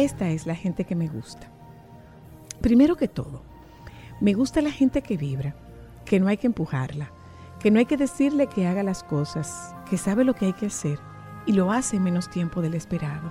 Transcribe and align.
Esta 0.00 0.30
es 0.30 0.46
la 0.46 0.54
gente 0.54 0.84
que 0.84 0.96
me 0.96 1.08
gusta. 1.08 1.46
Primero 2.62 2.96
que 2.96 3.06
todo, 3.06 3.42
me 4.18 4.32
gusta 4.32 4.62
la 4.62 4.70
gente 4.70 5.02
que 5.02 5.18
vibra, 5.18 5.54
que 6.06 6.18
no 6.18 6.26
hay 6.26 6.38
que 6.38 6.46
empujarla, 6.46 7.10
que 7.58 7.70
no 7.70 7.80
hay 7.80 7.84
que 7.84 7.98
decirle 7.98 8.46
que 8.46 8.66
haga 8.66 8.82
las 8.82 9.02
cosas, 9.04 9.74
que 9.90 9.98
sabe 9.98 10.24
lo 10.24 10.32
que 10.32 10.46
hay 10.46 10.52
que 10.54 10.64
hacer 10.64 10.98
y 11.44 11.52
lo 11.52 11.70
hace 11.70 11.96
en 11.96 12.04
menos 12.04 12.30
tiempo 12.30 12.62
del 12.62 12.72
esperado. 12.72 13.30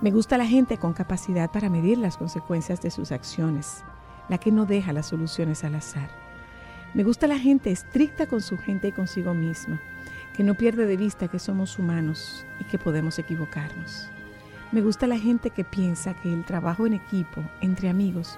Me 0.00 0.12
gusta 0.12 0.38
la 0.38 0.46
gente 0.46 0.78
con 0.78 0.92
capacidad 0.92 1.50
para 1.50 1.68
medir 1.68 1.98
las 1.98 2.16
consecuencias 2.16 2.80
de 2.80 2.92
sus 2.92 3.10
acciones, 3.10 3.82
la 4.28 4.38
que 4.38 4.52
no 4.52 4.66
deja 4.66 4.92
las 4.92 5.06
soluciones 5.06 5.64
al 5.64 5.74
azar. 5.74 6.10
Me 6.94 7.02
gusta 7.02 7.26
la 7.26 7.40
gente 7.40 7.72
estricta 7.72 8.26
con 8.26 8.40
su 8.40 8.56
gente 8.56 8.86
y 8.86 8.92
consigo 8.92 9.34
misma, 9.34 9.80
que 10.36 10.44
no 10.44 10.54
pierde 10.54 10.86
de 10.86 10.96
vista 10.96 11.26
que 11.26 11.40
somos 11.40 11.76
humanos 11.76 12.46
y 12.60 12.64
que 12.66 12.78
podemos 12.78 13.18
equivocarnos. 13.18 14.12
Me 14.72 14.82
gusta 14.82 15.06
la 15.06 15.18
gente 15.18 15.50
que 15.50 15.62
piensa 15.62 16.14
que 16.14 16.32
el 16.32 16.44
trabajo 16.44 16.86
en 16.86 16.94
equipo, 16.94 17.40
entre 17.60 17.88
amigos, 17.88 18.36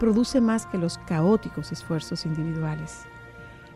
produce 0.00 0.40
más 0.40 0.66
que 0.66 0.76
los 0.76 0.98
caóticos 0.98 1.70
esfuerzos 1.70 2.26
individuales. 2.26 3.02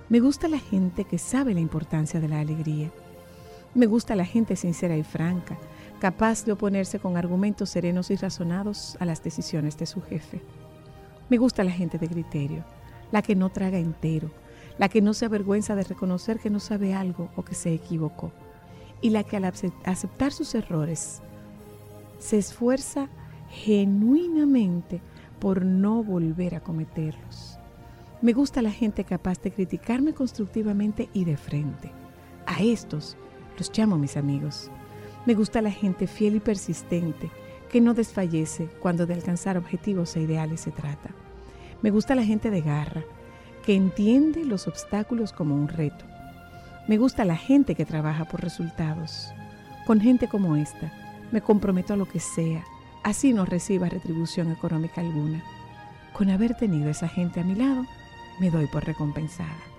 Me 0.09 0.19
gusta 0.19 0.49
la 0.49 0.59
gente 0.59 1.05
que 1.05 1.19
sabe 1.19 1.55
la 1.55 1.61
importancia 1.61 2.19
de 2.19 2.29
la 2.29 2.41
alegría. 2.41 2.91
Me 3.75 3.87
gusta 3.87 4.17
la 4.17 4.25
gente 4.25 4.57
sincera 4.57 4.97
y 4.97 5.05
franca, 5.05 5.57
capaz 6.01 6.45
de 6.45 6.51
oponerse 6.51 6.99
con 6.99 7.17
argumentos 7.17 7.71
serenos 7.71 8.11
y 8.11 8.17
razonados 8.17 8.97
a 8.99 9.05
las 9.05 9.23
decisiones 9.23 9.79
de 9.79 9.87
su 9.87 10.03
jefe. 10.03 10.43
Me 11.29 11.39
gusta 11.39 11.63
la 11.63 11.71
gente 11.71 11.99
de 11.99 12.09
criterio, 12.09 12.65
la 13.13 13.23
que 13.23 13.37
no 13.37 13.49
traga 13.49 13.79
entero, 13.79 14.29
la 14.77 14.89
que 14.89 15.01
no 15.01 15.15
se 15.15 15.27
avergüenza 15.27 15.77
de 15.77 15.85
reconocer 15.85 16.41
que 16.41 16.51
no 16.51 16.59
sabe 16.59 16.95
algo 16.95 17.31
o 17.37 17.45
que 17.45 17.55
se 17.55 17.73
equivocó, 17.73 18.33
y 19.01 19.11
la 19.11 19.23
que 19.23 19.37
al 19.37 19.45
aceptar 19.45 20.33
sus 20.33 20.55
errores 20.57 21.23
se 22.23 22.39
esfuerza 22.39 23.09
genuinamente 23.51 25.03
por 25.41 25.65
no 25.65 26.05
volver 26.05 26.55
a 26.55 26.61
cometerlos. 26.61 27.59
Me 28.23 28.33
gusta 28.33 28.63
la 28.63 28.71
gente 28.71 29.03
capaz 29.03 29.43
de 29.43 29.51
criticarme 29.51 30.15
constructivamente 30.15 31.09
y 31.13 31.25
de 31.25 31.37
frente. 31.37 31.91
A 32.47 32.63
estos 32.63 33.17
los 33.59 33.77
llamo 33.77 33.99
mis 33.99 34.17
amigos. 34.17 34.71
Me 35.27 35.35
gusta 35.35 35.61
la 35.61 35.73
gente 35.73 36.07
fiel 36.07 36.37
y 36.37 36.41
persistente, 36.41 37.29
que 37.69 37.81
no 37.81 37.93
desfallece 37.93 38.69
cuando 38.81 39.05
de 39.05 39.15
alcanzar 39.15 39.59
objetivos 39.59 40.15
e 40.15 40.21
ideales 40.21 40.61
se 40.61 40.71
trata. 40.71 41.11
Me 41.83 41.91
gusta 41.91 42.15
la 42.15 42.25
gente 42.25 42.51
de 42.51 42.61
garra, 42.61 43.03
que 43.65 43.75
entiende 43.75 44.45
los 44.45 44.69
obstáculos 44.69 45.33
como 45.33 45.57
un 45.57 45.67
reto. 45.67 46.05
Me 46.87 46.99
gusta 46.99 47.25
la 47.25 47.37
gente 47.37 47.75
que 47.75 47.85
trabaja 47.85 48.27
por 48.27 48.43
resultados. 48.43 49.33
Con 49.87 50.01
gente 50.01 50.29
como 50.29 50.55
esta, 50.55 50.93
me 51.33 51.41
comprometo 51.41 51.95
a 51.95 51.97
lo 51.97 52.07
que 52.07 52.21
sea, 52.21 52.65
así 53.03 53.33
no 53.33 53.45
reciba 53.45 53.89
retribución 53.89 54.53
económica 54.53 55.01
alguna. 55.01 55.43
Con 56.13 56.31
haber 56.31 56.55
tenido 56.55 56.91
esa 56.91 57.09
gente 57.09 57.41
a 57.41 57.45
mi 57.45 57.55
lado, 57.55 57.87
me 58.39 58.51
doy 58.51 58.67
por 58.67 58.85
recompensada. 58.85 59.72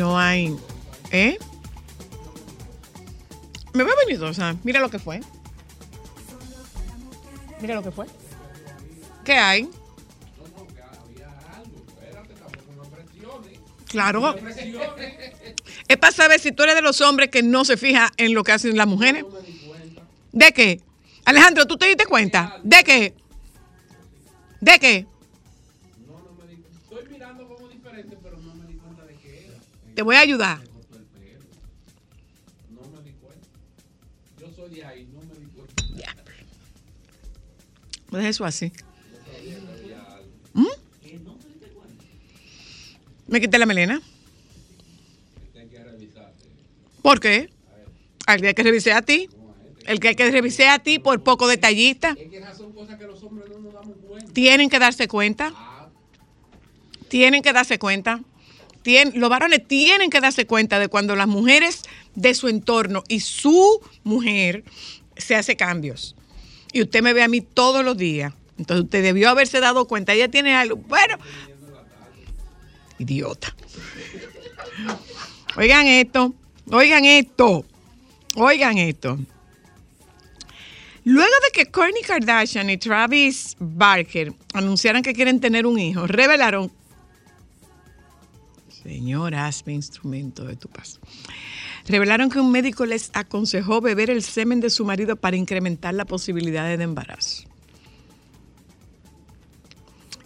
No 0.00 0.18
hay. 0.18 0.56
¿Eh? 1.10 1.36
Me 3.74 3.84
veo 3.84 4.32
sea, 4.32 4.56
mira 4.64 4.80
lo 4.80 4.88
que 4.88 4.98
fue. 4.98 5.20
Mira 7.60 7.74
lo 7.74 7.82
que 7.82 7.90
fue. 7.90 8.06
¿Qué 9.26 9.34
hay? 9.34 9.68
Claro. 13.88 14.36
Es 15.86 15.96
para 15.98 16.12
saber 16.14 16.40
si 16.40 16.52
tú 16.52 16.62
eres 16.62 16.76
de 16.76 16.82
los 16.82 17.02
hombres 17.02 17.28
que 17.28 17.42
no 17.42 17.66
se 17.66 17.76
fija 17.76 18.10
en 18.16 18.32
lo 18.32 18.42
que 18.42 18.52
hacen 18.52 18.78
las 18.78 18.86
mujeres. 18.86 19.26
¿De 20.32 20.50
qué? 20.52 20.80
Alejandro, 21.26 21.66
¿tú 21.66 21.76
te 21.76 21.84
diste 21.84 22.06
cuenta? 22.06 22.58
¿De 22.62 22.82
qué? 22.84 23.14
¿De 24.62 24.78
qué? 24.78 25.06
Te 30.00 30.04
voy 30.04 30.16
a 30.16 30.20
ayudar. 30.20 30.58
No 32.70 32.80
me 32.88 33.02
di 33.02 33.12
cuenta. 33.20 33.46
Yo 34.40 34.50
soy 34.56 34.74
de 34.74 34.82
ahí, 34.82 35.06
no 35.12 35.20
me 35.20 35.38
di 35.38 35.44
cuenta. 35.54 35.84
Ya. 35.94 36.16
Pues 38.08 38.24
eso 38.24 38.46
así. 38.46 38.72
¿Mm? 40.54 40.64
Me 43.26 43.42
quité 43.42 43.58
la 43.58 43.66
melena. 43.66 44.00
¿Por 47.02 47.20
qué? 47.20 47.50
Al 48.26 48.40
día 48.40 48.54
que 48.54 48.62
revisé 48.62 48.94
a 48.94 49.02
ti. 49.02 49.28
El 49.84 50.00
que 50.00 50.08
hay 50.08 50.16
que 50.16 50.30
revisar 50.30 50.68
a 50.68 50.78
ti 50.78 50.98
por 50.98 51.22
poco 51.22 51.46
detallista. 51.46 52.16
Tienen 54.32 54.70
que 54.70 54.78
darse 54.78 55.08
cuenta. 55.08 55.52
Tienen 57.08 57.42
que 57.42 57.52
darse 57.52 57.78
cuenta. 57.78 58.22
Los 59.14 59.30
varones 59.30 59.66
tienen 59.66 60.10
que 60.10 60.20
darse 60.20 60.46
cuenta 60.46 60.78
de 60.78 60.88
cuando 60.88 61.16
las 61.16 61.28
mujeres 61.28 61.82
de 62.14 62.34
su 62.34 62.48
entorno 62.48 63.04
y 63.08 63.20
su 63.20 63.80
mujer 64.04 64.64
se 65.16 65.36
hace 65.36 65.56
cambios. 65.56 66.16
Y 66.72 66.82
usted 66.82 67.02
me 67.02 67.12
ve 67.12 67.22
a 67.22 67.28
mí 67.28 67.40
todos 67.40 67.84
los 67.84 67.96
días. 67.96 68.32
Entonces 68.58 68.84
usted 68.84 69.02
debió 69.02 69.30
haberse 69.30 69.60
dado 69.60 69.86
cuenta. 69.86 70.12
Ella 70.12 70.28
tiene 70.28 70.54
algo. 70.54 70.76
Bueno. 70.76 71.18
Idiota. 72.98 73.54
Oigan 75.56 75.86
esto. 75.86 76.34
Oigan 76.70 77.04
esto. 77.04 77.64
Oigan 78.36 78.78
esto. 78.78 79.18
Luego 81.04 81.32
de 81.44 81.52
que 81.52 81.70
Kourtney 81.70 82.02
Kardashian 82.02 82.68
y 82.68 82.76
Travis 82.76 83.56
Barker 83.58 84.32
anunciaran 84.52 85.02
que 85.02 85.14
quieren 85.14 85.40
tener 85.40 85.66
un 85.66 85.78
hijo, 85.78 86.06
revelaron, 86.06 86.70
Señor, 88.90 89.36
hazme 89.36 89.72
instrumento 89.72 90.44
de 90.44 90.56
tu 90.56 90.68
paz. 90.68 90.98
Revelaron 91.86 92.28
que 92.28 92.40
un 92.40 92.50
médico 92.50 92.84
les 92.86 93.12
aconsejó 93.14 93.80
beber 93.80 94.10
el 94.10 94.24
semen 94.24 94.58
de 94.58 94.68
su 94.68 94.84
marido 94.84 95.14
para 95.14 95.36
incrementar 95.36 95.94
la 95.94 96.04
posibilidad 96.04 96.76
de 96.76 96.82
embarazo. 96.82 97.44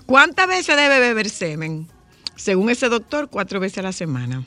¿Cuántas 0.07 0.49
veces 0.49 0.77
debe 0.77 0.99
beber 0.99 1.29
semen? 1.29 1.89
Según 2.37 2.71
ese 2.71 2.89
doctor, 2.89 3.29
cuatro 3.29 3.61
veces 3.61 3.79
a 3.79 3.83
la 3.83 3.93
semana. 3.93 4.47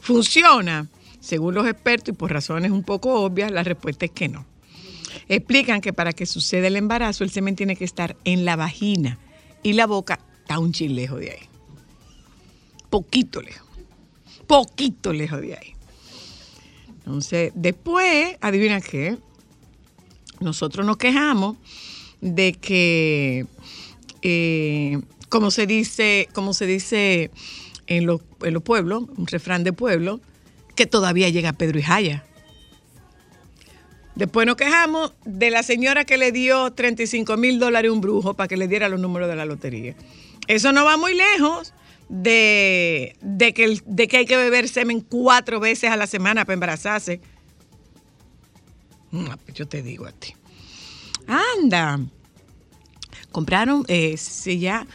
¿Funciona? 0.00 0.88
Según 1.20 1.54
los 1.54 1.68
expertos 1.68 2.12
y 2.12 2.16
por 2.16 2.32
razones 2.32 2.72
un 2.72 2.82
poco 2.82 3.20
obvias, 3.20 3.52
la 3.52 3.62
respuesta 3.62 4.06
es 4.06 4.10
que 4.10 4.28
no. 4.28 4.44
Explican 5.28 5.80
que 5.80 5.92
para 5.92 6.12
que 6.12 6.26
suceda 6.26 6.66
el 6.66 6.74
embarazo, 6.74 7.22
el 7.22 7.30
semen 7.30 7.54
tiene 7.54 7.76
que 7.76 7.84
estar 7.84 8.16
en 8.24 8.44
la 8.44 8.56
vagina 8.56 9.20
y 9.62 9.74
la 9.74 9.86
boca 9.86 10.18
está 10.40 10.58
un 10.58 10.72
chile 10.72 11.02
lejos 11.02 11.20
de 11.20 11.30
ahí. 11.30 11.51
Poquito 12.92 13.40
lejos. 13.40 13.66
Poquito 14.46 15.14
lejos 15.14 15.40
de 15.40 15.54
ahí. 15.54 15.72
Entonces, 16.98 17.50
después, 17.54 18.36
adivina 18.42 18.82
qué, 18.82 19.16
nosotros 20.40 20.84
nos 20.84 20.98
quejamos 20.98 21.56
de 22.20 22.52
que, 22.52 23.46
eh, 24.20 25.00
como 25.30 25.50
se 25.50 25.66
dice, 25.66 26.28
como 26.34 26.52
se 26.52 26.66
dice 26.66 27.30
en 27.86 28.04
los, 28.04 28.20
en 28.42 28.52
los 28.52 28.62
pueblos, 28.62 29.04
un 29.16 29.26
refrán 29.26 29.64
de 29.64 29.72
pueblo, 29.72 30.20
que 30.76 30.84
todavía 30.84 31.30
llega 31.30 31.54
Pedro 31.54 31.78
y 31.78 31.82
Jaya. 31.82 32.26
Después 34.16 34.46
nos 34.46 34.56
quejamos 34.56 35.14
de 35.24 35.50
la 35.50 35.62
señora 35.62 36.04
que 36.04 36.18
le 36.18 36.30
dio 36.30 36.70
35 36.74 37.38
mil 37.38 37.58
dólares 37.58 37.88
a 37.88 37.92
un 37.94 38.02
brujo 38.02 38.34
para 38.34 38.48
que 38.48 38.58
le 38.58 38.68
diera 38.68 38.90
los 38.90 39.00
números 39.00 39.30
de 39.30 39.36
la 39.36 39.46
lotería. 39.46 39.96
Eso 40.46 40.72
no 40.72 40.84
va 40.84 40.98
muy 40.98 41.14
lejos 41.14 41.72
de, 42.08 43.14
que, 43.54 43.80
de 43.84 44.08
que 44.08 44.16
hay 44.18 44.26
que 44.26 44.36
beber 44.36 44.68
semen 44.68 45.00
cuatro 45.00 45.60
veces 45.60 45.90
a 45.90 45.96
la 45.96 46.06
semana 46.06 46.44
para 46.44 46.54
embarazarse. 46.54 47.20
No, 49.10 49.36
pues 49.38 49.56
yo 49.56 49.66
te 49.66 49.82
digo 49.82 50.06
a 50.06 50.12
ti. 50.12 50.34
Anda. 51.26 52.00
Compraron, 53.30 53.84
eh, 53.88 54.16
si 54.18 54.58
ya, 54.58 54.86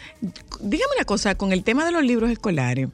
dígame 0.62 0.92
una 0.95 1.06
cosa, 1.06 1.36
con 1.36 1.51
el 1.51 1.63
tema 1.63 1.86
de 1.86 1.92
los 1.92 2.04
libros 2.04 2.30
escolares, 2.30 2.89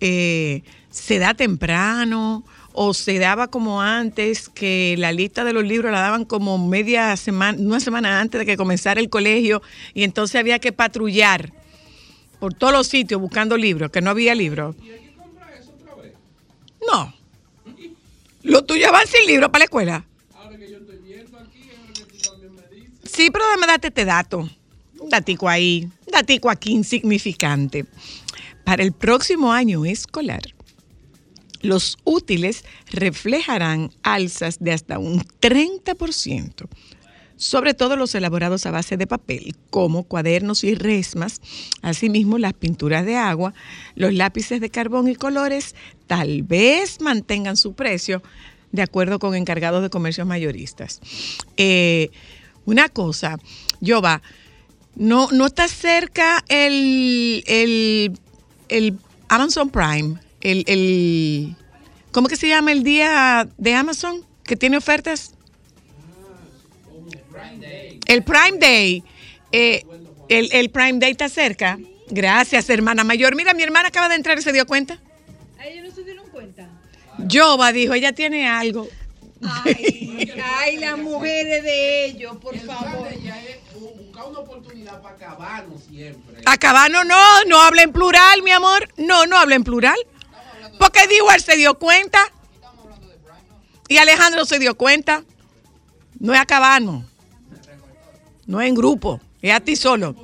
eh, 0.00 0.62
se 0.90 1.18
da 1.18 1.32
temprano 1.32 2.44
o 2.72 2.94
se 2.94 3.18
daba 3.18 3.48
como 3.48 3.80
antes, 3.80 4.48
que 4.48 4.96
la 4.98 5.12
lista 5.12 5.44
de 5.44 5.52
los 5.52 5.64
libros 5.64 5.90
la 5.92 6.00
daban 6.00 6.24
como 6.24 6.58
media 6.58 7.16
semana, 7.16 7.58
una 7.58 7.80
semana 7.80 8.20
antes 8.20 8.38
de 8.38 8.46
que 8.46 8.56
comenzara 8.56 9.00
el 9.00 9.08
colegio 9.08 9.62
y 9.94 10.04
entonces 10.04 10.38
había 10.38 10.58
que 10.58 10.72
patrullar 10.72 11.52
por 12.40 12.54
todos 12.54 12.72
los 12.72 12.88
sitios 12.88 13.20
buscando 13.20 13.56
libros, 13.56 13.90
que 13.90 14.00
no 14.00 14.10
había 14.10 14.34
libros. 14.34 14.74
¿Y 14.82 14.90
hay 14.90 15.00
que 15.00 15.14
comprar 15.14 15.52
eso 15.52 15.72
otra 15.80 15.94
vez? 15.96 16.14
No. 16.90 17.14
Lo 18.42 18.64
tuyo 18.64 18.90
van 18.90 19.06
sin 19.06 19.26
libros 19.26 19.50
para 19.50 19.60
la 19.60 19.64
escuela. 19.64 20.04
Ahora 20.34 20.56
que 20.56 20.70
yo 20.70 20.78
estoy 20.78 20.96
viendo 20.98 21.38
aquí, 21.38 21.60
que 21.94 22.04
tú 22.04 22.30
también 22.30 22.54
me 22.54 22.74
dices. 22.74 23.12
Sí, 23.12 23.30
pero 23.30 23.44
déjame 23.44 23.66
darte 23.66 23.88
este 23.88 24.04
dato. 24.04 24.48
Un 24.98 25.08
datico 25.10 25.48
ahí, 25.48 25.84
un 26.06 26.12
datico 26.12 26.50
aquí 26.50 26.72
insignificante. 26.72 27.86
Para 28.64 28.82
el 28.82 28.92
próximo 28.92 29.52
año 29.52 29.84
escolar, 29.84 30.42
los 31.62 31.98
útiles 32.04 32.64
reflejarán 32.90 33.92
alzas 34.02 34.58
de 34.60 34.72
hasta 34.72 34.98
un 34.98 35.20
30%, 35.20 36.68
sobre 37.40 37.72
todo 37.72 37.96
los 37.96 38.14
elaborados 38.14 38.66
a 38.66 38.70
base 38.70 38.98
de 38.98 39.06
papel, 39.06 39.56
como 39.70 40.04
cuadernos 40.04 40.62
y 40.62 40.74
resmas, 40.74 41.40
asimismo 41.80 42.36
las 42.36 42.52
pinturas 42.52 43.06
de 43.06 43.16
agua, 43.16 43.54
los 43.94 44.12
lápices 44.12 44.60
de 44.60 44.68
carbón 44.68 45.08
y 45.08 45.14
colores, 45.14 45.74
tal 46.06 46.42
vez 46.42 47.00
mantengan 47.00 47.56
su 47.56 47.72
precio 47.72 48.22
de 48.72 48.82
acuerdo 48.82 49.18
con 49.18 49.34
encargados 49.34 49.82
de 49.82 49.88
comercios 49.88 50.26
mayoristas. 50.26 51.00
Eh, 51.56 52.10
una 52.66 52.90
cosa, 52.90 53.38
Jova, 53.84 54.20
no, 54.94 55.28
no 55.32 55.46
está 55.46 55.66
cerca 55.66 56.44
el, 56.48 57.42
el, 57.46 58.18
el 58.68 58.98
Amazon 59.28 59.70
Prime 59.70 60.20
el, 60.42 60.64
el, 60.66 61.56
¿cómo 62.12 62.28
que 62.28 62.36
se 62.36 62.48
llama 62.48 62.72
el 62.72 62.82
día 62.82 63.48
de 63.56 63.74
Amazon 63.74 64.24
que 64.44 64.56
tiene 64.56 64.76
ofertas? 64.76 65.34
El 68.06 68.22
Prime 68.22 68.58
Day. 68.58 69.04
Eh, 69.52 69.84
el, 70.28 70.70
Prime 70.70 70.98
Day 70.98 71.12
está 71.12 71.28
cerca. 71.28 71.78
Gracias, 72.08 72.70
hermana 72.70 73.04
mayor. 73.04 73.34
Mira, 73.34 73.54
mi 73.54 73.62
hermana 73.62 73.88
acaba 73.88 74.08
de 74.08 74.14
entrar 74.16 74.38
y 74.38 74.42
se 74.42 74.52
dio 74.52 74.66
cuenta. 74.66 74.98
¿A 75.58 75.66
ellos 75.66 75.88
no 75.88 75.94
se 75.94 76.04
dieron 76.04 76.28
cuenta? 76.30 76.68
Jova 77.30 77.72
dijo, 77.72 77.94
ella 77.94 78.12
tiene 78.12 78.48
algo. 78.48 78.88
Ay, 79.42 80.32
ay 80.42 80.76
las 80.76 80.98
mujeres 80.98 81.62
de 81.62 82.06
ellos, 82.06 82.36
por 82.36 82.56
favor. 82.58 83.08
buscar 83.98 84.26
una 84.26 84.38
oportunidad 84.38 85.00
para 85.00 85.14
acabarnos 85.14 85.82
siempre. 85.84 86.42
Acabarnos 86.44 87.06
no, 87.06 87.44
no 87.46 87.60
habla 87.60 87.82
en 87.82 87.92
plural, 87.92 88.42
mi 88.42 88.50
amor. 88.50 88.88
No, 88.96 89.26
no 89.26 89.38
habla 89.38 89.54
en 89.54 89.64
plural. 89.64 89.98
Porque 90.78 91.06
Dewar 91.08 91.40
se 91.40 91.56
dio 91.56 91.78
cuenta. 91.78 92.20
Y 93.88 93.96
Alejandro 93.98 94.44
se 94.44 94.58
dio 94.58 94.76
cuenta. 94.76 95.24
No 96.18 96.34
es 96.34 96.40
a 96.40 96.46
No 98.50 98.60
es 98.60 98.68
en 98.68 98.74
grupo. 98.74 99.20
Es 99.40 99.52
a 99.52 99.60
ti 99.60 99.76
solo. 99.76 100.16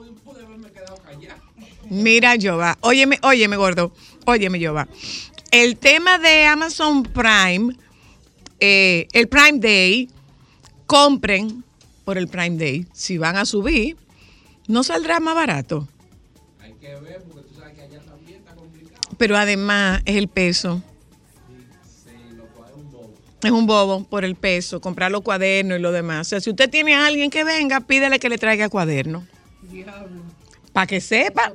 Mira, 1.89 2.35
Jova. 2.43 2.77
Óyeme, 2.81 3.21
óyeme, 3.23 3.57
gordo. 3.57 3.93
Óyeme, 4.25 4.59
Jova. 4.59 4.89
El 5.53 5.77
tema 5.77 6.19
de 6.19 6.45
Amazon 6.45 7.05
Prime, 7.05 7.77
eh, 8.59 9.07
el 9.13 9.29
Prime 9.29 9.61
Day, 9.61 10.11
compren 10.89 11.63
por 12.05 12.19
el 12.19 12.27
Prime 12.27 12.59
Day. 12.59 12.85
Si 12.93 13.17
van 13.17 13.37
a 13.37 13.45
subir, 13.45 13.97
no 14.67 14.83
saldrá 14.83 15.21
más 15.21 15.37
barato. 15.37 15.87
Hay 16.61 16.73
que 16.81 16.97
ver, 16.97 17.23
porque 17.23 17.49
tú 17.49 17.61
sabes 17.61 17.75
que 17.75 17.83
allá 17.83 18.01
también 18.01 18.41
está 18.41 18.57
complicado. 18.57 19.15
Pero 19.17 19.37
además 19.37 20.03
es 20.05 20.17
el 20.17 20.27
peso. 20.27 20.83
Es 23.47 23.53
un 23.53 23.67
bobo 23.67 24.05
por 24.05 24.25
el 24.25 24.35
peso, 24.35 24.81
comprar 24.81 25.11
los 25.11 25.23
cuadernos 25.23 25.79
y 25.79 25.83
lo 25.83 25.93
demás. 25.93 26.27
O 26.27 26.31
sea, 26.31 26.41
si 26.41 26.51
usted 26.51 26.69
tiene 26.69 26.95
a 26.95 27.07
alguien 27.07 27.31
que 27.31 27.45
venga, 27.45 27.81
pídele 27.81 28.19
que 28.19 28.29
le 28.29 28.39
traiga 28.39 28.69
cuadernos. 28.69 29.25
Diablo. 29.63 30.23
Para 30.73 30.87
que 30.87 31.01
sepa. 31.01 31.53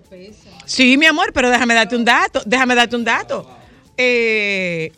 Sí, 0.65 0.97
mi 0.97 1.05
amor, 1.05 1.31
pero 1.33 1.49
déjame 1.49 1.73
darte 1.73 1.95
un 1.95 2.05
dato. 2.05 2.41
Déjame 2.45 2.75
darte 2.75 2.95
un 2.95 3.03
dato. 3.03 3.47
Eh, 3.97 4.91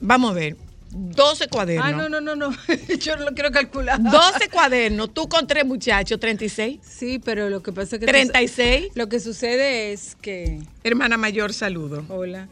vamos 0.00 0.30
a 0.30 0.34
ver. 0.34 0.56
12 0.90 1.48
cuadernos. 1.48 1.86
Ah, 1.86 1.92
no, 1.92 2.08
no, 2.08 2.20
no, 2.20 2.36
no. 2.36 2.50
Yo 3.00 3.16
no 3.16 3.24
lo 3.24 3.32
quiero 3.32 3.50
calcular. 3.50 4.00
12 4.02 4.48
cuadernos. 4.50 5.12
Tú 5.12 5.28
con 5.28 5.46
tres 5.46 5.66
muchachos, 5.66 6.18
36. 6.18 6.78
Sí, 6.82 7.18
pero 7.18 7.50
lo 7.50 7.62
que 7.62 7.72
pasa 7.72 7.96
es 7.96 8.00
que... 8.00 8.06
tú- 8.06 8.12
36. 8.12 8.88
Lo 8.94 9.08
que 9.08 9.20
sucede 9.20 9.92
es 9.92 10.16
que... 10.22 10.60
Hermana 10.84 11.16
mayor, 11.18 11.52
saludo. 11.52 12.04
Hola. 12.08 12.48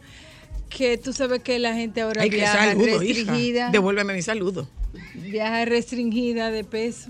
Que 0.75 0.97
tú 0.97 1.13
sabes 1.13 1.41
que 1.41 1.57
la 1.57 1.73
gente 1.73 2.01
ahora 2.01 2.21
Ay, 2.23 2.29
viaja 2.29 2.65
saludo, 2.65 2.99
restringida. 2.99 3.37
hija. 3.37 3.69
Devuélveme 3.71 4.13
mi 4.13 4.21
saludo. 4.21 4.67
Viaja 5.13 5.63
restringida 5.63 6.51
de 6.51 6.65
peso. 6.65 7.09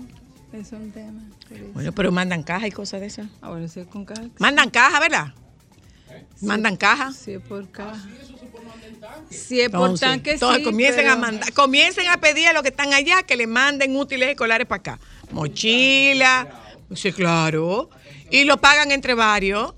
Es 0.52 0.70
un 0.70 0.92
tema. 0.92 1.20
Bueno, 1.74 1.90
pero 1.92 2.12
mandan 2.12 2.44
caja 2.44 2.68
y 2.68 2.70
cosas 2.70 3.00
de 3.00 3.08
esas. 3.08 3.26
Ahora 3.40 3.66
sí 3.66 3.82
con 3.90 4.04
caja. 4.04 4.22
Mandan 4.38 4.70
caja, 4.70 5.00
¿verdad? 5.00 5.34
Mandan 6.42 6.76
caja. 6.76 7.12
Sí, 7.12 7.32
es 7.32 7.40
por 7.40 7.68
caja. 7.72 8.00
Sí, 9.30 9.60
es 9.60 9.68
por 9.70 9.80
Entonces, 9.80 10.08
tanque, 10.08 10.32
entonces 10.34 10.58
sí, 10.58 10.64
comiencen 10.64 11.00
pero- 11.02 11.12
a 11.14 11.16
mandar, 11.16 11.52
comiencen 11.52 12.06
a 12.08 12.18
pedir 12.20 12.46
a 12.46 12.52
los 12.52 12.62
que 12.62 12.68
están 12.68 12.92
allá 12.94 13.24
que 13.24 13.34
le 13.36 13.48
manden 13.48 13.96
útiles 13.96 14.28
escolares 14.28 14.68
para 14.68 14.78
acá. 14.78 15.00
Mochila, 15.32 16.46
sí, 16.94 17.10
claro. 17.12 17.90
Y 18.30 18.44
lo 18.44 18.58
pagan 18.58 18.92
entre 18.92 19.14
varios. 19.14 19.74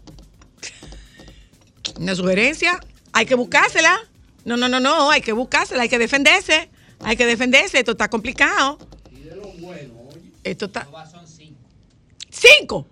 Una 1.99 2.15
sugerencia, 2.15 2.79
hay 3.13 3.27
que 3.27 3.35
buscársela. 3.35 3.99
No, 4.45 4.57
no, 4.57 4.69
no, 4.69 4.81
no, 4.81 5.11
hay 5.11 5.21
que 5.21 5.33
buscársela, 5.33 5.83
hay 5.83 5.89
que 5.89 5.99
defenderse. 5.99 6.69
Hay 7.01 7.17
que 7.17 7.27
defenderse, 7.27 7.79
esto 7.79 7.93
está 7.93 8.09
complicado. 8.09 8.79
Esto 10.45 10.67
está. 10.67 10.87
¿Cinco? 12.31 12.87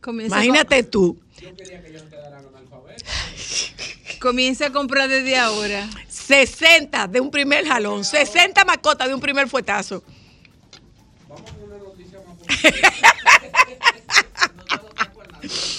Comienza 0.00 0.36
a 0.36 0.44
Imagínate 0.44 0.82
tú. 0.84 1.18
co- 1.18 1.24
comienza 4.20 4.66
a 4.66 4.72
comprar 4.72 5.08
desde 5.08 5.36
ahora. 5.36 5.88
60 6.08 7.06
de 7.08 7.20
un 7.20 7.30
primer 7.30 7.66
jalón, 7.66 8.04
60 8.04 8.64
mascotas 8.64 9.08
de 9.08 9.14
un 9.14 9.20
primer 9.20 9.48
fuetazo. 9.48 10.02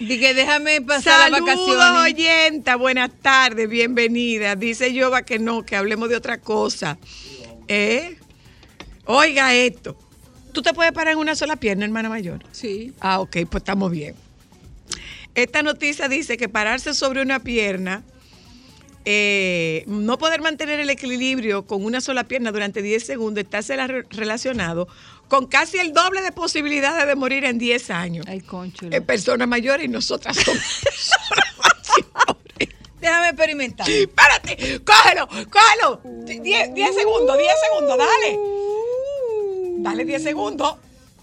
Dije, 0.00 0.34
déjame 0.34 0.80
pasar 0.82 1.30
las 1.30 1.40
Saludos, 1.40 1.56
vacaciones. 1.66 2.12
oyenta. 2.14 2.76
Buenas 2.76 3.10
tardes, 3.22 3.68
bienvenida. 3.68 4.56
Dice 4.56 4.92
Yoba 4.92 5.22
que 5.22 5.38
no, 5.38 5.64
que 5.64 5.76
hablemos 5.76 6.08
de 6.08 6.16
otra 6.16 6.38
cosa. 6.38 6.98
¿Eh? 7.68 8.16
Oiga 9.04 9.54
esto. 9.54 9.96
¿Tú 10.52 10.62
te 10.62 10.74
puedes 10.74 10.92
parar 10.92 11.12
en 11.14 11.18
una 11.18 11.34
sola 11.34 11.56
pierna, 11.56 11.84
hermana 11.84 12.08
mayor? 12.08 12.44
Sí. 12.52 12.92
Ah, 13.00 13.20
ok, 13.20 13.38
pues 13.50 13.62
estamos 13.62 13.90
bien. 13.90 14.14
Esta 15.34 15.62
noticia 15.62 16.08
dice 16.08 16.36
que 16.36 16.48
pararse 16.48 16.92
sobre 16.92 17.22
una 17.22 17.40
pierna, 17.40 18.02
eh, 19.04 19.84
no 19.86 20.16
poder 20.18 20.40
mantener 20.40 20.80
el 20.80 20.90
equilibrio 20.90 21.66
con 21.66 21.84
una 21.84 22.00
sola 22.00 22.24
pierna 22.24 22.52
durante 22.52 22.82
10 22.82 23.04
segundos 23.04 23.42
está 23.44 23.62
se- 23.62 23.76
relacionado 24.10 24.88
con 25.28 25.46
casi 25.46 25.78
el 25.78 25.92
doble 25.92 26.20
de 26.22 26.30
posibilidades 26.32 27.06
de 27.06 27.14
morir 27.14 27.44
en 27.44 27.58
10 27.58 27.90
años. 27.90 28.26
Ay. 28.28 28.42
En 28.82 29.04
personas 29.04 29.48
mayores 29.48 29.86
y 29.86 29.88
nosotras 29.88 30.36
somos 30.36 30.62
personas 30.84 31.54
mayores. 31.58 32.76
Déjame 33.00 33.28
experimentar. 33.30 33.88
Espérate, 33.90 34.80
cógelo, 34.84 35.26
cógelo. 35.26 36.00
10 36.24 36.74
10 36.74 36.94
segundos, 36.94 37.36
10 37.38 37.50
segundos, 37.72 37.98
dale. 37.98 38.38
Dale 39.78 40.04
10 40.04 40.22
segundos. 40.22 40.76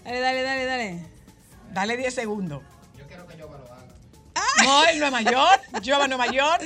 Dale, 0.04 0.20
dale, 0.20 0.42
dale, 0.42 0.64
dale. 0.64 1.04
Dale 1.72 1.96
10 1.96 2.14
segundos. 2.14 2.62
Yo 2.98 3.06
quiero 3.06 3.26
que 3.26 3.36
Yoba 3.38 3.56
lo 3.58 3.64
haga. 3.64 3.86
No, 4.64 4.84
él 4.88 4.98
no 4.98 5.06
es 5.06 5.12
mayor. 5.12 5.60
Yoba 5.82 6.08
no 6.08 6.14
es 6.16 6.18
mayor. 6.18 6.58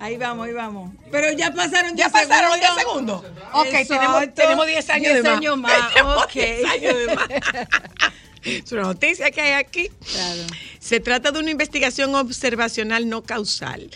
Ahí 0.00 0.16
vamos, 0.16 0.46
ahí 0.46 0.52
vamos. 0.52 0.92
Pero 1.10 1.32
ya 1.32 1.52
pasaron 1.52 1.96
10 1.96 2.06
¿Ya 2.06 2.12
pasaron 2.12 2.50
los 2.50 2.60
10 2.60 2.72
segundos. 2.78 3.22
segundos? 3.22 3.44
Ok, 3.52 3.66
Exacto. 3.66 3.94
tenemos, 3.94 4.34
tenemos 4.34 4.66
10 4.66 4.90
años 4.90 5.12
10 5.12 5.14
de 5.16 5.22
más. 5.28 5.38
años 5.38 5.58
más, 5.58 5.88
Tenemos 5.94 6.24
ok. 6.24 6.32
10 6.32 6.64
años 6.66 6.96
de 6.96 7.14
más. 7.14 7.28
Es 8.44 8.70
una 8.72 8.82
noticia 8.82 9.30
que 9.32 9.40
hay 9.40 9.52
aquí. 9.52 9.90
Claro. 10.12 10.42
Se 10.78 11.00
trata 11.00 11.32
de 11.32 11.40
una 11.40 11.50
investigación 11.50 12.14
observacional 12.14 13.08
no 13.08 13.22
causal 13.24 13.90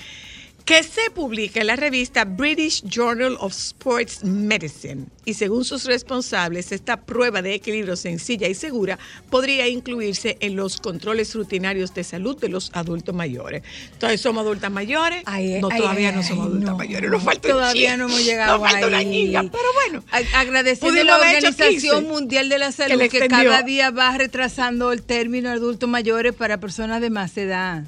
que 0.64 0.83
se 0.83 1.11
publica 1.11 1.61
en 1.61 1.66
la 1.66 1.76
revista 1.76 2.25
British 2.25 2.83
Journal 2.85 3.37
of 3.40 3.52
Sports 3.52 4.25
Medicine. 4.25 5.07
Y 5.25 5.35
según 5.35 5.64
sus 5.64 5.85
responsables, 5.85 6.73
esta 6.73 7.00
prueba 7.00 7.42
de 7.42 7.54
equilibrio 7.54 7.97
sencilla 7.97 8.49
y 8.49 8.54
segura 8.54 8.99
podría 9.31 9.69
incluirse 9.69 10.37
en 10.40 10.57
los 10.57 10.81
controles 10.81 11.35
rutinarios 11.35 11.95
de 11.95 12.04
salud 12.04 12.37
de 12.38 12.49
los 12.49 12.71
adultos 12.75 13.14
mayores. 13.14 13.62
Entonces, 13.92 14.21
¿somos 14.21 14.42
adultas 14.42 14.71
mayores? 14.71 15.23
Ay, 15.26 15.61
no, 15.61 15.69
ay, 15.71 15.81
todavía 15.81 16.09
ay, 16.11 16.16
no 16.16 16.23
somos 16.23 16.47
adultas 16.47 16.71
no. 16.71 16.78
mayores. 16.78 17.11
Nos 17.11 17.23
falta 17.23 17.49
Todavía 17.49 17.97
no 17.97 18.07
hemos 18.07 18.25
llegado 18.25 18.59
Nos 18.59 18.71
falta 18.71 18.87
una 18.87 19.00
giga, 19.00 19.42
pero 19.42 19.64
bueno. 19.75 20.04
Agradeciendo 20.35 21.00
a 21.00 21.04
la 21.04 21.16
Organización 21.16 22.00
15, 22.04 22.09
Mundial 22.09 22.49
de 22.49 22.59
la 22.59 22.73
Salud 22.73 23.00
que, 23.09 23.28
cada 23.28 23.62
día 23.62 23.90
va 23.90 24.16
retrasando 24.16 24.92
el 24.92 25.02
término 25.02 25.50
adultos 25.50 25.88
mayores 25.88 26.35
para 26.35 26.59
personas 26.59 27.00
de 27.00 27.11
más 27.11 27.37
edad. 27.37 27.85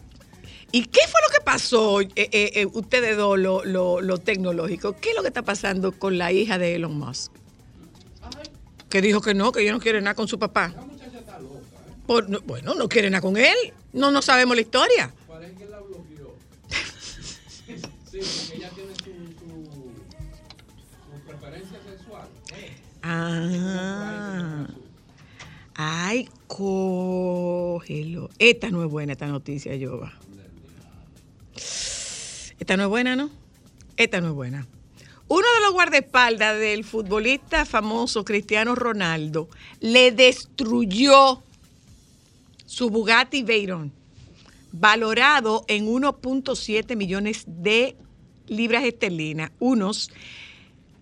¿Y 0.75 0.87
qué 0.87 1.01
fue 1.09 1.21
lo 1.29 1.33
que 1.33 1.41
pasó, 1.45 2.01
eh, 2.01 2.09
eh, 2.17 2.29
eh, 2.33 2.67
ustedes 2.73 3.17
dos, 3.17 3.39
lo, 3.39 3.65
lo- 3.65 4.01
lo 4.01 4.19
tecnológico? 4.19 4.97
¿Qué 4.97 5.11
es 5.11 5.15
lo 5.15 5.23
que 5.23 5.29
está 5.29 5.43
pasando 5.43 5.93
con 5.93 6.19
la 6.19 6.33
hija 6.33 6.59
de 6.59 6.75
Elon 6.75 6.99
Musk? 6.99 7.31
Que 8.91 9.01
dijo 9.01 9.21
que 9.21 9.35
no, 9.35 9.53
que 9.53 9.63
ella 9.63 9.71
no 9.73 9.79
quiere 9.79 10.01
nada 10.01 10.15
con 10.15 10.27
su 10.27 10.37
papá. 10.37 10.75
Por- 12.09 12.29
no- 12.29 12.41
bueno, 12.41 12.75
no 12.75 12.89
quiere 12.89 13.09
nada 13.09 13.21
con 13.21 13.37
él. 13.37 13.55
No, 13.93 14.11
no 14.11 14.21
sabemos 14.21 14.57
la 14.57 14.63
historia. 14.63 15.15
Parece 15.29 15.55
que 15.55 15.67
la 15.67 15.79
bloqueó. 15.79 16.35
sí, 18.11 18.19
porque 18.19 18.57
ella 18.57 18.71
tiene 18.71 18.95
su, 18.97 19.05
su, 19.39 19.71
su 21.13 21.21
preferencia 21.25 21.79
sexual. 21.89 22.29
Ah. 23.05 24.67
Ay, 25.77 26.29
cógelo. 26.49 28.29
Esta 28.41 28.71
no 28.71 28.83
es 28.85 28.91
buena, 28.91 29.13
esta 29.13 29.29
noticia, 29.29 29.77
Yoba. 29.77 30.13
Esta 32.65 32.79
no 32.79 32.85
es 32.85 32.89
buena, 32.89 33.15
¿no? 33.15 33.29
Esta 33.99 34.23
no 34.23 34.29
es 34.29 34.33
buena. 34.33 34.67
Uno 35.29 35.47
de 35.55 35.61
los 35.61 35.75
guardaespaldas 35.75 36.59
del 36.59 36.83
futbolista 36.83 37.67
famoso 37.67 38.25
Cristiano 38.25 38.75
Ronaldo 38.75 39.51
le 39.81 40.13
destruyó 40.13 41.43
su 42.65 42.89
Bugatti 42.89 43.43
Veyron, 43.43 43.93
valorado 44.73 45.67
en 45.69 45.87
1.7 45.87 46.97
millones 46.97 47.45
de 47.47 47.97
libras 48.47 48.85
esterlinas, 48.85 49.51
unos 49.59 50.11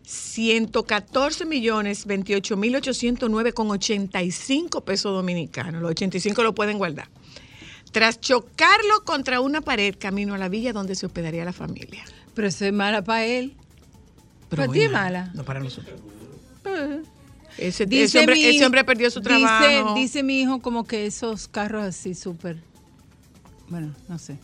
114 0.02 1.44
millones 1.44 2.06
28 2.06 2.56
mil 2.56 2.74
809 2.74 3.52
con 3.52 3.70
85 3.70 4.80
pesos 4.80 5.14
dominicanos. 5.14 5.80
Los 5.80 5.92
85 5.92 6.42
lo 6.42 6.56
pueden 6.56 6.78
guardar. 6.78 7.06
Tras 7.92 8.20
chocarlo 8.20 9.04
contra 9.04 9.40
una 9.40 9.60
pared 9.60 9.94
camino 9.98 10.34
a 10.34 10.38
la 10.38 10.48
villa 10.48 10.72
donde 10.72 10.94
se 10.94 11.06
hospedaría 11.06 11.44
la 11.44 11.52
familia. 11.52 12.04
Pero 12.34 12.48
eso 12.48 12.64
es 12.64 12.72
mala 12.72 13.04
para 13.04 13.24
él. 13.26 13.54
Pero 14.48 14.62
¿Para 14.62 14.72
ti 14.72 14.80
es 14.82 14.90
mala? 14.90 15.30
No 15.34 15.44
para 15.44 15.60
nosotros. 15.60 16.00
Ese, 17.58 17.84
Dice 17.86 18.04
ese 18.04 18.18
hombre, 18.20 18.34
mi- 18.34 18.44
ese 18.44 18.64
hombre 18.64 18.84
perdió 18.84 19.10
su 19.10 19.20
dice- 19.20 19.28
trabajo. 19.28 19.94
Dice, 19.94 20.22
mi 20.22 20.40
hijo 20.40 20.60
como 20.62 20.84
que 20.84 21.04
esos 21.06 21.48
carros 21.48 21.84
así 21.84 22.14
súper... 22.14 22.62
Bueno, 23.68 23.94
no 24.08 24.18
sé. 24.18 24.38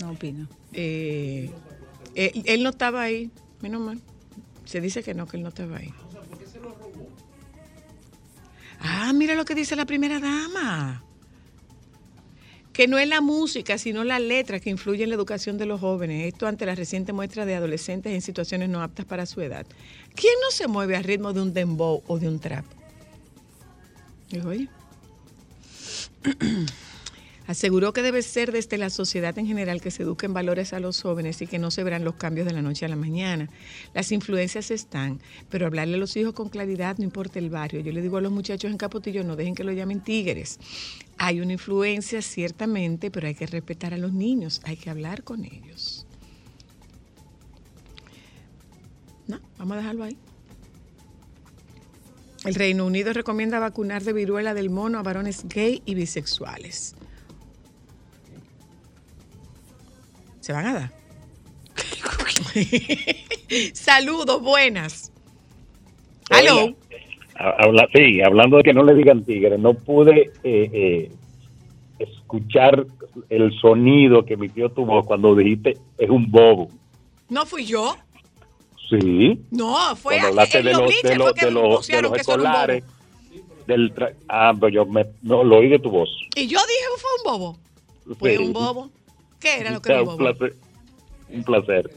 No 0.00 0.10
opino. 0.10 0.48
Eh, 0.72 1.50
él, 2.16 2.42
él 2.46 2.62
no 2.64 2.70
estaba 2.70 3.02
ahí, 3.02 3.30
menos 3.60 3.80
mal. 3.80 4.00
Se 4.64 4.80
dice 4.80 5.02
que 5.04 5.14
no, 5.14 5.26
que 5.26 5.36
él 5.36 5.42
no 5.44 5.50
estaba 5.50 5.76
ahí. 5.76 5.92
Ah, 8.80 9.12
mira 9.12 9.34
lo 9.34 9.44
que 9.44 9.54
dice 9.54 9.76
la 9.76 9.86
primera 9.86 10.18
dama. 10.18 11.04
Que 12.72 12.88
no 12.88 12.98
es 12.98 13.06
la 13.06 13.20
música, 13.20 13.76
sino 13.76 14.02
la 14.02 14.18
letra 14.18 14.58
que 14.58 14.70
influye 14.70 15.04
en 15.04 15.10
la 15.10 15.16
educación 15.16 15.58
de 15.58 15.66
los 15.66 15.80
jóvenes. 15.80 16.32
Esto 16.32 16.46
ante 16.46 16.64
la 16.64 16.74
reciente 16.74 17.12
muestra 17.12 17.44
de 17.44 17.54
adolescentes 17.54 18.12
en 18.12 18.22
situaciones 18.22 18.68
no 18.68 18.82
aptas 18.82 19.04
para 19.04 19.26
su 19.26 19.40
edad. 19.42 19.66
¿Quién 20.14 20.34
no 20.42 20.50
se 20.50 20.68
mueve 20.68 20.96
al 20.96 21.04
ritmo 21.04 21.32
de 21.32 21.42
un 21.42 21.52
dembow 21.52 22.02
o 22.06 22.18
de 22.18 22.28
un 22.28 22.38
trap? 22.38 22.64
Oye. 24.46 24.68
Aseguró 27.46 27.92
que 27.92 28.02
debe 28.02 28.22
ser 28.22 28.52
desde 28.52 28.78
la 28.78 28.88
sociedad 28.88 29.36
en 29.38 29.46
general 29.46 29.80
que 29.80 29.90
se 29.90 30.04
eduquen 30.04 30.32
valores 30.32 30.72
a 30.72 30.80
los 30.80 31.02
jóvenes 31.02 31.42
y 31.42 31.46
que 31.46 31.58
no 31.58 31.70
se 31.70 31.82
verán 31.82 32.04
los 32.04 32.14
cambios 32.14 32.46
de 32.46 32.52
la 32.52 32.62
noche 32.62 32.84
a 32.84 32.88
la 32.88 32.96
mañana. 32.96 33.48
Las 33.94 34.12
influencias 34.12 34.70
están, 34.70 35.20
pero 35.50 35.66
hablarle 35.66 35.96
a 35.96 35.98
los 35.98 36.16
hijos 36.16 36.34
con 36.34 36.48
claridad 36.48 36.98
no 36.98 37.04
importa 37.04 37.38
el 37.38 37.50
barrio. 37.50 37.80
Yo 37.80 37.92
le 37.92 38.00
digo 38.00 38.16
a 38.16 38.20
los 38.20 38.32
muchachos 38.32 38.70
en 38.70 38.78
Capotillo, 38.78 39.24
no 39.24 39.34
dejen 39.34 39.54
que 39.54 39.64
lo 39.64 39.72
llamen 39.72 40.00
tigres. 40.00 40.60
Hay 41.18 41.40
una 41.40 41.54
influencia 41.54 42.22
ciertamente, 42.22 43.10
pero 43.10 43.26
hay 43.26 43.34
que 43.34 43.46
respetar 43.46 43.92
a 43.92 43.98
los 43.98 44.12
niños, 44.12 44.60
hay 44.64 44.76
que 44.76 44.90
hablar 44.90 45.24
con 45.24 45.44
ellos. 45.44 46.06
No, 49.26 49.40
vamos 49.58 49.74
a 49.74 49.80
dejarlo 49.80 50.04
ahí. 50.04 50.16
El 52.44 52.54
Reino 52.54 52.86
Unido 52.86 53.12
recomienda 53.12 53.60
vacunar 53.60 54.02
de 54.02 54.12
viruela 54.12 54.52
del 54.52 54.68
mono 54.68 54.98
a 54.98 55.02
varones 55.02 55.46
gay 55.48 55.80
y 55.86 55.94
bisexuales. 55.94 56.94
¿Se 60.42 60.52
van 60.52 60.66
a 60.66 60.72
dar? 60.74 60.90
Saludos, 63.74 64.42
buenas. 64.42 65.12
Aló. 66.30 66.74
Habla, 67.36 67.88
sí, 67.94 68.20
hablando 68.20 68.56
de 68.56 68.62
que 68.64 68.74
no 68.74 68.82
le 68.84 68.94
digan 68.94 69.24
tigre, 69.24 69.56
no 69.56 69.74
pude 69.74 70.32
eh, 70.42 70.70
eh, 70.72 71.12
escuchar 71.98 72.86
el 73.30 73.52
sonido 73.60 74.24
que 74.24 74.34
emitió 74.34 74.68
tu 74.70 74.84
voz 74.84 75.06
cuando 75.06 75.34
dijiste 75.36 75.76
es 75.98 76.10
un 76.10 76.30
bobo. 76.30 76.68
¿No 77.28 77.46
fui 77.46 77.64
yo? 77.64 77.96
Sí. 78.90 79.40
No, 79.52 79.94
fue 79.96 80.18
Cuando 80.18 80.40
aquí 80.42 80.58
hablaste 80.58 80.58
en 80.58 80.64
de 80.64 80.72
los 80.72 80.80
de 80.80 81.16
los, 81.18 81.34
de 81.34 81.50
los, 81.52 81.86
de 81.86 82.02
los 82.02 82.18
escolares. 82.18 82.84
Del 83.66 83.94
tra- 83.94 84.14
ah, 84.28 84.52
pero 84.58 84.68
yo 84.70 84.86
me, 84.86 85.06
no, 85.22 85.44
lo 85.44 85.58
oí 85.58 85.68
de 85.68 85.78
tu 85.78 85.88
voz. 85.90 86.10
Y 86.34 86.48
yo 86.48 86.58
dije 86.58 86.80
que 86.94 87.00
fue 87.00 87.10
un 87.18 87.38
bobo. 87.40 87.58
Fue 88.18 88.36
Sí. 88.36 88.42
un 88.42 88.52
bobo. 88.52 88.90
¿Qué 89.42 89.58
era 89.60 89.70
lo 89.70 89.82
que 89.82 89.90
era 89.92 90.00
un 90.02 90.06
bobo? 90.06 90.18
placer. 90.18 90.56
Un 91.30 91.42
placer. 91.44 91.90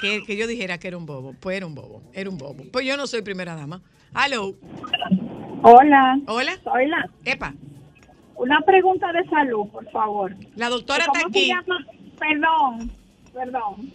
Que, 0.00 0.22
que 0.24 0.36
yo 0.36 0.46
dijera 0.46 0.78
que 0.78 0.88
era 0.88 0.96
un 0.96 1.06
bobo. 1.06 1.34
Pues 1.40 1.56
era 1.56 1.66
un 1.66 1.74
bobo. 1.74 2.02
Era 2.12 2.28
un 2.28 2.36
bobo. 2.38 2.64
Pues 2.72 2.84
yo 2.84 2.96
no 2.96 3.06
soy 3.06 3.22
primera 3.22 3.54
dama. 3.54 3.80
Aló. 4.12 4.54
Hola, 5.62 6.20
Hola. 6.26 6.52
soy 6.64 6.86
la. 6.88 7.08
Epa. 7.24 7.54
Una 8.36 8.60
pregunta 8.60 9.10
de 9.12 9.24
salud, 9.28 9.68
por 9.70 9.90
favor. 9.90 10.34
La 10.56 10.68
doctora 10.68 11.06
¿Cómo 11.06 11.16
está 11.18 11.30
se 11.32 11.38
aquí. 11.38 11.48
llama? 11.48 11.86
Perdón, 12.18 12.90
perdón. 13.32 13.92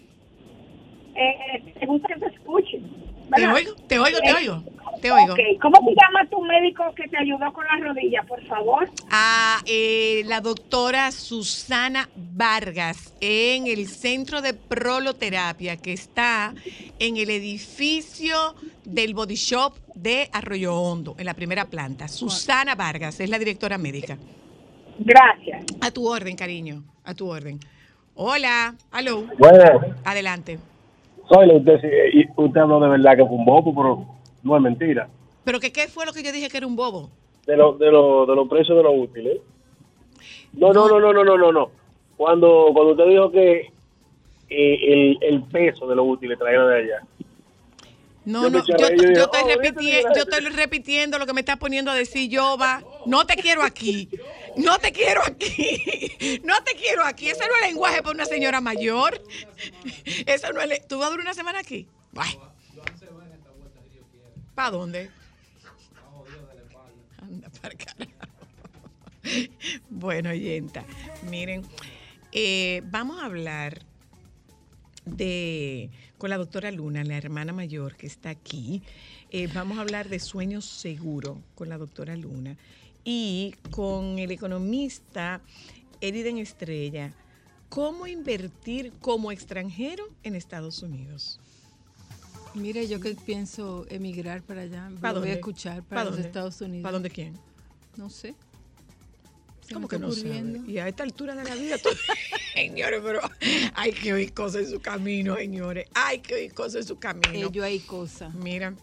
Eh, 1.15 1.73
te 1.79 1.85
gusta 1.85 2.07
que 2.07 2.19
te 2.21 2.25
escuchen. 2.35 3.00
Te 3.35 3.47
oigo, 3.47 3.75
te 3.87 3.99
oigo, 3.99 4.19
te 4.19 4.29
Eh, 4.29 4.33
oigo. 4.35 4.63
Te 5.01 5.11
oigo. 5.11 5.35
¿Cómo 5.61 5.77
se 5.77 5.95
llama 5.95 6.29
tu 6.29 6.41
médico 6.43 6.83
que 6.95 7.07
te 7.07 7.17
ayudó 7.17 7.51
con 7.53 7.65
la 7.65 7.77
rodilla, 7.87 8.21
por 8.27 8.45
favor? 8.45 8.87
a 9.09 9.59
eh, 9.65 10.21
la 10.25 10.41
doctora 10.41 11.11
Susana 11.11 12.07
Vargas 12.15 13.11
en 13.19 13.65
el 13.65 13.87
centro 13.87 14.41
de 14.43 14.53
proloterapia 14.53 15.77
que 15.77 15.93
está 15.93 16.53
en 16.99 17.17
el 17.17 17.31
edificio 17.31 18.53
del 18.85 19.15
Body 19.15 19.35
Shop 19.35 19.73
de 19.95 20.29
Arroyo 20.33 20.75
Hondo, 20.79 21.15
en 21.17 21.25
la 21.25 21.33
primera 21.33 21.65
planta. 21.65 22.07
Susana 22.07 22.75
Vargas 22.75 23.19
es 23.19 23.29
la 23.29 23.39
directora 23.39 23.79
médica. 23.79 24.17
Gracias. 24.99 25.65
A 25.81 25.89
tu 25.89 26.07
orden, 26.07 26.35
cariño, 26.35 26.83
a 27.03 27.15
tu 27.15 27.27
orden. 27.27 27.59
Hola, 28.13 28.75
aló, 28.91 29.23
Bueno, 29.39 29.79
adelante. 30.05 30.59
Soy 31.31 31.55
usted, 31.55 31.79
y 32.13 32.27
usted 32.35 32.61
habló 32.61 32.79
de 32.79 32.89
verdad 32.89 33.15
que 33.17 33.25
fue 33.25 33.35
un 33.35 33.45
bobo, 33.45 33.73
pero 33.75 34.05
no 34.43 34.55
es 34.57 34.61
mentira. 34.61 35.07
Pero 35.43 35.59
que 35.59 35.71
qué 35.71 35.87
fue 35.87 36.05
lo 36.05 36.13
que 36.13 36.23
yo 36.23 36.31
dije 36.31 36.49
que 36.49 36.57
era 36.57 36.67
un 36.67 36.75
bobo. 36.75 37.09
De 37.45 37.57
los 37.57 37.79
de 37.79 37.91
lo, 37.91 38.25
de 38.25 38.35
los 38.35 38.47
precios 38.47 38.77
de 38.77 38.83
los 38.83 38.93
útiles. 38.95 39.37
No, 40.53 40.73
no, 40.73 40.87
no, 40.87 40.99
no, 40.99 41.13
no, 41.13 41.23
no, 41.23 41.37
no, 41.37 41.51
no. 41.51 41.71
Cuando, 42.17 42.69
cuando 42.73 42.91
usted 42.91 43.05
dijo 43.07 43.31
que 43.31 43.71
eh, 44.49 44.79
el, 44.93 45.17
el 45.21 45.43
peso 45.43 45.87
de 45.87 45.95
los 45.95 46.05
útiles 46.07 46.37
traían 46.37 46.67
de 46.67 46.75
allá. 46.77 47.01
No, 48.23 48.43
Yo 48.43 48.49
no, 48.51 48.63
yo, 48.65 48.75
yo 48.77 49.23
estoy 49.23 49.41
"Oh, 49.43 49.47
repitiendo, 49.47 50.09
yo 50.15 50.21
estoy 50.21 50.45
repitiendo 50.49 51.17
lo 51.17 51.25
que 51.25 51.33
me 51.33 51.39
está 51.39 51.55
poniendo 51.55 51.89
a 51.89 51.95
decir 51.95 52.29
yo, 52.29 52.55
va. 52.61 52.83
No 53.07 53.25
te 53.25 53.35
quiero 53.35 53.63
aquí. 53.63 54.09
No 54.57 54.77
te 54.79 54.91
quiero 54.91 55.21
aquí. 55.23 56.07
No 56.43 56.63
te 56.63 56.75
quiero 56.75 57.03
aquí. 57.03 57.29
Ese 57.29 57.39
no 57.47 57.55
es 57.55 57.61
lenguaje 57.67 58.01
para 58.01 58.13
una 58.13 58.25
señora 58.25 58.61
mayor. 58.61 59.21
Eso 60.25 60.53
no 60.53 60.61
es. 60.61 60.87
¿Tú 60.87 60.99
vas 60.99 61.07
a 61.07 61.11
durar 61.11 61.25
una 61.25 61.33
semana 61.33 61.59
aquí? 61.59 61.87
¿Para 64.53 64.71
dónde? 64.71 65.09
Anda 67.17 67.49
para 67.49 67.75
carajo. 67.75 68.11
Bueno, 69.89 70.29
oyenta, 70.29 70.85
miren, 71.29 71.63
eh, 72.31 72.81
vamos 72.85 73.21
a 73.21 73.25
hablar 73.25 73.81
de 75.05 75.89
con 76.17 76.29
la 76.29 76.37
doctora 76.37 76.71
Luna, 76.71 77.03
la 77.03 77.17
hermana 77.17 77.53
mayor 77.53 77.95
que 77.95 78.07
está 78.07 78.29
aquí. 78.29 78.83
Eh, 79.31 79.47
vamos 79.53 79.77
a 79.77 79.81
hablar 79.81 80.09
de 80.09 80.19
sueños 80.19 80.65
seguros 80.65 81.37
con 81.55 81.69
la 81.69 81.77
doctora 81.77 82.15
Luna 82.15 82.57
y 83.03 83.55
con 83.71 84.19
el 84.19 84.31
economista 84.31 85.41
Eriden 86.01 86.37
Estrella. 86.37 87.13
¿Cómo 87.69 88.05
invertir 88.07 88.91
como 88.99 89.31
extranjero 89.31 90.05
en 90.23 90.35
Estados 90.35 90.81
Unidos? 90.83 91.39
Mire, 92.53 92.85
yo 92.87 92.99
que 92.99 93.15
pienso 93.15 93.85
emigrar 93.89 94.41
para 94.43 94.61
allá, 94.61 94.89
lo 94.89 94.97
¿Para 94.99 95.19
voy 95.19 95.29
a 95.29 95.33
escuchar 95.33 95.75
¿Para 95.83 95.87
para 95.89 96.03
los 96.05 96.13
dónde? 96.15 96.27
Estados 96.27 96.59
Unidos. 96.61 96.83
¿Para 96.83 96.93
dónde 96.93 97.09
quién? 97.09 97.33
No 97.95 98.09
sé. 98.09 98.35
¿Cómo 99.71 99.87
que 99.87 99.97
no 99.97 100.11
sabe? 100.11 100.61
Y 100.67 100.79
a 100.79 100.87
esta 100.89 101.03
altura 101.03 101.33
de 101.33 101.45
la 101.45 101.55
vida, 101.55 101.77
tú- 101.77 101.87
señores, 102.53 102.99
pero 103.01 103.21
hay 103.73 103.93
que 103.93 104.11
oír 104.11 104.33
cosas 104.33 104.63
en 104.63 104.69
su 104.71 104.81
camino, 104.81 105.37
señores. 105.37 105.87
Hay 105.93 106.19
que 106.19 106.33
oír 106.35 106.53
cosas 106.53 106.81
en 106.81 106.87
su 106.87 106.99
camino. 106.99 107.47
Ello 107.47 107.63
hay 107.63 107.79
cosas. 107.79 108.33
Mira, 108.35 108.73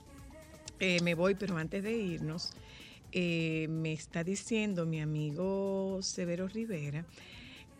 eh, 0.80 1.00
me 1.02 1.14
voy, 1.14 1.34
pero 1.34 1.58
antes 1.58 1.82
de 1.82 1.92
irnos, 1.94 2.52
eh, 3.12 3.66
me 3.70 3.92
está 3.92 4.24
diciendo 4.24 4.86
mi 4.86 5.00
amigo 5.00 5.98
Severo 6.02 6.48
Rivera 6.48 7.04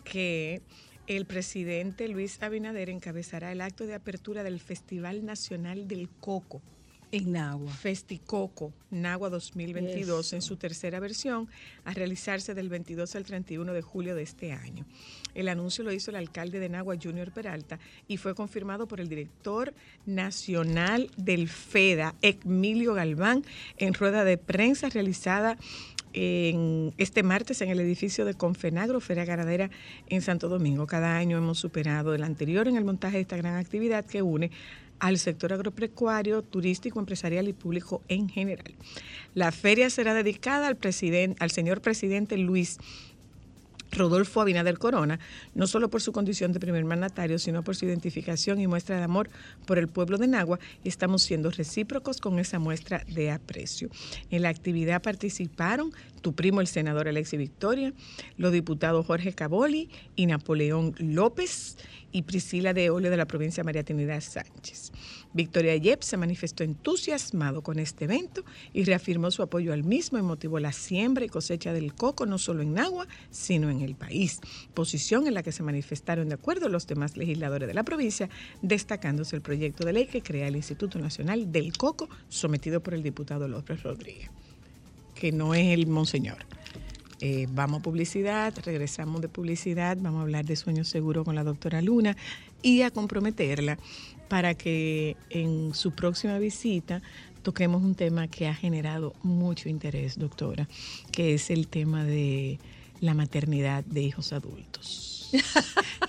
que 0.05 0.63
el 1.07 1.27
presidente 1.27 2.09
Luis 2.09 2.43
Abinader 2.43 2.91
encabezará 2.91 3.53
el 3.53 3.61
acto 3.61 3.87
de 3.87 3.95
apertura 3.95 4.43
del 4.43 4.61
Festival 4.61 5.25
Nacional 5.25 5.89
del 5.89 6.09
Coco. 6.09 6.63
En 7.11 7.33
Nagua. 7.33 7.73
Festicoco, 7.73 8.73
Nagua 8.91 9.31
2022, 9.31 10.27
Eso. 10.27 10.37
en 10.37 10.43
su 10.43 10.57
tercera 10.57 11.01
versión, 11.01 11.49
a 11.85 11.95
realizarse 11.95 12.55
del 12.55 12.69
22 12.69 13.17
al 13.17 13.25
31 13.25 13.73
de 13.73 13.81
julio 13.83 14.15
de 14.15 14.23
este 14.23 14.53
año. 14.53 14.85
El 15.35 15.49
anuncio 15.49 15.85
lo 15.85 15.93
hizo 15.93 16.11
el 16.11 16.17
alcalde 16.17 16.59
de 16.59 16.69
Nagua, 16.69 16.97
Junior 17.03 17.33
Peralta, 17.33 17.79
y 18.09 18.19
fue 18.19 18.35
confirmado 18.35 18.87
por 18.87 19.01
el 19.01 19.09
director 19.09 19.73
nacional 20.05 21.11
del 21.17 21.49
FEDA, 21.49 22.15
Emilio 22.21 22.93
Galván, 22.93 23.43
en 23.79 23.95
rueda 23.95 24.25
de 24.25 24.37
prensa 24.37 24.91
realizada 24.91 25.57
en 26.13 26.95
este 26.99 27.23
martes 27.23 27.61
en 27.61 27.69
el 27.69 27.81
edificio 27.81 28.25
de 28.25 28.35
Confenagro, 28.35 29.01
Feria 29.01 29.25
Ganadera 29.25 29.71
en 30.09 30.23
Santo 30.23 30.49
Domingo. 30.49 30.87
Cada 30.87 31.17
año 31.17 31.37
hemos 31.37 31.59
superado 31.59 32.15
el 32.15 32.25
anterior 32.25 32.67
en 32.67 32.77
el 32.77 32.85
montaje 32.85 33.17
de 33.17 33.23
esta 33.23 33.37
gran 33.37 33.57
actividad 33.57 34.05
que 34.05 34.23
une 34.23 34.51
al 35.01 35.19
sector 35.19 35.53
agropecuario, 35.53 36.43
turístico, 36.43 36.99
empresarial 36.99 37.49
y 37.49 37.53
público 37.53 38.03
en 38.09 38.29
general. 38.29 38.75
La 39.35 39.53
feria 39.53 39.91
será 39.91 40.15
dedicada 40.15 40.69
al, 40.69 40.79
al 41.39 41.51
señor 41.51 41.81
presidente 41.81 42.37
Luis 42.37 42.79
Rodolfo 43.91 44.41
Abinader 44.41 44.79
Corona, 44.79 45.19
no 45.55 45.67
solo 45.67 45.89
por 45.89 46.03
su 46.03 46.13
condición 46.13 46.53
de 46.53 46.61
primer 46.61 46.85
mandatario, 46.85 47.39
sino 47.39 47.63
por 47.63 47.77
su 47.77 47.87
identificación 47.87 48.61
y 48.61 48.67
muestra 48.67 48.99
de 48.99 49.05
amor 49.05 49.31
por 49.67 49.79
el 49.79 49.89
pueblo 49.89 50.19
de 50.19 50.27
Nagua, 50.27 50.59
y 50.85 50.89
estamos 50.89 51.23
siendo 51.23 51.51
recíprocos 51.51 52.21
con 52.21 52.39
esa 52.39 52.59
muestra 52.59 53.05
de 53.09 53.31
aprecio. 53.31 53.89
En 54.31 54.43
la 54.43 54.51
actividad 54.51 55.03
participaron 55.03 55.93
tu 56.21 56.35
primo, 56.35 56.61
el 56.61 56.67
senador 56.67 57.09
Alexi 57.09 57.37
Victoria, 57.37 57.93
los 58.37 58.53
diputados 58.53 59.07
Jorge 59.07 59.33
Caboli 59.33 59.89
y 60.17 60.27
Napoleón 60.27 60.95
López, 60.99 61.79
y 62.13 62.23
Priscila 62.23 62.73
de 62.73 62.91
Olio 62.91 63.11
de 63.11 63.17
la 63.17 63.27
provincia 63.27 63.65
María 63.65 63.85
Trinidad 63.85 64.21
Sánchez. 64.21 64.93
Victoria 65.33 65.77
Yep 65.77 66.03
se 66.03 66.17
manifestó 66.17 66.65
entusiasmado 66.65 67.63
con 67.63 67.79
este 67.79 68.05
evento 68.05 68.45
y 68.73 68.85
reafirmó 68.85 69.31
su 69.31 69.43
apoyo 69.43 69.73
al 69.73 69.85
mismo 69.85 70.19
y 70.19 70.23
motivó 70.23 70.59
la 70.59 70.73
siembra 70.73 71.25
y 71.25 71.29
cosecha 71.29 71.73
del 71.73 71.95
coco 71.95 72.27
no 72.27 72.39
solo 72.39 72.63
en 72.63 72.75
Nagua, 72.75 73.07
sino 73.31 73.71
en 73.71 73.83
el 73.83 73.95
país, 73.95 74.41
posición 74.75 75.27
en 75.27 75.35
la 75.35 75.43
que 75.43 75.53
se 75.53 75.63
manifestaron 75.63 76.29
de 76.29 76.35
acuerdo 76.35 76.69
los 76.69 76.87
demás 76.87 77.17
legisladores 77.17 77.69
de 77.69 77.75
la 77.75 77.83
provincia, 77.83 78.29
destacándose 78.63 79.37
el 79.37 79.43
proyecto 79.43 79.85
de 79.85 79.93
ley 79.93 80.07
que 80.07 80.23
crea 80.23 80.49
el 80.49 80.57
Instituto 80.57 80.99
Nacional 80.99 81.53
del 81.53 81.77
Coco, 81.77 82.09
sometido 82.29 82.83
por 82.83 82.95
el 82.95 83.03
diputado 83.03 83.49
López 83.49 83.83
Rodríguez, 83.83 84.31
que 85.15 85.33
no 85.33 85.55
es 85.55 85.67
el 85.69 85.87
monseñor. 85.87 86.39
Eh, 87.21 87.49
vamos 87.51 87.81
a 87.81 87.83
publicidad, 87.83 88.55
regresamos 88.65 89.21
de 89.21 89.29
publicidad, 89.29 89.97
vamos 90.01 90.21
a 90.21 90.23
hablar 90.23 90.45
de 90.45 90.57
sueños 90.57 90.89
seguros 90.89 91.25
con 91.25 91.35
la 91.35 91.43
doctora 91.43 91.83
Luna 91.83 92.17
y 92.63 92.83
a 92.83 92.91
comprometerla 92.91 93.79
para 94.29 94.55
que 94.55 95.17
en 95.31 95.75
su 95.75 95.93
próxima 95.93 96.39
visita 96.39 97.03
toquemos 97.43 97.83
un 97.83 97.95
tema 97.95 98.29
que 98.29 98.47
ha 98.47 98.55
generado 98.55 99.15
mucho 99.23 99.69
interés, 99.69 100.19
doctora, 100.19 100.69
que 101.11 101.35
es 101.35 101.51
el 101.51 101.67
tema 101.67 102.05
de 102.05 102.59
la 103.01 103.15
maternidad 103.15 103.85
de 103.85 104.03
hijos 104.03 104.33
adultos. 104.33 105.31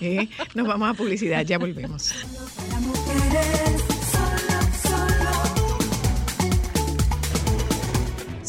Eh, 0.00 0.30
Nos 0.54 0.66
vamos 0.66 0.88
a 0.88 0.94
publicidad, 0.94 1.44
ya 1.44 1.58
volvemos. 1.58 2.14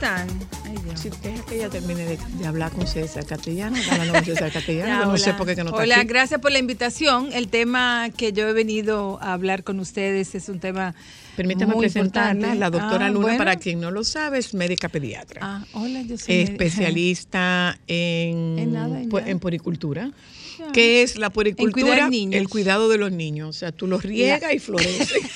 Están? 0.00 0.28
Ay, 0.64 0.76
Dios. 0.84 1.00
Si 1.00 1.10
deja 1.10 1.44
que 1.44 1.56
ella 1.56 1.68
termine 1.68 2.04
de, 2.04 2.18
de 2.38 2.46
hablar 2.46 2.72
con 2.72 2.86
César 2.86 3.26
Castellano, 3.26 3.76
hablando 3.90 4.14
con 4.14 4.24
César 4.24 4.50
Castellano, 4.50 4.88
Ya, 4.88 5.00
no 5.04 5.08
hola. 5.10 5.18
sé 5.18 5.34
por 5.34 5.46
qué 5.46 5.54
que 5.54 5.62
no 5.62 5.70
está 5.70 5.82
Hola, 5.82 5.98
aquí. 5.98 6.06
gracias 6.08 6.40
por 6.40 6.52
la 6.52 6.58
invitación. 6.58 7.30
El 7.32 7.48
tema 7.48 8.08
que 8.16 8.32
yo 8.32 8.48
he 8.48 8.52
venido 8.54 9.18
a 9.20 9.34
hablar 9.34 9.62
con 9.62 9.78
ustedes 9.78 10.34
es 10.34 10.48
un 10.48 10.58
tema 10.58 10.94
Permítame 11.36 11.74
muy 11.74 11.82
presentarla, 11.84 12.32
importante. 12.54 12.58
la 12.58 12.70
doctora 12.70 13.06
Ah, 13.06 13.10
Luna, 13.10 13.22
bueno. 13.22 13.38
para 13.38 13.56
quien 13.56 13.80
no 13.80 13.90
lo 13.90 14.02
sabe, 14.04 14.38
es 14.38 14.54
médica 14.54 14.88
pediatra. 14.88 15.40
Ah, 15.42 15.64
hola, 15.74 16.00
yo 16.02 16.16
soy 16.16 16.36
especialista 16.36 17.78
en, 17.86 18.58
En 18.58 18.72
nada, 18.72 19.00
en 19.02 19.10
pu- 19.10 19.18
nada. 19.20 19.30
en 19.30 19.38
puericultura. 19.38 20.10
Ya. 20.58 20.72
¿Qué 20.72 21.02
es 21.02 21.16
la 21.18 21.30
cuidar 21.30 22.10
niños. 22.10 22.40
El 22.40 22.48
cuidado 22.48 22.88
de 22.88 22.98
los 22.98 23.12
niños. 23.12 23.48
O 23.48 23.52
sea, 23.58 23.70
tú 23.72 23.86
los 23.86 24.02
riegas 24.02 24.52
y 24.54 24.58
florecen. 24.58 25.22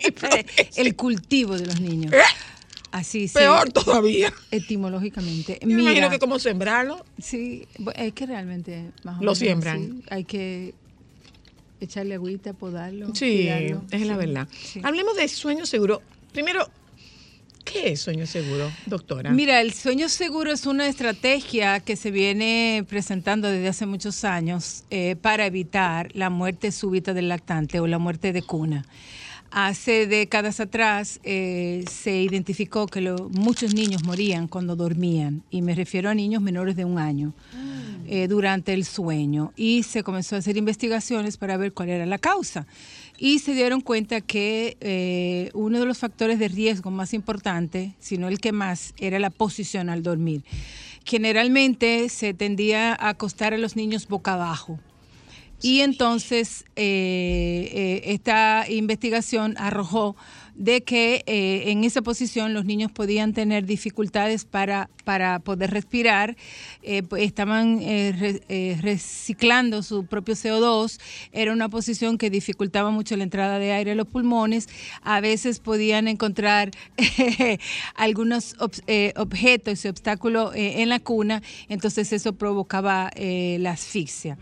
El 0.76 0.94
cultivo 0.96 1.56
de 1.56 1.66
los 1.66 1.80
niños. 1.80 2.12
Así 2.92 3.28
sí. 3.28 3.34
Peor 3.34 3.70
todavía. 3.72 4.32
Etimológicamente. 4.50 5.58
Me 5.64 5.82
imagino 5.82 6.10
que 6.10 6.18
como 6.18 6.38
sembrarlo, 6.38 7.04
sí, 7.18 7.66
es 7.94 8.12
que 8.12 8.26
realmente 8.26 8.90
más 9.04 9.14
o 9.14 9.18
Lo 9.18 9.20
menos, 9.32 9.38
siembran. 9.38 9.78
sí, 9.80 10.02
hay 10.10 10.24
que 10.24 10.74
echarle 11.80 12.14
agüita, 12.14 12.52
podarlo. 12.52 13.14
sí, 13.14 13.36
cuidarlo. 13.36 13.84
es 13.90 14.06
la 14.06 14.16
verdad. 14.16 14.48
sí. 14.52 14.80
Hablemos 14.82 15.16
de 15.16 15.28
sueño 15.28 15.66
seguro. 15.66 16.02
Primero, 16.32 16.68
¿qué 17.64 17.92
es 17.92 18.00
sueño 18.00 18.26
seguro, 18.26 18.70
doctora? 18.86 19.30
Mira, 19.30 19.60
el 19.60 19.72
sueño 19.72 20.08
seguro 20.08 20.52
es 20.52 20.66
una 20.66 20.86
estrategia 20.88 21.80
que 21.80 21.94
se 21.96 22.10
viene 22.10 22.84
presentando 22.88 23.48
desde 23.48 23.68
hace 23.68 23.86
muchos 23.86 24.24
años 24.24 24.82
eh, 24.90 25.16
para 25.20 25.46
evitar 25.46 26.10
la 26.14 26.28
muerte 26.28 26.72
súbita 26.72 27.14
del 27.14 27.28
lactante 27.28 27.78
o 27.80 27.86
la 27.86 27.98
muerte 27.98 28.32
de 28.32 28.42
cuna. 28.42 28.84
Hace 29.52 30.06
décadas 30.06 30.60
atrás 30.60 31.18
eh, 31.24 31.84
se 31.90 32.22
identificó 32.22 32.86
que 32.86 33.00
lo- 33.00 33.28
muchos 33.30 33.74
niños 33.74 34.04
morían 34.04 34.46
cuando 34.46 34.76
dormían, 34.76 35.42
y 35.50 35.60
me 35.62 35.74
refiero 35.74 36.08
a 36.08 36.14
niños 36.14 36.40
menores 36.40 36.76
de 36.76 36.84
un 36.84 36.98
año, 37.00 37.34
eh, 38.06 38.28
durante 38.28 38.72
el 38.72 38.84
sueño. 38.84 39.52
Y 39.56 39.82
se 39.82 40.04
comenzó 40.04 40.36
a 40.36 40.38
hacer 40.38 40.56
investigaciones 40.56 41.36
para 41.36 41.56
ver 41.56 41.72
cuál 41.72 41.88
era 41.88 42.06
la 42.06 42.18
causa. 42.18 42.68
Y 43.18 43.40
se 43.40 43.54
dieron 43.54 43.80
cuenta 43.80 44.20
que 44.20 44.76
eh, 44.80 45.50
uno 45.52 45.80
de 45.80 45.86
los 45.86 45.98
factores 45.98 46.38
de 46.38 46.46
riesgo 46.46 46.92
más 46.92 47.12
importante, 47.12 47.94
si 47.98 48.18
no 48.18 48.28
el 48.28 48.38
que 48.38 48.52
más, 48.52 48.94
era 48.98 49.18
la 49.18 49.30
posición 49.30 49.90
al 49.90 50.04
dormir. 50.04 50.44
Generalmente 51.04 52.08
se 52.08 52.34
tendía 52.34 52.92
a 52.92 53.08
acostar 53.08 53.52
a 53.52 53.58
los 53.58 53.74
niños 53.74 54.06
boca 54.06 54.34
abajo. 54.34 54.78
Y 55.62 55.80
entonces 55.80 56.64
eh, 56.76 57.70
eh, 57.72 58.02
esta 58.06 58.64
investigación 58.68 59.56
arrojó 59.58 60.16
de 60.60 60.82
que 60.82 61.24
eh, 61.26 61.70
en 61.70 61.84
esa 61.84 62.02
posición 62.02 62.52
los 62.52 62.66
niños 62.66 62.92
podían 62.92 63.32
tener 63.32 63.64
dificultades 63.64 64.44
para, 64.44 64.90
para 65.04 65.38
poder 65.38 65.70
respirar, 65.70 66.36
eh, 66.82 67.02
estaban 67.16 67.78
eh, 67.80 68.42
re- 68.46 68.76
reciclando 68.82 69.82
su 69.82 70.04
propio 70.04 70.34
CO2, 70.34 71.00
era 71.32 71.54
una 71.54 71.70
posición 71.70 72.18
que 72.18 72.28
dificultaba 72.28 72.90
mucho 72.90 73.16
la 73.16 73.24
entrada 73.24 73.58
de 73.58 73.72
aire 73.72 73.92
a 73.92 73.94
los 73.94 74.06
pulmones, 74.06 74.68
a 75.00 75.22
veces 75.22 75.60
podían 75.60 76.08
encontrar 76.08 76.72
algunos 77.94 78.54
objetos 78.58 79.84
y 79.86 79.88
obstáculos 79.88 80.52
en 80.54 80.90
la 80.90 81.00
cuna, 81.00 81.42
entonces 81.70 82.12
eso 82.12 82.34
provocaba 82.34 83.10
la 83.16 83.70
asfixia. 83.70 84.36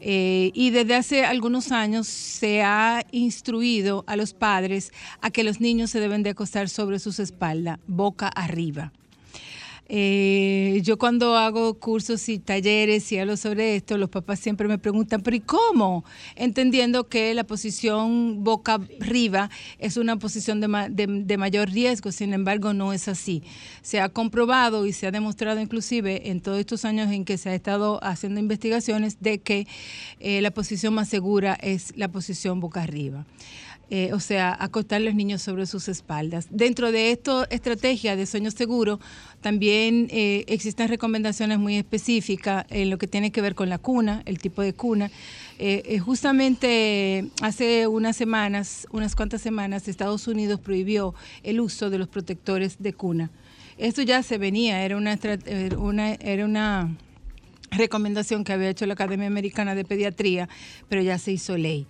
Y 0.00 0.70
desde 0.70 0.94
hace 0.94 1.24
algunos 1.24 1.72
años 1.72 2.06
se 2.06 2.62
ha 2.62 3.04
instruido 3.10 4.04
a 4.06 4.14
los 4.14 4.32
padres 4.32 4.92
a 5.20 5.30
que 5.30 5.42
los 5.42 5.55
niños 5.60 5.90
se 5.90 6.00
deben 6.00 6.22
de 6.22 6.30
acostar 6.30 6.68
sobre 6.68 6.98
sus 6.98 7.18
espaldas, 7.18 7.78
boca 7.86 8.28
arriba. 8.28 8.92
Eh, 9.88 10.80
yo 10.82 10.98
cuando 10.98 11.36
hago 11.36 11.74
cursos 11.74 12.28
y 12.28 12.40
talleres 12.40 13.10
y 13.12 13.18
hablo 13.18 13.36
sobre 13.36 13.76
esto, 13.76 13.96
los 13.96 14.10
papás 14.10 14.40
siempre 14.40 14.66
me 14.66 14.78
preguntan, 14.78 15.22
pero 15.22 15.36
¿y 15.36 15.40
cómo? 15.40 16.04
Entendiendo 16.34 17.08
que 17.08 17.32
la 17.34 17.44
posición 17.44 18.42
boca 18.42 18.80
arriba 19.00 19.48
es 19.78 19.96
una 19.96 20.18
posición 20.18 20.60
de 20.60 21.36
mayor 21.38 21.70
riesgo, 21.70 22.10
sin 22.10 22.34
embargo 22.34 22.72
no 22.72 22.92
es 22.92 23.06
así. 23.06 23.44
Se 23.82 24.00
ha 24.00 24.08
comprobado 24.08 24.86
y 24.86 24.92
se 24.92 25.06
ha 25.06 25.12
demostrado 25.12 25.60
inclusive 25.60 26.30
en 26.30 26.40
todos 26.40 26.58
estos 26.58 26.84
años 26.84 27.12
en 27.12 27.24
que 27.24 27.38
se 27.38 27.50
ha 27.50 27.54
estado 27.54 28.02
haciendo 28.02 28.40
investigaciones 28.40 29.20
de 29.20 29.38
que 29.38 29.68
eh, 30.18 30.40
la 30.42 30.50
posición 30.50 30.94
más 30.94 31.08
segura 31.08 31.54
es 31.62 31.96
la 31.96 32.08
posición 32.08 32.58
boca 32.58 32.82
arriba. 32.82 33.24
Eh, 33.88 34.10
o 34.12 34.18
sea, 34.18 34.56
acostar 34.58 34.96
a 34.96 35.04
los 35.04 35.14
niños 35.14 35.42
sobre 35.42 35.64
sus 35.64 35.88
espaldas. 35.88 36.48
Dentro 36.50 36.90
de 36.90 37.12
esta 37.12 37.44
estrategia 37.50 38.16
de 38.16 38.26
sueño 38.26 38.50
seguro, 38.50 38.98
también 39.40 40.08
eh, 40.10 40.44
existen 40.48 40.88
recomendaciones 40.88 41.60
muy 41.60 41.76
específicas 41.76 42.66
en 42.70 42.90
lo 42.90 42.98
que 42.98 43.06
tiene 43.06 43.30
que 43.30 43.40
ver 43.40 43.54
con 43.54 43.68
la 43.68 43.78
cuna, 43.78 44.22
el 44.24 44.40
tipo 44.40 44.60
de 44.60 44.72
cuna. 44.72 45.12
Eh, 45.60 46.00
justamente 46.00 47.30
hace 47.42 47.86
unas 47.86 48.16
semanas, 48.16 48.88
unas 48.90 49.14
cuantas 49.14 49.40
semanas, 49.40 49.86
Estados 49.86 50.26
Unidos 50.26 50.58
prohibió 50.58 51.14
el 51.44 51.60
uso 51.60 51.88
de 51.88 51.98
los 51.98 52.08
protectores 52.08 52.78
de 52.80 52.92
cuna. 52.92 53.30
Esto 53.78 54.02
ya 54.02 54.24
se 54.24 54.36
venía, 54.36 54.82
era 54.82 54.96
una, 54.96 55.12
era 55.12 56.44
una 56.44 56.96
recomendación 57.70 58.42
que 58.42 58.52
había 58.52 58.70
hecho 58.70 58.86
la 58.86 58.94
Academia 58.94 59.26
Americana 59.26 59.74
de 59.74 59.84
Pediatría, 59.84 60.48
pero 60.88 61.02
ya 61.02 61.18
se 61.18 61.32
hizo 61.32 61.56
ley. 61.56 61.86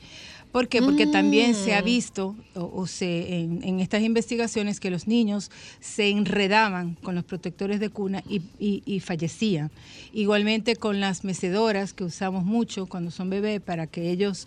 ¿Por 0.57 0.69
qué? 0.69 0.81
Porque 0.81 1.07
también 1.07 1.55
se 1.55 1.75
ha 1.75 1.83
visto, 1.83 2.35
o, 2.55 2.63
o 2.75 2.87
se, 2.87 3.41
en, 3.41 3.63
en 3.63 3.81
estas 3.81 4.01
investigaciones, 4.03 4.81
que 4.81 4.89
los 4.91 5.07
niños 5.07 5.51
se 5.81 6.09
enredaban 6.09 6.95
con 7.03 7.15
los 7.15 7.25
protectores 7.25 7.79
de 7.79 7.91
cuna 7.91 8.23
y, 8.27 8.41
y- 8.59 8.83
y 8.87 9.01
fallecían. 9.01 9.71
Igualmente 10.15 10.75
con 10.77 10.99
las 10.99 11.25
mecedoras 11.25 11.93
que 11.93 12.05
usamos 12.05 12.47
mucho 12.47 12.87
cuando 12.87 13.11
son 13.11 13.29
bebés 13.29 13.61
para 13.61 13.87
que 13.87 14.11
ellos 14.11 14.47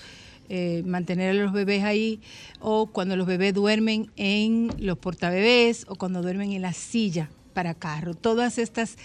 eh, 0.49 0.81
mantener 0.83 1.29
a 1.29 1.33
los 1.43 1.53
bebés 1.53 1.83
ahí, 1.83 2.19
o 2.59 2.87
cuando 2.87 3.15
los 3.15 3.27
bebés 3.27 3.53
duermen 3.53 4.09
en 4.15 4.71
los 4.79 4.97
portabebés, 4.97 5.85
o 5.89 5.95
cuando 5.95 6.23
duermen 6.23 6.53
en 6.53 6.63
la 6.63 6.73
silla 6.73 7.29
para 7.53 7.75
carro. 7.75 8.15
Todas 8.15 8.57
estas 8.57 8.97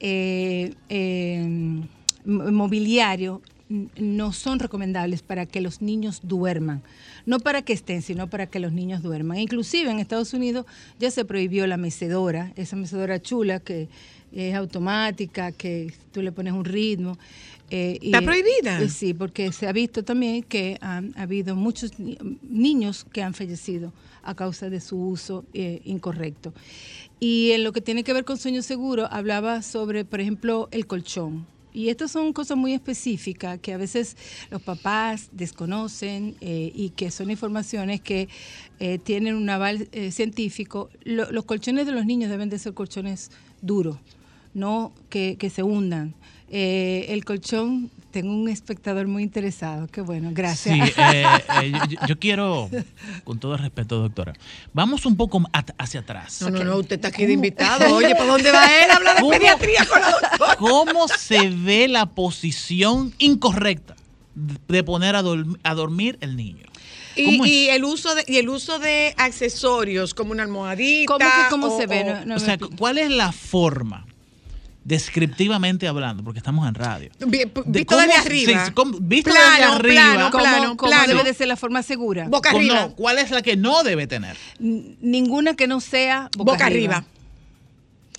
eh, 0.00 0.74
eh, 0.88 1.80
mobiliario 2.24 3.40
no 3.96 4.32
son 4.32 4.58
recomendables 4.58 5.22
para 5.22 5.46
que 5.46 5.60
los 5.60 5.80
niños 5.80 6.20
duerman. 6.24 6.82
No 7.24 7.38
para 7.38 7.62
que 7.62 7.72
estén, 7.72 8.02
sino 8.02 8.28
para 8.28 8.46
que 8.46 8.58
los 8.58 8.72
niños 8.72 9.02
duerman. 9.02 9.38
Inclusive 9.38 9.90
en 9.90 10.00
Estados 10.00 10.34
Unidos 10.34 10.66
ya 10.98 11.10
se 11.10 11.24
prohibió 11.24 11.66
la 11.66 11.76
mecedora, 11.76 12.52
esa 12.56 12.74
mecedora 12.76 13.22
chula 13.22 13.60
que 13.60 13.88
es 14.32 14.54
automática, 14.54 15.52
que 15.52 15.92
tú 16.12 16.20
le 16.22 16.32
pones 16.32 16.52
un 16.52 16.64
ritmo. 16.64 17.16
eh, 17.72 17.98
y- 18.00 18.06
¿Está 18.06 18.22
prohibida? 18.22 18.82
eh, 18.82 18.88
sí, 18.88 19.14
porque 19.14 19.52
se 19.52 19.68
ha 19.68 19.72
visto 19.72 20.02
también 20.02 20.42
que 20.42 20.76
han 20.80 21.12
ha 21.16 21.22
habido 21.22 21.54
muchos 21.54 22.00
ni- 22.00 22.18
niños 22.42 23.04
que 23.12 23.22
han 23.22 23.32
fallecido 23.32 23.92
a 24.24 24.34
causa 24.34 24.68
de 24.68 24.80
su 24.80 24.96
uso 25.00 25.44
eh, 25.54 25.80
incorrecto. 25.84 26.52
Y 27.20 27.52
en 27.52 27.62
lo 27.62 27.72
que 27.72 27.80
tiene 27.80 28.02
que 28.02 28.12
ver 28.12 28.24
con 28.24 28.38
sueño 28.38 28.62
seguro, 28.62 29.06
hablaba 29.12 29.62
sobre, 29.62 30.04
por 30.04 30.20
ejemplo, 30.20 30.68
el 30.72 30.86
colchón. 30.88 31.46
Y 31.72 31.88
estas 31.88 32.10
son 32.10 32.32
cosas 32.32 32.56
muy 32.56 32.72
específicas 32.74 33.58
que 33.60 33.72
a 33.72 33.76
veces 33.76 34.16
los 34.50 34.60
papás 34.62 35.28
desconocen 35.32 36.34
eh, 36.40 36.72
y 36.74 36.90
que 36.90 37.10
son 37.10 37.30
informaciones 37.30 38.00
que 38.00 38.28
eh, 38.80 38.98
tienen 38.98 39.34
un 39.36 39.48
aval 39.50 39.88
eh, 39.92 40.10
científico. 40.10 40.90
Lo- 41.04 41.30
los 41.30 41.44
colchones 41.44 41.86
de 41.86 41.92
los 41.92 42.06
niños 42.06 42.30
deben 42.30 42.48
de 42.50 42.58
ser 42.58 42.74
colchones 42.74 43.30
duros, 43.62 43.96
no 44.54 44.92
que, 45.08 45.36
que 45.38 45.50
se 45.50 45.62
hundan. 45.62 46.14
Eh, 46.48 47.06
el 47.10 47.24
colchón, 47.24 47.90
tengo 48.10 48.32
un 48.32 48.48
espectador 48.48 49.06
muy 49.06 49.22
interesado, 49.22 49.86
qué 49.86 50.00
bueno, 50.00 50.30
gracias. 50.32 50.74
Sí, 50.88 50.92
eh, 50.96 51.24
eh, 51.62 51.72
yo, 51.88 52.06
yo 52.08 52.18
quiero, 52.18 52.68
con 53.24 53.38
todo 53.38 53.54
el 53.54 53.60
respeto, 53.60 53.98
doctora, 54.00 54.32
vamos 54.72 55.06
un 55.06 55.16
poco 55.16 55.42
at- 55.52 55.70
hacia 55.78 56.00
atrás. 56.00 56.42
No, 56.42 56.50
no, 56.50 56.64
no, 56.64 56.76
usted 56.78 56.96
está 56.96 57.08
aquí 57.08 57.26
de 57.26 57.32
invitado. 57.34 57.94
Oye, 57.94 58.14
¿para 58.14 58.26
dónde 58.32 58.50
va 58.52 58.66
él? 58.84 58.90
Habla 58.90 59.14
de 59.14 59.20
¿Cómo? 59.20 59.32
pediatría 59.32 59.86
con 59.86 60.00
la 60.00 60.10
doctora. 60.10 60.56
¿Cómo 60.56 61.08
se 61.08 61.48
ve 61.50 61.88
la 61.88 62.06
posición 62.06 63.14
incorrecta 63.18 63.94
de 64.34 64.82
poner 64.84 65.16
a, 65.16 65.22
a 65.62 65.74
dormir 65.74 66.18
el 66.20 66.36
niño? 66.36 66.66
Y, 67.16 67.24
¿Cómo 67.38 67.44
el 67.46 67.84
uso 67.84 68.14
de 68.14 68.24
y 68.28 68.36
el 68.36 68.48
uso 68.48 68.78
de 68.78 69.14
accesorios 69.18 70.14
como 70.14 70.30
una 70.32 70.44
almohadita. 70.44 71.12
¿Cómo 71.12 71.18
que 71.18 71.50
cómo 71.50 71.66
o- 71.66 71.78
se 71.78 71.86
ve? 71.86 72.02
o- 72.02 72.06
No, 72.20 72.24
no 72.26 72.34
o 72.36 72.38
me 72.38 72.44
sea. 72.44 72.58
¿cuál 72.78 72.98
es 72.98 73.10
la 73.10 73.32
forma, 73.32 74.06
descriptivamente 74.90 75.86
hablando, 75.86 76.22
porque 76.24 76.38
estamos 76.38 76.68
en 76.68 76.74
radio? 76.74 77.10
Vi- 77.26 77.46
p- 77.46 77.62
de 77.64 77.78
visto 77.78 77.96
desde 77.96 78.12
cómo- 78.12 78.20
arriba. 78.26 78.66
sí, 78.66 78.72
cómo- 78.72 78.98
visto 79.00 79.30
Plano, 79.30 79.50
desde 79.50 79.64
arriba. 79.64 79.94
plano, 80.14 80.30
¿Cómo, 80.32 80.42
plano, 80.44 80.76
cómo 80.76 80.90
plano. 80.90 81.06
debe 81.08 81.22
de 81.24 81.34
ser 81.34 81.46
la 81.48 81.56
forma 81.56 81.82
segura? 81.84 82.26
Boca 82.28 82.50
¿Cómo 82.50 82.60
arriba. 82.60 82.80
no? 82.88 82.94
¿Cuál 82.96 83.18
es 83.20 83.30
la 83.30 83.40
que 83.42 83.56
no 83.56 83.82
debe 83.84 84.06
tener? 84.08 84.36
N- 84.58 84.96
Ninguna 85.00 85.54
que 85.54 85.66
no 85.68 85.80
sea 85.80 86.28
boca, 86.36 86.52
Boca 86.52 86.66
arriba. 86.66 87.04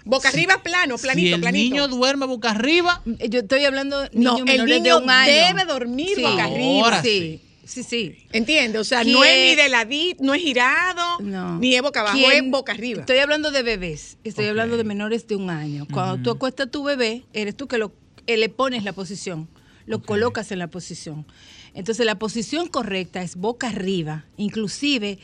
Boca 0.04 0.30
arriba, 0.30 0.64
plano, 0.64 0.98
planito, 0.98 1.28
si 1.28 1.34
el 1.34 1.42
planito. 1.42 1.64
niño 1.76 1.88
duerme 1.88 2.26
boca 2.26 2.50
arriba, 2.52 3.02
Yo 3.06 3.42
estoy 3.42 3.66
hablando 3.66 3.98
No, 4.14 4.38
el 4.48 4.66
niño 4.66 4.96
de 4.98 5.04
un 5.04 5.10
año. 5.12 5.32
debe 5.32 5.66
dormir 5.66 6.10
Sí, 6.16 6.24
boca 6.24 6.46
arriba. 6.46 6.84
Ahora 6.86 7.02
sí. 7.04 7.40
Sí, 7.66 7.84
sí. 7.84 8.18
¿Entiende? 8.34 8.80
O 8.80 8.84
sea, 8.84 9.02
¿Quién- 9.04 9.14
no 9.14 9.24
es 9.24 9.38
ni 9.50 9.56
de 9.56 9.70
ladito, 9.70 10.24
no 10.24 10.34
es 10.34 10.42
girado, 10.42 11.20
No. 11.20 11.58
ni 11.60 11.76
es 11.76 11.82
boca 11.82 12.02
abajo, 12.02 12.18
¿Quién- 12.18 12.46
es 12.46 12.52
boca 12.52 12.72
arriba. 12.74 13.02
Estoy 13.02 13.18
hablando 13.20 13.52
de 13.52 13.64
bebés, 13.64 14.18
estoy 14.24 14.48
hablando 14.48 14.78
de 14.78 14.84
menores 14.84 15.28
de 15.28 15.36
un 15.36 15.50
año. 15.50 15.88
Cuando 15.92 16.22
tú 16.22 16.32
acuestas 16.32 16.68
a 16.68 16.72
tu 16.72 16.84
bebé, 16.84 17.24
eres 17.34 17.56
tú 17.56 17.68
que 17.68 17.78
lo, 17.78 17.94
eh, 18.28 18.38
le 18.38 18.50
pones 18.50 18.84
la 18.84 18.94
posición, 18.94 19.48
lo 19.86 20.02
colocas 20.02 20.52
en 20.52 20.60
la 20.60 20.68
posición. 20.68 21.26
Entonces 21.74 22.06
la 22.06 22.16
posición 22.20 22.68
correcta 22.68 23.22
es 23.22 23.36
boca 23.36 23.70
arriba, 23.70 24.26
inclusive 24.38 25.20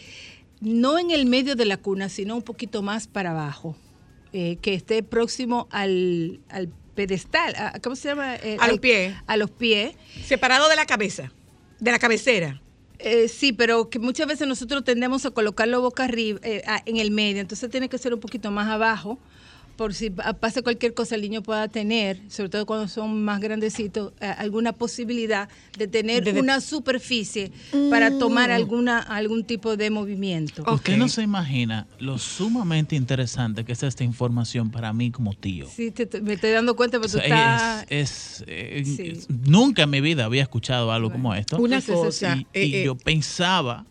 no 0.62 0.98
en 1.00 1.12
el 1.12 1.26
medio 1.26 1.56
de 1.56 1.66
la 1.66 1.78
cuna, 1.78 2.08
sino 2.10 2.36
un 2.36 2.42
poquito 2.44 2.82
más 2.82 3.08
para 3.08 3.32
abajo, 3.32 3.76
eh, 4.34 4.58
que 4.62 4.74
esté 4.74 5.04
próximo 5.04 5.68
al, 5.72 6.40
al 6.50 6.70
pedestal, 6.96 7.54
a- 7.56 7.80
¿cómo 7.82 7.96
se 7.96 8.08
llama? 8.10 8.36
Eh, 8.38 8.58
A 8.60 8.68
los 8.68 8.80
pies. 8.80 9.14
A 9.28 9.38
los 9.38 9.52
pies. 9.52 9.96
Separado 10.26 10.68
de 10.70 10.76
la 10.76 10.86
cabeza, 10.88 11.32
de 11.80 11.92
la 11.92 12.00
cabecera. 12.00 12.62
Eh, 13.00 13.28
sí, 13.28 13.54
pero 13.54 13.90
que 13.90 14.00
muchas 14.00 14.28
veces 14.28 14.48
nosotros 14.48 14.84
tendemos 14.84 15.26
a 15.26 15.32
colocarlo 15.32 15.82
boca 15.82 16.06
arriba, 16.06 16.40
eh, 16.42 16.64
en 16.86 16.98
el 16.98 17.12
medio, 17.12 17.42
entonces 17.42 17.70
tiene 17.70 17.90
que 17.90 17.98
ser 17.98 18.14
un 18.14 18.20
poquito 18.20 18.50
más 18.50 18.68
abajo, 18.68 19.20
por 19.78 19.94
si 19.94 20.10
pa- 20.10 20.34
pasa 20.34 20.62
cualquier 20.64 20.94
cosa 20.94 21.16
el 21.16 21.22
niño 21.22 21.42
pueda 21.44 21.68
tener, 21.68 22.20
sobre 22.30 22.50
todo 22.50 22.66
cuando 22.66 22.88
son 22.88 23.24
más 23.24 23.40
grandecitos, 23.40 24.12
eh, 24.20 24.26
alguna 24.26 24.74
posibilidad 24.74 25.48
de 25.78 25.88
tener 25.88 26.24
De- 26.24 26.34
de- 26.34 26.40
una 26.42 26.60
superficie 26.60 27.52
para 27.90 28.18
tomar 28.18 28.52
alguna 28.52 29.00
algún 29.00 29.44
tipo 29.46 29.78
de 29.78 29.90
movimiento. 29.92 30.64
usted 30.74 30.98
no 30.98 31.08
se 31.08 31.22
imagina 31.22 31.88
lo 32.00 32.18
sumamente 32.18 32.96
interesante 32.96 33.64
que 33.64 33.72
es 33.74 33.84
esta 33.84 34.04
información 34.04 34.72
para 34.72 34.92
mí 34.94 35.12
como 35.12 35.34
tío. 35.36 35.68
Sí, 35.74 35.92
te- 35.92 36.08
te- 36.08 36.22
me 36.22 36.34
estoy 36.34 36.52
dando 36.52 36.76
cuenta, 36.76 36.98
O 36.98 37.02
pero 37.02 37.14
tú 37.14 37.20
sea, 37.20 37.82
estás... 37.82 37.86
es, 37.90 38.42
es, 38.42 38.44
eh, 38.48 38.84
Sí. 38.84 39.02
es- 39.10 39.30
nunca 39.30 39.84
en 39.84 39.92
mi 39.92 40.02
vida 40.02 40.26
había 40.26 40.42
escuchado 40.42 40.92
algo 40.92 41.12
como 41.12 41.36
esto. 41.36 41.58
Una 41.58 41.78
Entonces, 41.78 41.96
cosa. 42.22 42.36
y, 42.36 42.48
eh, 42.54 42.66
y 42.66 42.76
eh, 42.78 42.86
yo 42.86 42.96
pensaba 42.96 43.86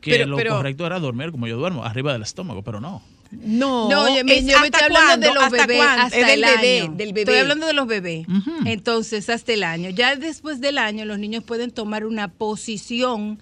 que 0.00 0.10
pero- 0.12 0.26
lo 0.26 0.36
pero- 0.36 0.52
correcto 0.56 0.86
era 0.86 1.00
dormir 1.00 1.32
como 1.32 1.46
yo 1.48 1.56
duermo, 1.56 1.82
arriba 1.84 2.12
del 2.12 2.22
estómago, 2.22 2.62
pero 2.62 2.80
no. 2.80 3.02
No, 3.42 3.88
No, 3.90 4.02
oye, 4.04 4.20
es 4.26 4.46
yo 4.46 4.60
me 4.60 4.66
estoy 4.66 4.82
hablando 4.82 4.90
cuándo, 4.90 5.26
de 5.28 5.34
los 5.34 5.44
hasta 5.44 5.66
bebés 5.66 5.76
cuándo, 5.76 6.02
hasta 6.04 6.16
del 6.18 6.44
el 6.44 6.50
bebé, 6.56 6.80
año. 6.80 6.92
del 6.94 7.08
bebé. 7.12 7.20
Estoy 7.22 7.36
hablando 7.38 7.66
de 7.66 7.72
los 7.72 7.86
bebés. 7.86 8.26
Entonces, 8.64 9.28
hasta 9.30 9.52
el 9.52 9.62
año. 9.64 9.90
Ya 9.90 10.16
después 10.16 10.60
del 10.60 10.78
año, 10.78 11.04
los 11.04 11.18
niños 11.18 11.44
pueden 11.44 11.70
tomar 11.70 12.04
una 12.06 12.28
posición, 12.28 13.38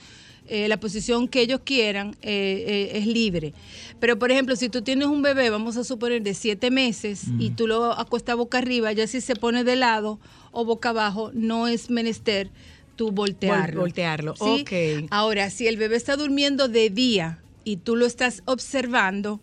eh, 0.49 0.69
la 0.69 0.79
posición 0.79 1.29
que 1.29 1.41
ellos 1.41 1.61
quieran 1.65 2.17
eh, 2.23 2.91
eh, 2.93 2.99
es 2.99 3.07
libre. 3.07 3.55
Pero, 4.01 4.19
por 4.19 4.33
ejemplo, 4.33 4.57
si 4.57 4.69
tú 4.69 4.83
tienes 4.83 5.07
un 5.07 5.23
bebé, 5.23 5.49
vamos 5.51 5.77
a 5.77 5.85
suponer 5.85 6.23
de 6.23 6.35
siete 6.35 6.71
meses, 6.71 7.23
y 7.39 7.51
tú 7.51 7.67
lo 7.69 7.93
acuestas 7.93 8.37
boca 8.37 8.59
arriba, 8.59 8.91
ya 8.93 9.07
si 9.07 9.21
se 9.21 9.37
pone 9.37 9.63
de 9.63 9.77
lado 9.77 10.19
o 10.51 10.65
boca 10.65 10.89
abajo, 10.89 11.31
no 11.35 11.69
es 11.69 11.89
menester 11.89 12.51
tú 12.97 13.11
voltearlo. 13.13 13.81
voltearlo, 13.81 14.35
¿sí? 14.37 14.65
ok. 15.03 15.07
Ahora, 15.11 15.51
si 15.51 15.67
el 15.69 15.77
bebé 15.77 15.97
está 15.97 16.17
durmiendo 16.17 16.69
de 16.69 16.91
día 16.91 17.39
y 17.65 17.77
tú 17.77 17.95
lo 17.97 18.05
estás 18.05 18.43
observando, 18.45 19.41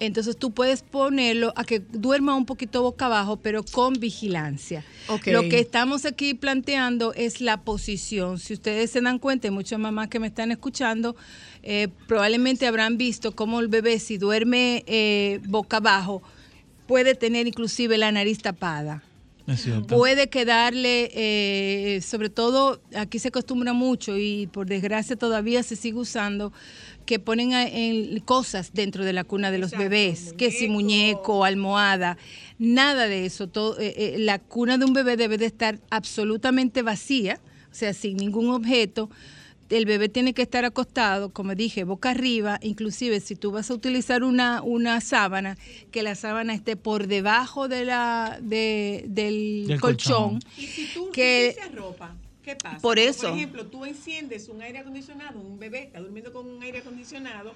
entonces 0.00 0.36
tú 0.36 0.52
puedes 0.52 0.82
ponerlo 0.82 1.52
a 1.56 1.64
que 1.64 1.80
duerma 1.80 2.34
un 2.34 2.46
poquito 2.46 2.82
boca 2.82 3.06
abajo, 3.06 3.36
pero 3.36 3.64
con 3.64 3.94
vigilancia. 3.94 4.84
Ok. 5.08 5.28
Lo 5.28 5.42
que 5.42 5.58
estamos 5.58 6.04
aquí 6.04 6.34
planteando 6.34 7.12
es 7.14 7.40
la 7.40 7.62
posición. 7.62 8.38
Si 8.38 8.54
ustedes 8.54 8.90
se 8.90 9.00
dan 9.00 9.18
cuenta, 9.18 9.48
y 9.48 9.50
muchas 9.50 9.78
mamás 9.78 10.08
que 10.08 10.20
me 10.20 10.28
están 10.28 10.50
escuchando, 10.50 11.16
eh, 11.62 11.88
probablemente 12.06 12.66
habrán 12.66 12.96
visto 12.96 13.34
cómo 13.34 13.60
el 13.60 13.68
bebé, 13.68 13.98
si 13.98 14.18
duerme 14.18 14.84
eh, 14.86 15.40
boca 15.48 15.78
abajo, 15.78 16.22
puede 16.86 17.14
tener 17.14 17.46
inclusive 17.46 17.98
la 17.98 18.12
nariz 18.12 18.38
tapada 18.38 19.02
puede 19.88 20.28
quedarle, 20.28 21.10
eh, 21.14 22.00
sobre 22.02 22.28
todo 22.28 22.80
aquí 22.94 23.18
se 23.18 23.28
acostumbra 23.28 23.72
mucho 23.72 24.18
y 24.18 24.46
por 24.46 24.66
desgracia 24.66 25.16
todavía 25.16 25.62
se 25.62 25.76
sigue 25.76 25.98
usando, 25.98 26.52
que 27.08 27.18
ponen 27.18 27.54
a- 27.54 27.66
en 27.66 28.20
cosas 28.20 28.72
dentro 28.74 29.02
de 29.02 29.14
la 29.14 29.24
cuna 29.24 29.50
de 29.50 29.56
los 29.56 29.70
bebés, 29.70 30.34
que 30.36 30.50
si 30.50 30.68
muñeco, 30.68 31.46
almohada, 31.46 32.18
nada 32.58 33.08
de 33.08 33.24
eso. 33.24 33.46
Todo, 33.48 33.80
eh, 33.80 33.94
eh, 33.96 34.16
la 34.18 34.38
cuna 34.38 34.76
de 34.76 34.84
un 34.84 34.92
bebé 34.92 35.16
debe 35.16 35.38
de 35.38 35.46
estar 35.46 35.78
absolutamente 35.88 36.82
vacía, 36.82 37.40
o 37.72 37.74
sea, 37.74 37.94
sin 37.94 38.18
ningún 38.18 38.50
objeto. 38.50 39.08
El 39.70 39.86
bebé 39.86 40.10
tiene 40.10 40.34
que 40.34 40.42
estar 40.42 40.66
acostado, 40.66 41.30
como 41.30 41.54
dije, 41.54 41.84
boca 41.84 42.10
arriba, 42.10 42.58
inclusive 42.62 43.20
si 43.20 43.36
tú 43.36 43.52
vas 43.52 43.70
a 43.70 43.74
utilizar 43.74 44.22
una, 44.22 44.60
una 44.62 45.00
sábana, 45.00 45.56
que 45.90 46.02
la 46.02 46.14
sábana 46.14 46.52
esté 46.52 46.76
por 46.76 47.06
debajo 47.06 47.68
de 47.68 47.86
la, 47.86 48.38
de- 48.42 49.04
del, 49.08 49.64
Del 49.66 49.80
colchón. 49.80 50.40
colchón. 50.40 50.52
Y 50.58 50.66
si 50.66 50.86
tú 50.92 51.08
que- 51.10 51.56
arropa, 51.72 52.14
¿qué 52.48 52.56
pasa? 52.56 52.78
Por 52.80 52.98
eso. 52.98 53.28
Por 53.28 53.36
ejemplo, 53.36 53.66
tú 53.66 53.84
enciendes 53.84 54.48
un 54.48 54.62
aire 54.62 54.78
acondicionado, 54.78 55.38
un 55.40 55.58
bebé 55.58 55.84
está 55.84 56.00
durmiendo 56.00 56.32
con 56.32 56.46
un 56.48 56.62
aire 56.62 56.78
acondicionado 56.78 57.52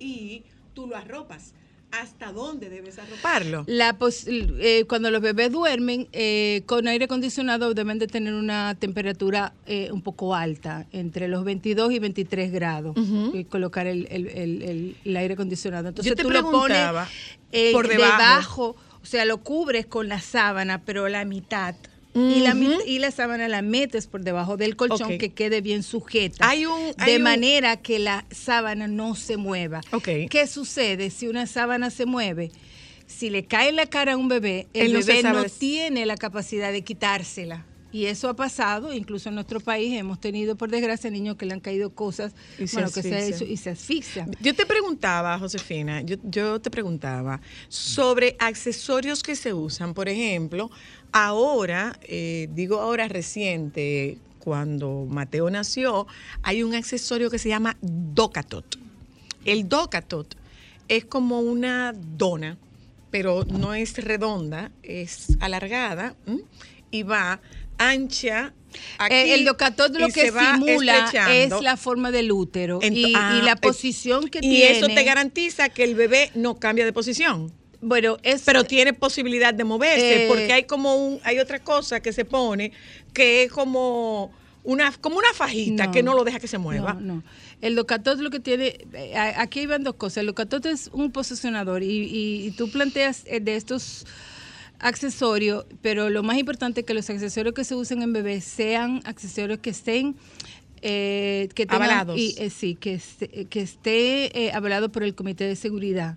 y 0.00 0.42
tú 0.74 0.86
lo 0.86 0.96
arropas. 0.96 1.54
¿Hasta 1.92 2.32
dónde 2.32 2.70
debes 2.70 2.98
arroparlo? 2.98 3.64
La 3.66 3.98
pos- 3.98 4.24
eh, 4.26 4.86
cuando 4.88 5.10
los 5.10 5.20
bebés 5.20 5.52
duermen 5.52 6.08
eh, 6.12 6.62
con 6.64 6.88
aire 6.88 7.04
acondicionado 7.04 7.74
deben 7.74 7.98
de 7.98 8.06
tener 8.06 8.32
una 8.32 8.74
temperatura 8.78 9.52
eh, 9.66 9.90
un 9.92 10.00
poco 10.00 10.34
alta, 10.34 10.86
entre 10.92 11.28
los 11.28 11.44
22 11.44 11.92
y 11.92 11.98
23 11.98 12.50
grados, 12.50 12.96
y 13.34 13.44
colocar 13.44 13.86
el, 13.86 14.06
el- 14.10 14.26
el- 14.28 14.62
el- 14.62 14.96
el 15.04 15.16
aire 15.18 15.34
acondicionado. 15.34 15.88
Entonces 15.90 16.08
Yo 16.10 16.16
te 16.16 16.22
tú 16.22 16.30
lo 16.30 16.40
pones 16.50 16.78
preguntaba, 16.78 17.08
eh, 17.52 17.72
por 17.74 17.86
debajo. 17.88 18.16
debajo, 18.16 18.76
o 19.02 19.06
sea, 19.06 19.26
lo 19.26 19.42
cubres 19.42 19.84
con 19.84 20.08
la 20.08 20.20
sábana, 20.22 20.80
pero 20.86 21.08
la 21.10 21.26
mitad. 21.26 21.74
Y, 22.14 22.40
la, 22.40 22.54
mit- 22.54 22.82
y 22.86 22.98
la 22.98 23.10
sábana 23.10 23.48
la 23.48 23.62
metes 23.62 24.06
por 24.06 24.22
debajo 24.22 24.58
del 24.58 24.76
colchón 24.76 25.16
que 25.18 25.30
quede 25.32 25.62
bien 25.62 25.82
sujeta. 25.82 26.46
Hay 26.46 26.66
un- 26.66 26.92
hay 26.98 27.12
de 27.12 27.16
un- 27.16 27.22
manera 27.22 27.76
que 27.78 27.98
la 27.98 28.26
sábana 28.30 28.86
no 28.86 29.14
se 29.14 29.38
mueva. 29.38 29.80
Ok. 29.92 30.08
¿Qué 30.28 30.46
sucede 30.46 31.08
si 31.10 31.26
una 31.28 31.46
sábana 31.46 31.88
se 31.90 32.04
mueve? 32.04 32.50
Si 33.06 33.30
le 33.30 33.44
cae 33.44 33.70
en 33.70 33.76
la 33.76 33.86
cara 33.86 34.12
a 34.12 34.16
un 34.16 34.28
bebé, 34.28 34.66
el 34.74 34.94
Él 34.96 35.02
bebé 35.04 35.22
no 35.22 35.44
tiene 35.44 36.04
la 36.06 36.16
capacidad 36.16 36.70
de 36.72 36.82
quitársela. 36.82 37.64
Y 37.92 38.06
eso 38.06 38.28
ha 38.30 38.34
pasado, 38.34 38.92
incluso 38.94 39.28
en 39.28 39.34
nuestro 39.34 39.60
país 39.60 39.92
hemos 39.98 40.18
tenido, 40.18 40.56
por 40.56 40.70
desgracia, 40.70 41.10
niños 41.10 41.36
que 41.36 41.44
le 41.44 41.52
han 41.52 41.60
caído 41.60 41.90
cosas, 41.90 42.32
Y 42.58 42.66
se 42.66 42.76
bueno, 42.76 42.90
que 42.90 43.02
se 43.02 43.14
ha 43.14 43.18
asfixian. 43.18 43.34
hecho 43.42 43.52
y 43.52 43.56
se 43.58 43.70
asfixian. 43.70 44.30
Yo 44.40 44.54
te 44.54 44.64
preguntaba, 44.64 45.38
Josefina, 45.38 46.00
yo, 46.00 46.16
yo 46.24 46.60
te 46.60 46.70
preguntaba 46.70 47.40
sobre 47.68 48.34
accesorios 48.38 49.22
que 49.22 49.36
se 49.36 49.52
usan. 49.52 49.92
Por 49.92 50.08
ejemplo, 50.08 50.70
ahora, 51.12 51.98
eh, 52.02 52.48
digo 52.54 52.80
ahora 52.80 53.08
reciente, 53.08 54.16
cuando 54.38 55.06
Mateo 55.08 55.50
nació, 55.50 56.06
hay 56.42 56.62
un 56.62 56.74
accesorio 56.74 57.30
que 57.30 57.38
se 57.38 57.48
llama 57.50 57.76
Docatot. 57.82 58.78
El 59.44 59.68
Docatot 59.68 60.34
es 60.88 61.04
como 61.04 61.40
una 61.40 61.92
dona, 61.92 62.56
pero 63.10 63.44
no 63.44 63.74
es 63.74 63.96
redonda, 64.02 64.72
es 64.82 65.36
alargada 65.40 66.16
¿m? 66.26 66.40
y 66.90 67.02
va 67.02 67.40
ancha. 67.90 68.54
Aquí, 68.98 69.14
Eh, 69.14 69.34
el 69.34 69.44
docatot 69.44 69.94
lo 69.96 70.08
y 70.08 70.12
que 70.12 70.30
simula 70.32 71.10
es 71.30 71.52
la 71.60 71.76
forma 71.76 72.10
del 72.10 72.32
útero 72.32 72.78
y, 72.82 73.10
y 73.10 73.12
ah, 73.14 73.40
la 73.44 73.52
eh, 73.52 73.56
posición 73.60 74.28
que 74.28 74.38
y 74.38 74.48
tiene. 74.48 74.78
eso 74.78 74.86
te 74.88 75.04
garantiza 75.04 75.68
que 75.68 75.84
el 75.84 75.94
bebé 75.94 76.30
no 76.34 76.58
cambia 76.58 76.84
de 76.86 76.92
posición. 76.92 77.52
Bueno, 77.82 78.16
es 78.22 78.42
Pero 78.46 78.64
tiene 78.64 78.92
posibilidad 78.94 79.52
de 79.52 79.64
moverse, 79.64 80.24
Eh, 80.24 80.28
porque 80.28 80.52
hay 80.52 80.64
como 80.64 80.94
un, 80.96 81.20
hay 81.24 81.38
otra 81.38 81.58
cosa 81.58 82.00
que 82.00 82.12
se 82.12 82.24
pone 82.24 82.72
que 83.12 83.42
es 83.42 83.52
como 83.52 84.32
una, 84.64 84.90
como 84.92 85.18
una 85.18 85.32
fajita 85.34 85.90
que 85.90 86.02
no 86.02 86.14
lo 86.14 86.22
deja 86.24 86.38
que 86.40 86.46
se 86.48 86.56
mueva. 86.58 86.94
No, 86.94 87.00
no. 87.16 87.22
El 87.60 87.74
locatot 87.74 88.18
lo 88.20 88.30
que 88.30 88.40
tiene, 88.40 88.78
eh, 88.94 89.14
aquí 89.36 89.66
van 89.66 89.82
dos 89.84 89.96
cosas. 89.96 90.18
El 90.18 90.26
locatot 90.26 90.64
es 90.66 90.88
un 90.92 91.10
posicionador 91.12 91.82
y, 91.82 91.86
y- 91.90 92.46
y 92.46 92.50
tú 92.52 92.70
planteas 92.70 93.24
eh, 93.26 93.40
de 93.40 93.56
estos 93.56 94.06
accesorios, 94.82 95.64
pero 95.80 96.10
lo 96.10 96.22
más 96.22 96.36
importante 96.38 96.80
es 96.80 96.86
que 96.86 96.94
los 96.94 97.08
accesorios 97.08 97.54
que 97.54 97.64
se 97.64 97.74
usen 97.74 98.02
en 98.02 98.12
bebés 98.12 98.44
sean 98.44 99.00
accesorios 99.04 99.58
que 99.60 99.70
estén 99.70 100.14
eh, 100.82 101.48
que 101.54 101.64
tengan- 101.66 101.82
Avalados. 101.90 102.18
y, 102.18 102.34
eh, 102.38 102.50
sí, 102.50 102.74
que 102.74 102.94
esté, 102.94 103.28
que 103.46 103.60
esté 103.60 104.46
eh, 104.46 104.52
avalado 104.52 104.90
por 104.90 105.04
el 105.04 105.14
Comité 105.14 105.44
de 105.44 105.54
Seguridad 105.56 106.16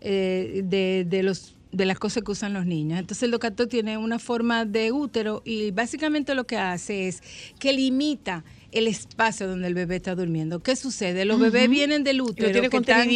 eh, 0.00 0.62
de, 0.64 1.04
de 1.08 1.22
los 1.22 1.54
de 1.72 1.86
las 1.86 1.98
cosas 1.98 2.22
que 2.22 2.30
usan 2.30 2.52
los 2.52 2.66
niños. 2.66 2.98
Entonces 2.98 3.22
el 3.22 3.30
locato 3.30 3.66
tiene 3.66 3.96
una 3.96 4.18
forma 4.18 4.66
de 4.66 4.92
útero 4.92 5.40
y 5.46 5.70
básicamente 5.70 6.34
lo 6.34 6.44
que 6.44 6.58
hace 6.58 7.08
es 7.08 7.22
que 7.58 7.72
limita 7.72 8.44
el 8.72 8.88
espacio 8.88 9.46
donde 9.46 9.68
el 9.68 9.74
bebé 9.74 9.96
está 9.96 10.14
durmiendo. 10.14 10.60
¿Qué 10.60 10.76
sucede? 10.76 11.24
Los 11.24 11.38
bebés 11.38 11.68
vienen 11.68 12.04
del 12.04 12.16
Y 12.16 12.18
lo 12.18 12.24
útero 12.24 12.68
que 12.68 12.76
están 12.78 13.08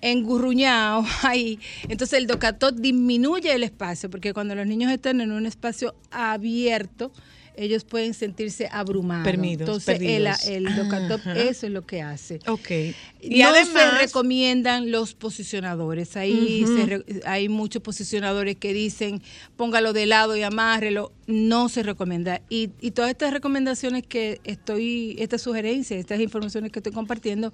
engurruñados 0.00 1.06
ahí. 1.22 1.58
Entonces 1.88 2.18
el 2.18 2.26
docatot 2.26 2.74
disminuye 2.74 3.52
el 3.52 3.64
espacio, 3.64 4.08
porque 4.08 4.32
cuando 4.32 4.54
los 4.54 4.66
niños 4.66 4.90
están 4.92 5.20
en 5.20 5.32
un 5.32 5.46
espacio 5.46 5.94
abierto, 6.10 7.12
ellos 7.56 7.84
pueden 7.84 8.14
sentirse 8.14 8.68
abrumados. 8.70 9.24
Permidos, 9.24 9.60
Entonces 9.68 10.00
el, 10.00 10.24
perdidos. 10.24 10.46
el 10.46 10.76
docatop 10.76 11.20
Ajá. 11.20 11.38
eso 11.40 11.66
es 11.66 11.72
lo 11.72 11.86
que 11.86 12.02
hace. 12.02 12.40
Ok. 12.46 12.70
Y 13.20 13.38
no 13.42 13.52
se 13.54 13.60
además- 13.60 14.00
recomiendan 14.00 14.90
los 14.90 15.14
posicionadores. 15.14 16.16
Ahí 16.16 16.64
se 16.66 16.86
re- 16.86 17.04
hay 17.26 17.48
muchos 17.48 17.82
posicionadores 17.82 18.56
que 18.56 18.72
dicen 18.72 19.22
póngalo 19.56 19.92
de 19.92 20.06
lado 20.06 20.36
y 20.36 20.42
amárrelo. 20.42 21.12
No 21.26 21.68
se 21.68 21.82
recomienda. 21.82 22.42
Y, 22.48 22.70
y 22.80 22.90
todas 22.90 23.10
estas 23.10 23.32
recomendaciones 23.32 24.04
que 24.06 24.40
estoy, 24.44 25.16
estas 25.18 25.42
sugerencias, 25.42 26.00
estas 26.00 26.20
informaciones 26.20 26.72
que 26.72 26.80
estoy 26.80 26.92
compartiendo, 26.92 27.52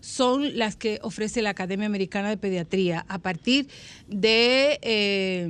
son 0.00 0.58
las 0.58 0.76
que 0.76 0.98
ofrece 1.02 1.40
la 1.42 1.50
Academia 1.50 1.86
Americana 1.86 2.28
de 2.28 2.36
Pediatría 2.36 3.06
a 3.08 3.18
partir 3.18 3.68
de... 4.08 4.78
eh, 4.82 5.48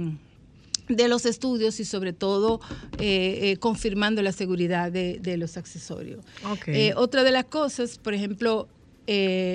de 0.89 1.09
los 1.09 1.27
estudios 1.27 1.81
y 1.81 1.85
sobre 1.85 2.13
todo 2.13 2.61
eh, 2.99 3.39
eh, 3.43 3.57
confirmando 3.59 4.23
la 4.23 4.33
seguridad 4.33 4.93
de, 4.93 5.19
de 5.21 5.37
los 5.37 5.57
accesorios. 5.57 6.25
Eh, 6.67 6.93
otra 6.97 7.25
de 7.25 7.31
las 7.33 7.45
cosas, 7.47 7.99
por 7.99 8.15
ejemplo, 8.15 8.69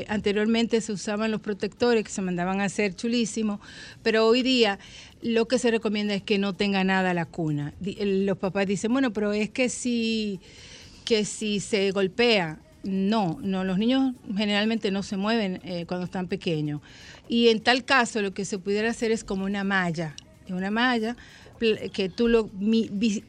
anteriormente 0.08 0.80
se 0.80 0.94
usaban 0.94 1.30
los 1.30 1.42
protectores 1.42 2.06
que 2.06 2.10
se 2.12 2.22
mandaban 2.22 2.62
a 2.62 2.66
hacer 2.66 2.96
chulísimos, 2.96 3.60
pero 4.02 4.26
hoy 4.26 4.44
día 4.44 4.80
lo 5.22 5.48
que 5.48 5.60
se 5.60 5.70
recomienda 5.72 6.14
es 6.14 6.24
que 6.24 6.38
no 6.38 6.54
tenga 6.54 6.84
nada 6.86 7.14
la 7.14 7.26
cuna. 7.26 7.74
Los 7.82 8.38
papás 8.38 8.66
dicen, 8.66 8.94
bueno, 8.94 9.12
pero 9.12 9.34
es 9.34 9.50
que 9.50 9.68
si, 9.68 10.40
que 11.04 11.26
si 11.26 11.60
se 11.60 11.92
golpea, 11.92 12.60
no, 12.84 13.38
no, 13.42 13.64
los 13.64 13.78
niños 13.78 14.14
generalmente 14.36 14.92
no 14.92 15.04
se 15.04 15.18
mueven 15.18 15.60
eh, 15.64 15.86
cuando 15.86 16.06
están 16.06 16.28
pequeños. 16.28 16.82
Y 17.28 17.50
en 17.50 17.62
tal 17.62 17.86
caso 17.86 18.22
lo 18.22 18.34
que 18.34 18.46
se 18.46 18.58
pudiera 18.58 18.90
hacer 18.90 19.12
es 19.12 19.24
como 19.24 19.46
una 19.46 19.64
malla, 19.64 20.16
una 20.54 20.72
malla 20.72 21.16
que 21.94 22.10
tú 22.10 22.28
lo 22.28 22.50
mi- 22.58 22.90
vi- 22.92 23.24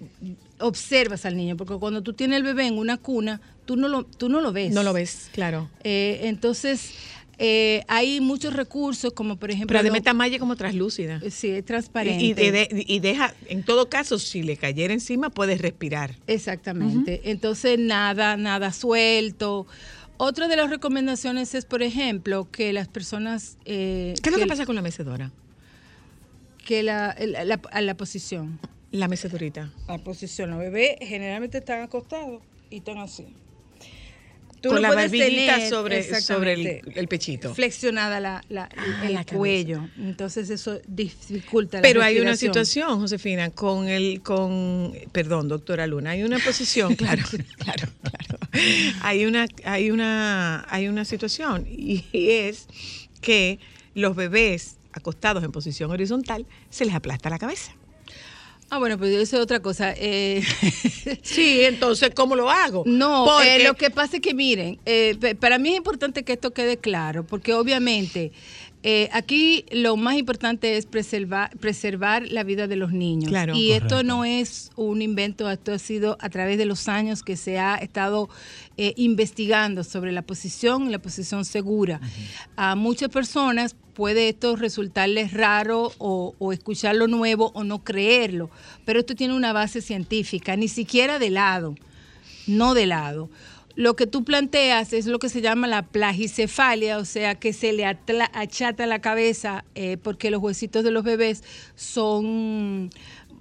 observas 0.59 1.27
al 1.27 1.37
niño, 1.37 1.57
porque 1.57 1.75
cuando 1.75 2.03
tú 2.03 2.13
tienes 2.15 2.39
el 2.39 2.43
bebé 2.45 2.67
en 2.67 2.79
una 2.79 2.97
cuna, 2.97 3.41
tú 3.67 3.77
no 3.77 3.89
lo, 3.89 4.05
tú 4.05 4.29
no 4.29 4.41
lo 4.41 4.53
ves. 4.53 4.73
No 4.73 4.83
lo 4.83 4.93
ves, 4.93 5.29
claro. 5.33 5.69
Eh, 5.85 6.21
entonces, 6.25 6.93
eh, 7.39 7.83
hay 7.89 8.21
muchos 8.21 8.55
recursos, 8.55 9.13
como 9.13 9.37
por 9.37 9.51
ejemplo... 9.51 9.69
Pero 9.69 9.81
además 9.81 9.97
lo- 9.97 10.01
esta 10.01 10.15
malla 10.15 10.35
es 10.37 10.41
como 10.41 10.57
translúcida. 10.57 11.21
Sí, 11.31 11.49
es 11.51 11.65
transparente. 11.65 12.25
Y, 12.25 12.31
y 12.31 12.35
de- 12.35 12.53
de- 12.53 12.85
y 12.87 13.01
deja, 13.01 13.35
en 13.49 13.63
todo 13.65 13.89
caso, 13.89 14.19
si 14.19 14.43
le 14.43 14.57
cayera 14.57 14.95
encima, 14.95 15.29
puedes 15.31 15.61
respirar. 15.61 16.15
Exactamente. 16.27 17.21
Entonces, 17.25 17.79
nada, 17.79 18.37
nada 18.37 18.73
suelto. 18.73 19.67
Otra 20.19 20.47
de 20.47 20.57
las 20.57 20.71
recomendaciones 20.71 21.55
es, 21.55 21.65
por 21.65 21.83
ejemplo, 21.83 22.49
que 22.51 22.73
las 22.73 22.87
personas... 22.87 23.57
eh, 23.65 24.15
¿Qué 24.23 24.29
es 24.31 24.33
lo 24.37 24.41
que 24.41 24.47
pasa 24.47 24.65
con 24.67 24.77
la 24.77 24.83
mecedora? 24.83 25.33
Que 26.64 26.83
la, 26.83 27.11
el- 27.11 27.33
la, 27.33 27.61
a 27.70 27.81
la 27.81 27.96
posición. 27.96 28.59
La 28.90 29.09
mecedorita. 29.09 29.72
La 29.88 29.98
posición. 29.98 30.51
Los 30.51 30.59
bebés 30.59 30.96
generalmente 31.01 31.59
están 31.59 31.83
acostados 31.83 32.42
y 32.70 32.77
están 32.79 32.98
así. 32.98 33.27
Tú 34.61 34.68
con 34.68 34.77
lo 34.77 34.83
la 34.83 34.94
barbillita 34.94 35.68
sobre, 35.68 36.05
sobre 36.20 36.83
el, 36.94 37.09
pechito. 37.09 37.53
flexionada 37.53 38.20
la, 38.20 38.44
la- 38.48 38.68
Ah, 38.77 39.03
el 39.07 39.14
la 39.14 39.25
cabeza. 39.25 39.37
cuello. 39.37 39.88
Entonces 39.98 40.51
eso 40.51 40.79
dificulta 40.87 41.79
la 41.79 41.83
Pero 41.83 42.01
hay 42.01 42.20
una 42.20 42.37
situación, 42.37 43.01
Josefina, 43.01 43.51
con 43.51 43.88
el, 43.88 44.22
con, 44.22 44.94
perdón, 45.11 45.48
doctora 45.48 45.88
Luna, 45.88 46.11
hay 46.11 46.22
una 46.22 46.38
posición, 46.38 46.94
claro, 46.96 47.22
claro, 47.59 47.88
claro. 48.03 48.38
Hay 49.03 49.25
una, 49.25 49.46
hay 49.64 49.90
una, 49.90 50.64
hay 50.68 50.87
una 50.87 51.05
situación 51.07 51.66
y 51.68 52.05
es 52.12 52.68
que 53.20 53.59
los 53.94 54.14
bebés 54.14 54.77
acostados 54.92 55.42
en 55.44 55.52
posición 55.52 55.90
horizontal 55.90 56.46
se 56.70 56.85
les 56.85 56.94
aplasta 56.94 57.31
la 57.31 57.38
cabeza. 57.38 57.72
Ah, 58.70 58.78
bueno, 58.78 58.96
pues 58.96 59.12
eso 59.14 59.37
es 59.37 59.42
otra 59.42 59.61
cosa. 59.61 59.92
Eh, 59.98 60.42
sí, 61.22 61.62
entonces, 61.64 62.11
¿cómo 62.14 62.37
lo 62.37 62.48
hago? 62.50 62.85
No, 62.87 63.26
Porque- 63.26 63.57
eh, 63.57 63.64
lo 63.64 63.74
que 63.74 63.90
pasa 63.90 64.16
es 64.16 64.22
que 64.22 64.33
miren, 64.33 64.78
eh, 64.87 65.35
para 65.38 65.59
mí 65.59 65.70
es 65.72 65.76
importante 65.76 66.22
que 66.22 66.33
esto 66.33 66.52
quede 66.52 66.78
claro, 66.78 67.22
porque 67.26 67.52
obviamente 67.52 68.33
eh, 68.85 69.09
aquí 69.12 69.64
lo 69.71 69.97
más 69.97 70.16
importante 70.16 70.77
es 70.77 70.87
preservar, 70.87 71.57
preservar 71.59 72.27
la 72.29 72.42
vida 72.42 72.66
de 72.66 72.77
los 72.77 72.92
niños. 72.92 73.31
Claro. 73.31 73.55
y 73.55 73.73
esto 73.73 74.03
no 74.03 74.25
es 74.25 74.71
un 74.77 75.03
invento, 75.03 75.49
esto 75.49 75.73
ha 75.73 75.79
sido 75.79 76.18
a 76.21 76.29
través 76.31 76.59
de 76.59 76.66
los 76.66 76.88
años 76.88 77.23
que 77.23 77.37
se 77.37 77.59
ha 77.59 77.77
estado 77.77 78.29
eh, 78.77 78.92
investigando 78.97 79.85
sobre 79.85 80.11
la 80.11 80.23
posición, 80.23 80.90
la 80.90 80.99
posición 80.99 81.45
segura. 81.45 82.01
A 82.57 82.75
muchas 82.75 83.09
personas 83.09 83.77
puede 83.95 84.29
esto 84.29 84.57
resultarles 84.57 85.33
raro 85.33 85.92
o, 85.99 86.35
o 86.38 86.53
escucharlo 86.53 87.07
nuevo 87.07 87.53
o 87.55 87.62
no 87.62 87.85
creerlo, 87.85 88.51
pero 88.85 89.01
esto 89.01 89.14
tiene 89.14 89.35
una 89.35 89.53
base 89.53 89.81
científica, 89.81 90.57
ni 90.57 90.68
siquiera 90.68 91.18
de 91.18 91.31
lado 91.31 91.77
no 92.47 92.75
de 92.75 92.87
lado. 92.87 93.31
Lo 93.75 93.97
que 93.97 94.07
tú 94.07 94.25
planteas 94.25 94.93
es 94.93 95.07
lo 95.07 95.19
que 95.19 95.29
se 95.29 95.41
llama 95.41 95.67
la 95.67 95.83
plagicefalia, 95.83 96.99
o 96.99 97.05
sea, 97.05 97.35
que 97.37 97.53
se 97.53 97.73
le 97.73 97.85
atla- 97.87 98.31
achata 98.35 98.87
la 98.87 99.01
cabeza 99.01 99.65
eh, 99.75 99.97
porque 99.97 100.31
los 100.31 100.43
huesitos 100.43 100.85
de 100.85 100.91
los 100.91 101.05
bebés 101.05 101.43
son 101.97 102.91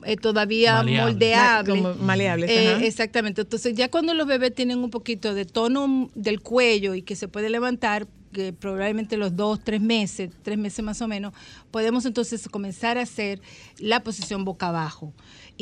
eh, 0.04 0.16
todavía 0.16 0.76
Maleables. 0.76 1.14
moldeables. 1.14 1.82
Ma- 1.82 1.94
maleables, 1.96 2.50
Eh, 2.50 2.74
ajá. 2.76 2.86
exactamente. 2.86 3.42
Entonces, 3.42 3.76
ya 3.76 3.90
cuando 3.90 4.14
los 4.14 4.26
bebés 4.28 4.54
tienen 4.56 4.80
un 4.80 4.90
poquito 4.90 5.34
de 5.34 5.46
tono 5.46 6.10
del 6.16 6.42
cuello 6.42 6.96
y 6.96 7.02
que 7.04 7.16
se 7.16 7.28
puede 7.28 7.50
levantar, 7.50 8.08
que 8.34 8.54
probablemente 8.54 9.18
los 9.18 9.36
dos, 9.36 9.60
tres 9.62 9.82
meses, 9.82 10.32
tres 10.42 10.58
meses 10.58 10.84
más 10.86 11.02
o 11.02 11.08
menos, 11.08 11.34
podemos 11.70 12.06
entonces 12.06 12.48
comenzar 12.48 12.98
a 12.98 13.02
hacer 13.02 13.42
la 13.78 14.02
posición 14.04 14.46
boca 14.46 14.70
abajo 14.70 15.14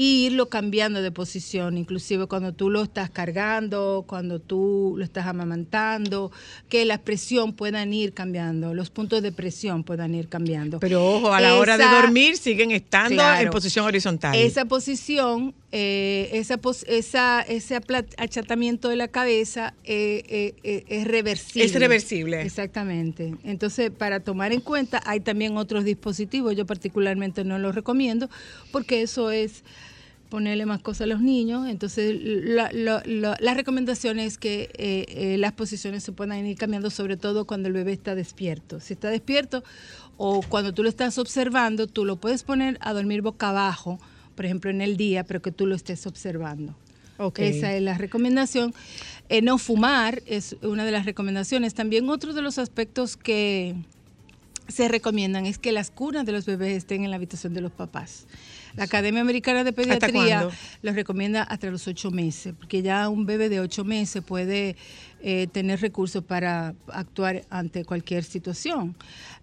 y 0.02 0.28
irlo 0.28 0.48
cambiando 0.48 1.02
de 1.02 1.12
posición, 1.12 1.78
inclusive 1.78 2.26
cuando 2.28 2.54
tú 2.54 2.70
lo 2.70 2.84
estás 2.84 3.10
cargando, 3.10 4.06
cuando 4.08 4.40
tú 4.40 4.94
lo 4.98 5.04
estás 5.04 5.28
amamantando, 5.28 6.32
que 6.70 6.86
la 6.86 7.00
presión 7.00 7.52
puedan 7.52 7.92
ir 7.94 8.14
cambiando, 8.14 8.74
los 8.74 8.90
puntos 8.92 9.22
de 9.22 9.34
presión 9.34 9.84
puedan 9.84 10.16
ir 10.16 10.30
cambiando. 10.30 10.80
Pero 10.80 11.06
ojo, 11.06 11.34
a 11.34 11.42
la 11.42 11.56
hora 11.56 11.78
de 11.78 11.84
dormir 11.84 12.38
siguen 12.38 12.72
estando 12.72 13.16
Claro. 13.16 13.42
en 13.48 13.50
posición 13.50 13.86
horizontal. 13.86 14.36
Esa 14.36 14.64
posición, 14.64 15.54
eh, 15.74 16.30
esa, 16.32 16.56
pos- 16.56 16.86
esa, 16.88 17.42
ese 17.42 17.76
achatamiento 17.76 18.88
de 18.88 18.96
la 18.96 19.10
cabeza 19.10 19.74
eh, 19.84 20.24
eh, 20.30 20.54
eh, 20.64 20.86
es 20.88 21.08
reversible. 21.10 21.66
Es 21.66 21.74
reversible. 21.74 22.42
Exactamente. 22.42 23.36
Entonces, 23.44 23.92
para 23.92 24.22
tomar 24.22 24.54
en 24.54 24.62
cuenta, 24.62 25.02
hay 25.06 25.20
también 25.20 25.58
otros 25.58 25.84
dispositivos. 25.84 26.56
Yo 26.56 26.66
particularmente 26.66 27.44
no 27.44 27.60
los 27.60 27.76
recomiendo 27.76 28.30
porque 28.72 29.02
eso 29.02 29.30
es 29.32 29.64
ponerle 30.30 30.66
más 30.66 30.82
cosas 30.82 31.02
a 31.02 31.06
los 31.08 31.22
niños. 31.22 31.68
Entonces, 31.68 32.16
la, 32.22 32.70
la- 32.72 33.02
la- 33.06 33.38
la 33.40 33.54
recomendación 33.54 34.20
es 34.20 34.38
que 34.38 34.70
eh, 34.78 35.06
eh, 35.10 35.38
las 35.38 35.54
posiciones 35.54 36.04
se 36.04 36.12
puedan 36.12 36.46
ir 36.46 36.58
cambiando, 36.58 36.90
sobre 36.90 37.18
todo 37.18 37.46
cuando 37.46 37.68
el 37.68 37.74
bebé 37.74 37.94
está 37.94 38.16
despierto. 38.16 38.80
Si 38.80 38.94
está 38.94 39.10
despierto 39.10 39.64
o 40.18 40.42
cuando 40.42 40.74
tú 40.74 40.84
lo 40.84 40.90
estás 40.90 41.18
observando, 41.18 41.88
tú 41.88 42.06
lo 42.06 42.16
puedes 42.18 42.44
poner 42.44 42.78
a 42.82 42.94
dormir 42.94 43.22
boca 43.22 43.50
abajo, 43.50 44.00
por 44.36 44.46
ejemplo, 44.46 44.70
en 44.70 44.82
el 44.82 44.98
día, 44.98 45.24
pero 45.24 45.42
que 45.42 45.52
tú 45.52 45.66
lo 45.66 45.76
estés 45.76 46.06
observando. 46.08 46.76
Ok. 47.18 47.40
Esa 47.40 47.74
es 47.76 47.82
la 47.82 47.98
recomendación. 47.98 48.74
Eh, 49.28 49.42
no 49.42 49.58
fumar 49.58 50.22
es 50.26 50.56
una 50.62 50.86
de 50.86 50.92
las 50.92 51.06
recomendaciones. 51.06 51.74
También 51.74 52.10
otro 52.10 52.34
de 52.34 52.42
los 52.42 52.58
aspectos 52.58 53.18
que 53.18 53.76
se 54.70 54.88
recomiendan 54.88 55.46
es 55.46 55.58
que 55.58 55.72
las 55.74 55.92
cunas 55.92 56.26
de 56.26 56.32
los 56.32 56.46
bebés 56.46 56.78
estén 56.78 57.04
en 57.04 57.10
la 57.10 57.18
habitación 57.18 57.54
de 57.54 57.62
los 57.62 57.72
papás. 57.72 58.26
La 58.78 58.84
Academia 58.86 59.22
Americana 59.22 59.64
de 59.64 59.74
Pediatría 59.74 60.40
los 60.84 60.96
recomienda 60.96 61.42
hasta 61.44 61.70
los 61.72 61.88
ocho 61.88 62.12
meses, 62.12 62.54
porque 62.58 62.82
ya 62.82 63.10
un 63.10 63.26
bebé 63.26 63.50
de 63.50 63.60
ocho 63.60 63.84
meses 63.84 64.24
puede 64.24 64.76
eh, 65.22 65.48
tener 65.52 65.82
recursos 65.82 66.24
para 66.24 66.76
actuar 66.88 67.42
ante 67.50 67.84
cualquier 67.84 68.24
situación. 68.24 68.96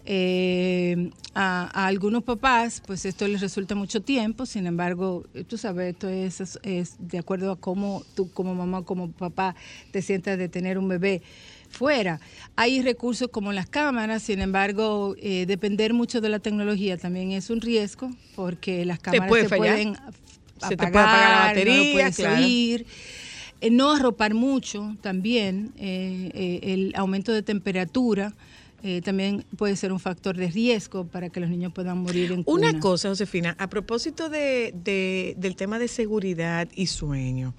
Eh, 0.09 1.11
a, 1.35 1.69
a 1.75 1.87
algunos 1.89 2.23
papás, 2.23 2.81
pues 2.87 3.05
esto 3.05 3.27
les 3.27 3.41
resulta 3.41 3.75
mucho 3.75 4.01
tiempo, 4.01 4.47
sin 4.47 4.67
embargo, 4.69 5.25
eh, 5.35 5.43
tú 5.43 5.59
sabes, 5.59 5.93
esto 5.95 6.09
es, 6.09 6.41
es- 6.41 6.59
es 6.63 6.95
de 7.01 7.19
acuerdo 7.19 7.51
a 7.51 7.57
cómo 7.57 8.05
tú 8.15 8.31
como 8.31 8.55
mamá, 8.55 8.83
como 8.85 9.11
papá, 9.11 9.57
te 9.91 10.01
sientas 10.03 10.39
de 10.39 10.49
tener 10.49 10.79
un 10.79 10.87
bebé 10.89 11.23
fuera. 11.71 12.21
Hay 12.57 12.83
recursos 12.83 13.29
como 13.29 13.53
las 13.53 13.67
cámaras, 13.69 14.23
sin 14.23 14.41
embargo, 14.41 15.15
eh, 15.19 15.45
depender 15.47 15.93
mucho 15.95 16.21
de 16.21 16.29
la 16.29 16.39
tecnología 16.39 16.97
también 16.97 17.33
es 17.33 17.51
un 17.51 17.61
riesgo, 17.61 18.11
porque 18.35 18.85
las 18.85 18.99
cámaras 18.99 19.29
puede 19.29 19.49
fallar. 19.49 19.75
pueden 19.77 19.95
Se 20.61 20.69
te 20.71 20.77
puede 20.77 20.89
apagar 20.89 21.31
la 21.31 21.39
no 21.41 21.47
batería, 21.49 21.93
puedes 21.93 22.17
claro. 22.17 22.45
oír. 22.45 22.87
Eh, 23.61 23.71
no 23.71 23.93
arropar 23.93 24.35
mucho 24.35 24.97
también, 25.01 25.73
eh, 25.79 26.61
el 26.63 26.93
aumento 26.95 27.33
de 27.33 27.43
temperatura 27.43 28.35
eh, 28.83 29.01
también 29.03 29.45
puede 29.57 29.75
ser 29.75 29.91
un 29.93 29.99
factor 29.99 30.37
de 30.37 30.49
riesgo 30.49 31.07
para 31.07 31.31
que 31.31 31.41
los 31.41 31.49
niños 31.49 31.73
puedan 31.73 31.99
morir 31.99 32.31
en 32.33 32.43
Una 32.47 32.69
cuna. 32.69 32.81
cosa, 32.81 33.09
Josefina, 33.09 33.57
a 33.59 33.69
propósito 33.69 34.29
de, 34.29 34.73
de- 34.85 35.35
del 35.39 35.57
tema 35.57 35.79
de 35.79 35.89
seguridad 35.89 36.69
y 36.77 36.87
sueño. 36.87 37.55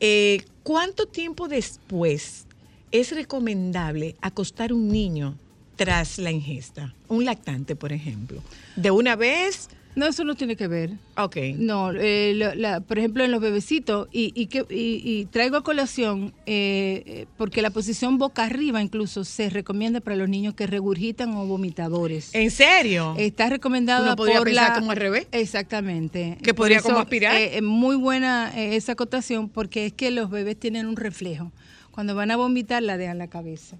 Eh, 0.00 0.42
¿Cuánto 0.62 1.06
tiempo 1.06 1.48
después 1.48 2.46
es 2.92 3.12
recomendable 3.12 4.14
acostar 4.20 4.72
un 4.72 4.88
niño 4.88 5.36
tras 5.76 6.18
la 6.18 6.30
ingesta? 6.30 6.94
Un 7.08 7.24
lactante, 7.24 7.74
por 7.76 7.92
ejemplo. 7.92 8.42
¿De 8.76 8.90
una 8.90 9.16
vez? 9.16 9.68
No, 9.94 10.06
eso 10.06 10.24
no 10.24 10.34
tiene 10.34 10.56
que 10.56 10.68
ver. 10.68 10.92
Ok. 11.18 11.36
No, 11.56 11.90
eh, 11.92 12.32
la- 12.56 12.80
por 12.80 12.98
ejemplo, 12.98 13.24
en 13.24 13.30
los 13.30 13.42
bebecitos, 13.42 14.08
y, 14.10 14.32
y, 14.34 14.46
que, 14.46 14.64
y, 14.70 15.02
y 15.04 15.26
traigo 15.26 15.58
a 15.58 15.64
colación, 15.64 16.32
eh, 16.46 17.02
eh, 17.04 17.26
porque 17.36 17.60
la 17.60 17.68
posición 17.68 18.16
boca 18.16 18.44
arriba 18.44 18.80
incluso 18.80 19.24
se 19.26 19.50
recomienda 19.50 20.00
para 20.00 20.16
los 20.16 20.30
niños 20.30 20.54
que 20.54 20.66
regurgitan 20.66 21.34
o 21.36 21.44
vomitadores. 21.46 22.34
¿En 22.34 22.50
serio? 22.50 23.14
Está 23.18 23.50
recomendada 23.50 24.06
Uno 24.06 24.16
podría 24.16 24.38
por 24.38 24.46
pensar 24.46 24.68
la- 24.70 24.74
como 24.78 24.92
al 24.92 24.96
revés. 24.96 25.26
Exactamente. 25.30 26.38
Que 26.42 26.54
podría 26.54 26.80
como 26.80 26.98
aspirar. 26.98 27.36
eh, 27.36 27.56
Es 27.58 27.62
muy 27.62 27.96
buena 27.96 28.50
eh, 28.56 28.76
esa 28.76 28.92
acotación 28.92 29.50
porque 29.50 29.84
es 29.84 29.92
que 29.92 30.10
los 30.10 30.30
bebés 30.30 30.58
tienen 30.58 30.86
un 30.86 30.96
reflejo. 30.96 31.52
Cuando 31.92 32.14
van 32.14 32.30
a 32.30 32.36
vomitar, 32.36 32.82
la 32.82 32.96
dejan 32.96 33.18
la 33.18 33.28
cabeza. 33.28 33.76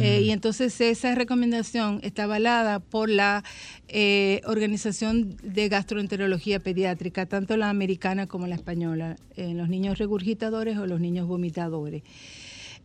Eh, 0.00 0.20
y 0.22 0.30
entonces 0.30 0.78
esa 0.80 1.14
recomendación 1.14 2.00
está 2.02 2.24
avalada 2.24 2.80
por 2.80 3.08
la 3.08 3.44
eh, 3.88 4.42
Organización 4.44 5.36
de 5.42 5.68
Gastroenterología 5.70 6.60
Pediátrica, 6.60 7.24
tanto 7.24 7.56
la 7.56 7.70
americana 7.70 8.26
como 8.26 8.46
la 8.46 8.56
española, 8.56 9.16
en 9.36 9.56
los 9.56 9.70
niños 9.70 9.98
regurgitadores 9.98 10.76
o 10.76 10.86
los 10.86 11.00
niños 11.00 11.26
vomitadores. 11.26 12.02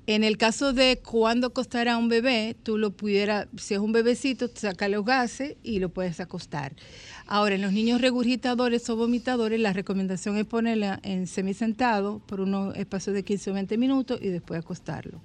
En 0.07 0.23
el 0.23 0.37
caso 0.37 0.73
de 0.73 0.99
cuando 1.03 1.47
acostar 1.47 1.87
a 1.87 1.97
un 1.97 2.09
bebé, 2.09 2.55
tú 2.63 2.77
lo 2.77 2.91
pudieras, 2.91 3.47
si 3.57 3.75
es 3.75 3.79
un 3.79 3.91
bebecito, 3.91 4.49
saca 4.53 4.87
los 4.87 5.05
gases 5.05 5.55
y 5.61 5.79
lo 5.79 5.89
puedes 5.89 6.19
acostar. 6.19 6.73
Ahora, 7.31 7.53
en 7.53 7.61
los 7.61 7.71
niños 7.71 8.01
regurgitadores 8.01 8.89
o 8.89 8.95
vomitadores, 8.95 9.59
la 9.59 9.71
recomendación 9.71 10.35
es 10.37 10.45
ponerla 10.45 10.99
en 11.03 11.27
semisentado 11.27 12.19
por 12.25 12.41
unos 12.41 12.75
espacios 12.75 13.13
de 13.13 13.23
15 13.23 13.51
o 13.51 13.53
20 13.53 13.77
minutos 13.77 14.19
y 14.19 14.29
después 14.29 14.59
acostarlo. 14.59 15.21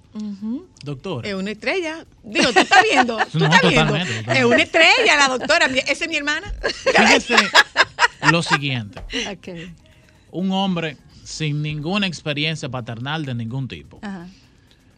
Doctor. 0.83 1.25
Es 1.25 1.33
una 1.33 1.49
estrella. 1.49 2.05
Digo, 2.23 2.53
tú 2.53 2.59
estás 2.59 2.83
viendo. 2.83 3.17
Tú 3.31 3.39
No, 3.39 3.45
estás 3.45 3.69
viendo. 3.71 3.95
Es 3.95 4.45
una 4.45 4.61
estrella 4.61 5.17
la 5.17 5.29
doctora. 5.29 5.65
Esa 5.65 6.03
es 6.05 6.07
mi 6.09 6.15
hermana. 6.15 6.53
Fíjese 6.95 7.37
lo 8.31 8.43
siguiente. 8.43 9.01
Un 10.29 10.51
hombre 10.51 10.97
sin 11.23 11.63
ninguna 11.63 12.05
experiencia 12.05 12.69
paternal 12.69 13.25
de 13.25 13.33
ningún 13.33 13.67
tipo 13.67 13.97
Ajá. 14.03 14.27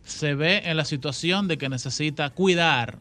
se 0.03 0.35
ve 0.35 0.57
en 0.65 0.75
la 0.75 0.83
situación 0.83 1.47
de 1.47 1.57
que 1.57 1.69
necesita 1.69 2.31
cuidar 2.31 2.97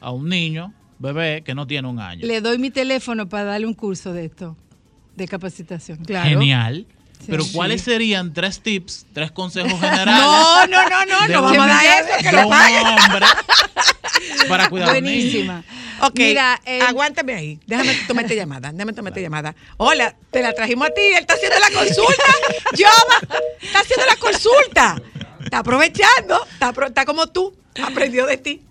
a 0.00 0.12
un 0.12 0.28
niño, 0.28 0.72
bebé, 1.02 1.42
que 1.44 1.54
no 1.54 1.66
tiene 1.66 1.88
un 1.88 1.98
año. 2.00 2.26
Le 2.26 2.40
doy 2.40 2.58
mi 2.58 2.70
teléfono 2.70 3.28
para 3.28 3.44
darle 3.44 3.66
un 3.66 3.74
curso 3.74 4.12
de 4.12 4.24
esto, 4.26 4.56
de 5.16 5.28
capacitación. 5.28 5.98
Genial. 6.06 6.86
Sí. 7.18 7.26
Pero 7.28 7.44
Sí. 7.44 7.52
¿cuáles 7.52 7.82
serían 7.82 8.32
tres 8.32 8.60
tips, 8.62 9.06
tres 9.12 9.30
consejos 9.30 9.72
generales? 9.80 10.14
No, 10.14 10.66
no, 10.66 10.88
no, 10.88 11.06
no, 11.06 11.28
no 11.28 11.42
vamos 11.42 11.58
a 11.64 11.66
dar 11.68 11.84
eso, 11.84 12.30
que 12.30 12.36
de 12.36 12.44
un 12.44 12.52
hombre 12.52 13.26
para 14.48 14.68
cuidar 14.68 14.88
a 14.88 14.98
un 14.98 15.04
niño. 15.04 15.16
Buenísima. 15.16 15.64
Ok, 16.00 16.18
Mira, 16.18 16.60
eh, 16.64 16.80
aguántame 16.80 17.34
ahí. 17.34 17.60
Déjame 17.66 17.94
tomarte 18.08 18.34
llamada. 18.34 18.72
Déjame 18.72 18.92
tomarte 18.92 19.22
llamada. 19.22 19.54
Hola, 19.76 20.16
te 20.32 20.42
la 20.42 20.52
trajimos 20.52 20.88
a 20.88 20.90
ti. 20.90 21.00
Él 21.00 21.18
está 21.20 21.34
haciendo 21.34 21.58
la 21.60 21.70
consulta. 21.70 22.24
Llama. 22.76 23.42
Está 23.60 23.80
haciendo 23.80 24.06
la 24.06 24.16
consulta. 24.16 25.02
Está 25.44 25.58
aprovechando. 25.58 26.44
Está, 26.52 26.72
apro- 26.74 26.88
está 26.88 27.04
como 27.04 27.28
tú. 27.28 27.54
Aprendió 27.82 28.26
de 28.26 28.36
ti. 28.36 28.62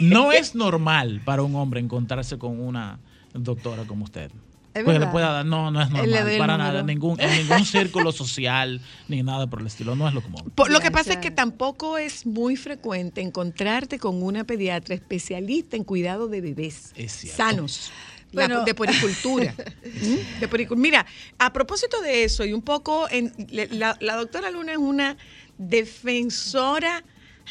No 0.00 0.32
es 0.32 0.54
normal 0.54 1.20
para 1.24 1.42
un 1.42 1.54
hombre 1.56 1.80
encontrarse 1.80 2.38
con 2.38 2.60
una 2.60 2.98
doctora 3.32 3.84
como 3.84 4.04
usted. 4.04 4.30
Es 4.72 4.84
Porque 4.84 5.00
le 5.00 5.08
pueda 5.08 5.30
dar, 5.32 5.44
no, 5.46 5.72
no 5.72 5.82
es 5.82 5.90
normal, 5.90 6.34
para 6.38 6.56
nada, 6.56 6.82
ningún, 6.84 7.20
en 7.20 7.28
ningún 7.42 7.64
círculo 7.64 8.12
social, 8.12 8.80
ni 9.08 9.20
nada 9.24 9.48
por 9.48 9.60
el 9.62 9.66
estilo, 9.66 9.96
no 9.96 10.06
es 10.06 10.14
lo 10.14 10.22
común. 10.22 10.48
Por- 10.54 10.70
lo 10.70 10.78
que 10.78 10.92
pasa 10.92 11.14
es 11.14 11.18
que 11.18 11.32
tampoco 11.32 11.98
es 11.98 12.24
muy 12.24 12.54
frecuente 12.54 13.20
encontrarte 13.20 13.98
con 13.98 14.22
una 14.22 14.44
pediatra 14.44 14.94
especialista 14.94 15.76
en 15.76 15.82
cuidado 15.82 16.28
de 16.28 16.40
bebés 16.40 16.92
Es 16.94 17.10
cierto. 17.12 17.36
sanos. 17.36 17.90
la- 18.32 18.46
Bueno. 18.46 18.64
de 18.64 18.74
puericultura. 18.76 19.52
¿Mm? 19.84 20.38
De 20.38 20.48
puericul- 20.48 20.76
Mira, 20.76 21.04
a 21.38 21.52
propósito 21.52 22.00
de 22.00 22.22
eso, 22.22 22.44
y 22.44 22.52
un 22.52 22.62
poco, 22.62 23.08
en- 23.10 23.32
la 23.50 24.14
doctora 24.16 24.52
Luna 24.52 24.70
es 24.70 24.78
una 24.78 25.16
defensora 25.58 27.02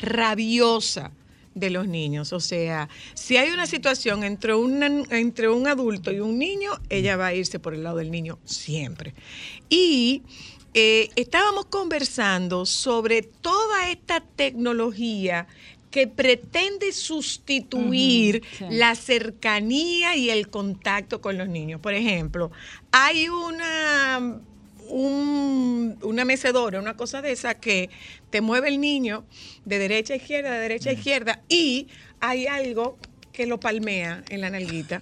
rabiosa 0.02 1.12
de 1.56 1.70
los 1.70 1.88
niños. 1.88 2.32
O 2.34 2.40
sea, 2.40 2.90
si 3.14 3.38
hay 3.38 3.50
una 3.52 3.66
situación 3.68 4.24
entre, 4.24 4.54
una- 4.56 5.04
entre 5.10 5.50
un 5.50 5.68
adulto 5.68 6.12
y 6.12 6.20
un 6.20 6.38
niño, 6.38 6.72
ella 6.90 7.18
va 7.18 7.28
a 7.28 7.34
irse 7.34 7.60
por 7.60 7.74
el 7.74 7.84
lado 7.84 7.98
del 7.98 8.12
niño 8.12 8.40
siempre. 8.46 9.14
Y 9.68 10.24
eh, 10.74 11.10
estábamos 11.16 11.66
conversando 11.66 12.66
sobre 12.66 13.24
toda 13.24 13.90
esta 13.90 14.22
tecnología 14.22 15.48
que 15.92 16.06
pretende 16.06 16.92
sustituir 16.92 18.44
sí. 18.58 18.66
la 18.70 18.94
cercanía 18.94 20.16
y 20.16 20.30
el 20.30 20.50
contacto 20.50 21.20
con 21.20 21.38
los 21.40 21.48
niños. 21.50 21.82
Por 21.82 21.96
ejemplo, 21.96 22.52
hay 22.92 23.28
una, 23.28 24.40
un- 24.90 25.98
una 26.02 26.26
mecedora, 26.26 26.80
una 26.80 26.96
cosa 26.96 27.22
de 27.22 27.32
esa 27.32 27.54
que 27.56 27.90
te 28.30 28.42
mueve 28.42 28.68
el 28.70 28.80
niño 28.82 29.24
de 29.66 29.80
derecha 29.80 30.14
a 30.14 30.18
izquierda, 30.18 30.52
de 30.52 30.60
derecha 30.60 30.90
a 30.90 30.94
izquierda, 30.94 31.42
y 31.50 31.88
hay 32.20 32.48
algo 32.48 32.98
que 33.32 33.46
lo 33.46 33.60
palmea 33.60 34.24
en 34.30 34.42
la 34.42 34.50
nalguita. 34.50 35.02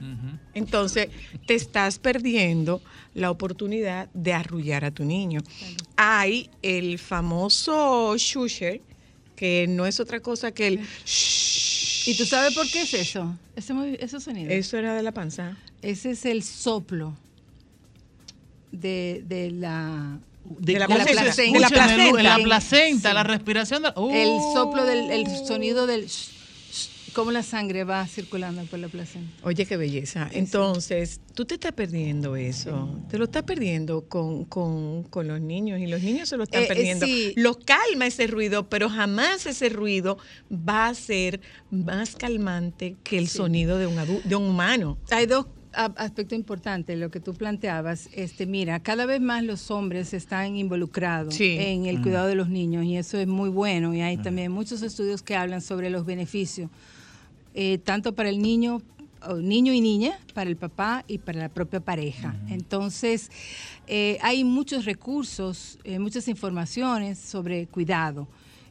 Entonces, 0.53 1.09
te 1.47 1.55
estás 1.55 1.97
perdiendo 1.97 2.81
la 3.15 3.31
oportunidad 3.31 4.09
de 4.13 4.33
arrullar 4.33 4.85
a 4.85 4.91
tu 4.91 5.05
niño. 5.05 5.41
Hay 5.95 6.49
el 6.61 6.99
famoso 6.99 8.15
shusher, 8.17 8.81
que 9.35 9.65
no 9.67 9.85
es 9.87 9.99
otra 9.99 10.19
cosa 10.19 10.51
que 10.51 10.67
el... 10.67 10.79
¿Y 12.05 12.15
tú 12.15 12.25
sabes 12.25 12.53
por 12.53 12.69
qué 12.69 12.81
es 12.83 12.93
eso? 12.93 13.35
Ese, 13.55 13.73
ese 13.99 14.19
sonido. 14.19 14.51
Eso 14.51 14.77
era 14.77 14.93
de 14.95 15.03
la 15.03 15.11
panza. 15.13 15.57
Ese 15.81 16.11
es 16.11 16.25
el 16.25 16.43
soplo 16.43 17.17
de, 18.79 19.23
de 19.27 19.51
la 19.51 20.19
De 20.59 20.73
la 20.73 20.87
de 20.87 20.95
la 20.97 21.05
placenta. 21.05 21.51
De 21.53 21.59
la 21.59 21.69
placenta. 21.69 22.23
La 22.23 22.37
placenta, 22.43 23.13
la 23.13 23.23
respiración. 23.23 23.83
de- 23.83 23.89
el 24.23 24.29
soplo 24.53 24.85
del 24.85 25.11
el 25.11 25.25
sonido 25.45 25.85
del 25.87 26.05
sh- 26.05 26.31
sh- 26.71 26.89
cómo 27.13 27.31
la 27.31 27.41
sangre 27.43 27.83
va 27.83 28.05
circulando 28.07 28.63
por 28.65 28.77
la 28.79 28.87
placenta. 28.89 29.31
Oye, 29.43 29.65
qué 29.65 29.75
belleza. 29.75 30.29
Entonces, 30.31 31.19
tú 31.33 31.45
te 31.45 31.55
estás 31.55 31.71
perdiendo 31.73 32.35
eso. 32.35 32.89
Te 33.09 33.17
lo 33.17 33.25
estás 33.25 33.43
perdiendo 33.43 34.03
con, 34.07 34.45
con- 34.45 35.03
con 35.03 35.27
los 35.27 35.41
niños 35.41 35.79
y 35.79 35.87
los 35.87 36.01
niños 36.01 36.29
se 36.29 36.37
lo 36.37 36.43
están 36.43 36.61
Eh, 36.61 36.65
eh, 36.65 36.67
perdiendo. 36.67 37.05
sí. 37.07 37.33
Los 37.35 37.57
calma 37.57 38.05
ese 38.05 38.27
ruido, 38.27 38.69
pero 38.69 38.87
jamás 38.89 39.45
ese 39.47 39.69
ruido 39.69 40.17
va 40.51 40.87
a 40.89 40.93
ser 40.93 41.41
más 41.71 42.15
calmante 42.15 42.95
que 43.03 43.17
el 43.17 43.27
Sí. 43.27 43.37
sonido 43.37 43.77
de 43.79 43.87
un, 43.87 43.95
de 44.23 44.35
un 44.35 44.43
humano. 44.43 44.97
Hay 45.11 45.25
dos 45.25 45.47
a- 45.77 45.93
aspectos 45.97 46.37
importantes, 46.37 46.97
lo 46.97 47.09
que 47.11 47.19
tú 47.19 47.33
planteabas. 47.33 48.09
Este, 48.13 48.45
mira, 48.45 48.79
cada 48.81 49.05
vez 49.05 49.21
más 49.21 49.43
los 49.43 49.69
hombres 49.71 50.13
están 50.13 50.55
involucrados 50.57 51.35
Sí. 51.35 51.55
en 51.59 51.85
el 51.85 51.99
Mm. 51.99 52.03
cuidado 52.03 52.27
de 52.27 52.35
los 52.35 52.49
niños 52.49 52.83
y 52.85 52.97
eso 52.97 53.17
es 53.17 53.27
muy 53.27 53.49
bueno. 53.49 53.93
Y 53.93 54.01
hay 54.01 54.17
también 54.17 54.51
muchos 54.51 54.81
estudios 54.81 55.21
que 55.21 55.35
hablan 55.35 55.61
sobre 55.61 55.89
los 55.89 56.05
beneficios, 56.05 56.69
eh, 57.53 57.77
tanto 57.77 58.13
para 58.13 58.29
el 58.29 58.41
niño, 58.41 58.81
o 59.27 59.35
niño 59.37 59.73
y 59.73 59.81
niña, 59.81 60.17
para 60.33 60.49
el 60.49 60.57
papá 60.57 61.03
y 61.07 61.17
para 61.17 61.39
la 61.39 61.49
propia 61.49 61.79
pareja. 61.79 62.35
Entonces, 62.49 63.31
eh, 63.87 64.17
hay 64.21 64.43
muchos 64.43 64.85
recursos, 64.85 65.79
eh, 65.83 65.97
muchas 65.99 66.27
informaciones 66.27 67.17
sobre 67.17 67.65
cuidado. 67.67 68.27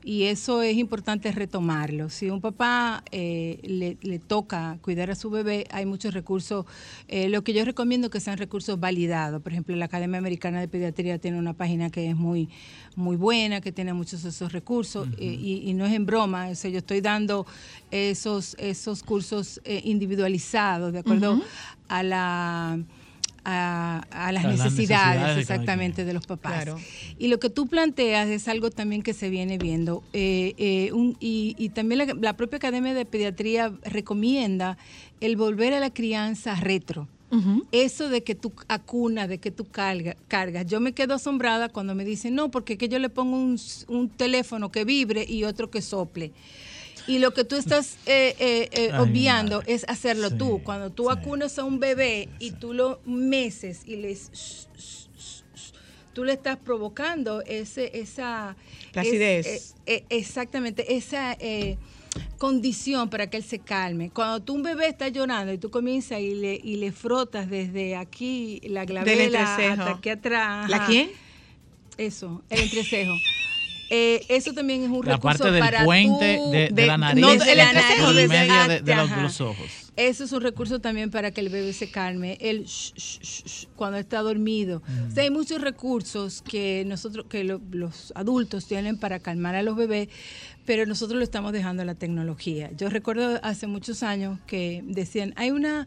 Y 0.08 0.22
eso 0.26 0.62
es 0.62 0.76
importante 0.76 1.32
retomarlo. 1.32 2.10
Si 2.10 2.30
un 2.30 2.40
papá 2.40 3.02
eh, 3.10 3.58
le, 3.64 3.98
le 4.02 4.20
toca 4.20 4.78
cuidar 4.80 5.10
a 5.10 5.16
su 5.16 5.30
bebé, 5.30 5.66
hay 5.72 5.84
muchos 5.84 6.14
recursos. 6.14 6.64
Eh, 7.08 7.28
lo 7.28 7.42
que 7.42 7.52
yo 7.52 7.64
recomiendo 7.64 8.08
que 8.08 8.20
sean 8.20 8.38
recursos 8.38 8.78
validados. 8.78 9.42
Por 9.42 9.50
ejemplo, 9.50 9.74
la 9.74 9.86
Academia 9.86 10.18
Americana 10.18 10.60
de 10.60 10.68
Pediatría 10.68 11.18
tiene 11.18 11.40
una 11.40 11.54
página 11.54 11.90
que 11.90 12.08
es 12.08 12.14
muy, 12.14 12.48
muy 12.94 13.16
buena, 13.16 13.60
que 13.60 13.72
tiene 13.72 13.94
muchos 13.94 14.22
de 14.22 14.28
esos 14.28 14.52
recursos. 14.52 15.08
eh, 15.18 15.24
y, 15.24 15.68
y 15.68 15.74
no 15.74 15.84
es 15.86 15.92
en 15.92 16.06
broma. 16.06 16.50
O 16.50 16.54
sea, 16.54 16.70
yo 16.70 16.78
estoy 16.78 17.00
dando 17.00 17.44
esos, 17.90 18.54
esos 18.60 19.02
cursos 19.02 19.60
eh, 19.64 19.80
individualizados, 19.82 20.92
de 20.92 21.00
acuerdo 21.00 21.42
a 21.88 22.02
la... 22.04 22.78
A, 23.48 24.00
a 24.10 24.32
las 24.32 24.44
A 24.44 24.48
necesidades, 24.48 25.38
exactamente 25.38 26.04
de 26.04 26.12
los 26.12 26.26
papás. 26.26 26.64
Claro. 26.64 26.80
Y 27.16 27.28
lo 27.28 27.38
que 27.38 27.48
tú 27.48 27.68
planteas 27.68 28.26
es 28.28 28.48
algo 28.48 28.70
también 28.70 29.02
que 29.02 29.14
se 29.14 29.30
viene 29.30 29.56
viendo. 29.56 30.02
Eh, 30.12 30.54
eh, 30.58 30.90
un- 30.92 31.16
y, 31.20 31.54
y 31.56 31.68
también 31.68 31.98
la, 31.98 32.14
la 32.20 32.36
propia 32.36 32.56
Academia 32.56 32.92
de 32.92 33.04
Pediatría 33.04 33.72
recomienda 33.84 34.78
el 35.20 35.36
volver 35.36 35.74
a 35.74 35.80
la 35.80 35.90
crianza 35.90 36.56
retro. 36.56 37.06
Eso 37.70 38.08
de 38.08 38.22
que 38.22 38.34
tú 38.34 38.52
acunas, 38.66 39.28
de 39.28 39.38
que 39.38 39.50
tú 39.50 39.64
carga- 39.70 40.16
cargas. 40.26 40.64
Yo 40.66 40.80
me 40.80 40.92
quedo 40.92 41.14
asombrada 41.14 41.68
cuando 41.68 41.94
me 41.94 42.04
dicen, 42.04 42.34
no, 42.34 42.50
porque 42.50 42.78
que 42.78 42.88
yo 42.88 42.98
le 42.98 43.10
pongo 43.10 43.36
un 43.36 44.08
teléfono 44.08 44.72
que 44.72 44.84
vibre 44.84 45.24
y 45.28 45.44
otro 45.44 45.70
que 45.70 45.82
sople. 45.82 46.32
Y 47.08 47.18
lo 47.18 47.32
que 47.32 47.44
tú 47.44 47.56
estás 47.56 47.98
eh, 48.06 48.34
eh, 48.38 48.68
eh, 48.72 48.90
Ay, 48.92 49.00
obviando 49.00 49.62
es 49.66 49.84
hacerlo 49.88 50.28
Sí, 50.30 50.36
tú. 50.38 50.60
Cuando 50.64 50.90
tú 50.90 51.10
acunas 51.10 51.58
a 51.58 51.64
un 51.64 51.78
bebé 51.78 52.28
y 52.40 52.50
tú 52.52 52.72
lo 52.72 53.00
meses 53.04 53.82
y 53.86 53.96
les 53.96 54.30
tú 56.12 56.24
le 56.24 56.32
estás 56.32 56.56
provocando 56.56 57.42
ese, 57.42 57.90
esa... 58.00 58.56
La 58.94 59.02
es- 59.02 59.08
acidez. 59.08 59.46
eh, 59.86 59.96
eh, 59.96 60.04
exactamente, 60.08 60.96
esa 60.96 61.34
eh, 61.38 61.76
condición 62.38 63.10
para 63.10 63.28
que 63.28 63.36
él 63.36 63.44
se 63.44 63.58
calme. 63.58 64.10
Cuando 64.10 64.40
tú 64.42 64.54
un 64.54 64.62
bebé 64.62 64.88
está 64.88 65.08
llorando 65.08 65.52
y 65.52 65.58
tú 65.58 65.70
comienzas 65.70 66.20
y 66.20 66.34
le, 66.34 66.58
y 66.62 66.76
le 66.76 66.90
frotas 66.90 67.50
desde 67.50 67.96
aquí 67.96 68.60
la 68.64 68.86
glabela 68.86 69.42
hasta 69.42 69.90
aquí 69.90 70.08
atrás. 70.08 70.70
¿La 70.70 70.86
quién? 70.86 71.10
Eso, 71.98 72.42
el 72.48 72.60
entrecejo. 72.62 73.12
Eh, 73.88 74.24
eso 74.28 74.52
también 74.52 74.82
es 74.82 74.88
un 74.90 75.04
La 75.06 75.12
recurso 75.16 75.38
parte 75.38 75.50
del 75.52 75.60
para 75.60 75.84
puente 75.84 76.36
tú- 76.42 76.50
de, 76.50 76.68
de 76.72 76.86
la 76.86 76.98
nariz 76.98 77.20
no, 77.24 77.34
y 77.34 77.38
de 77.38 77.54
la 77.54 77.72
nariz, 77.72 78.28
medio 78.28 78.68
de, 78.68 78.80
de 78.80 78.94
los, 78.96 79.04
ajá. 79.06 79.16
de 79.16 79.22
los 79.22 79.40
ojos. 79.40 79.66
Eso 79.96 80.24
es 80.24 80.32
un 80.32 80.42
recurso 80.42 80.80
también 80.80 81.10
para 81.10 81.30
que 81.30 81.40
el 81.40 81.48
bebé 81.48 81.72
se 81.72 81.90
calme, 81.90 82.36
el 82.40 82.64
sh- 82.64 82.92
sh- 82.94 83.20
sh- 83.22 83.68
cuando 83.76 83.96
está 83.98 84.20
dormido. 84.20 84.82
O 85.08 85.14
sea, 85.14 85.22
hay 85.22 85.30
muchos 85.30 85.60
recursos 85.60 86.42
que 86.42 86.84
nosotros, 86.86 87.26
que 87.30 87.44
lo- 87.44 87.62
los 87.70 88.12
adultos 88.14 88.66
tienen 88.66 88.98
para 88.98 89.20
calmar 89.20 89.54
a 89.54 89.62
los 89.62 89.76
bebés, 89.76 90.08
pero 90.66 90.84
nosotros 90.84 91.16
lo 91.16 91.24
estamos 91.24 91.52
dejando 91.52 91.82
a 91.82 91.86
la 91.86 91.94
tecnología. 91.94 92.70
Yo 92.76 92.90
recuerdo 92.90 93.38
hace 93.42 93.68
muchos 93.68 94.02
años 94.02 94.38
que 94.46 94.82
decían, 94.84 95.32
hay 95.36 95.50
una 95.52 95.86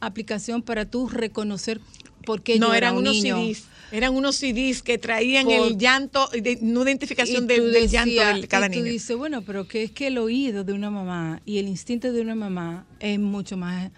aplicación 0.00 0.62
para 0.62 0.86
tú 0.86 1.08
reconocer 1.08 1.80
por 2.26 2.42
qué 2.42 2.58
No, 2.58 2.74
eran 2.74 2.92
un 2.94 2.98
unos 3.00 3.14
niño. 3.22 3.36
CDs. 3.38 3.64
Eran 3.92 4.14
unos 4.14 4.36
CDs 4.36 4.82
que 4.82 4.98
traían 4.98 5.44
Por- 5.46 5.54
el 5.54 5.78
llanto, 5.78 6.28
de, 6.32 6.58
una 6.60 6.82
identificación 6.82 7.44
Y 7.44 7.46
de- 7.46 7.56
tú 7.56 7.64
del 7.68 7.88
llanto 7.88 8.10
decías- 8.10 8.40
de 8.42 8.48
cada 8.48 8.66
y 8.66 8.70
tú 8.70 8.74
niño. 8.80 8.90
dices, 8.92 9.16
bueno, 9.16 9.42
pero 9.42 9.66
que 9.68 9.84
es 9.84 9.92
que 9.92 10.08
el 10.08 10.18
oído 10.18 10.64
de 10.64 10.72
una 10.74 10.90
mamá 10.90 11.40
y 11.46 11.58
el 11.58 11.68
instinto 11.68 12.12
de 12.12 12.20
una 12.20 12.34
mamá 12.34 12.84
es 13.00 13.18
mucho 13.18 13.56
más... 13.56 13.90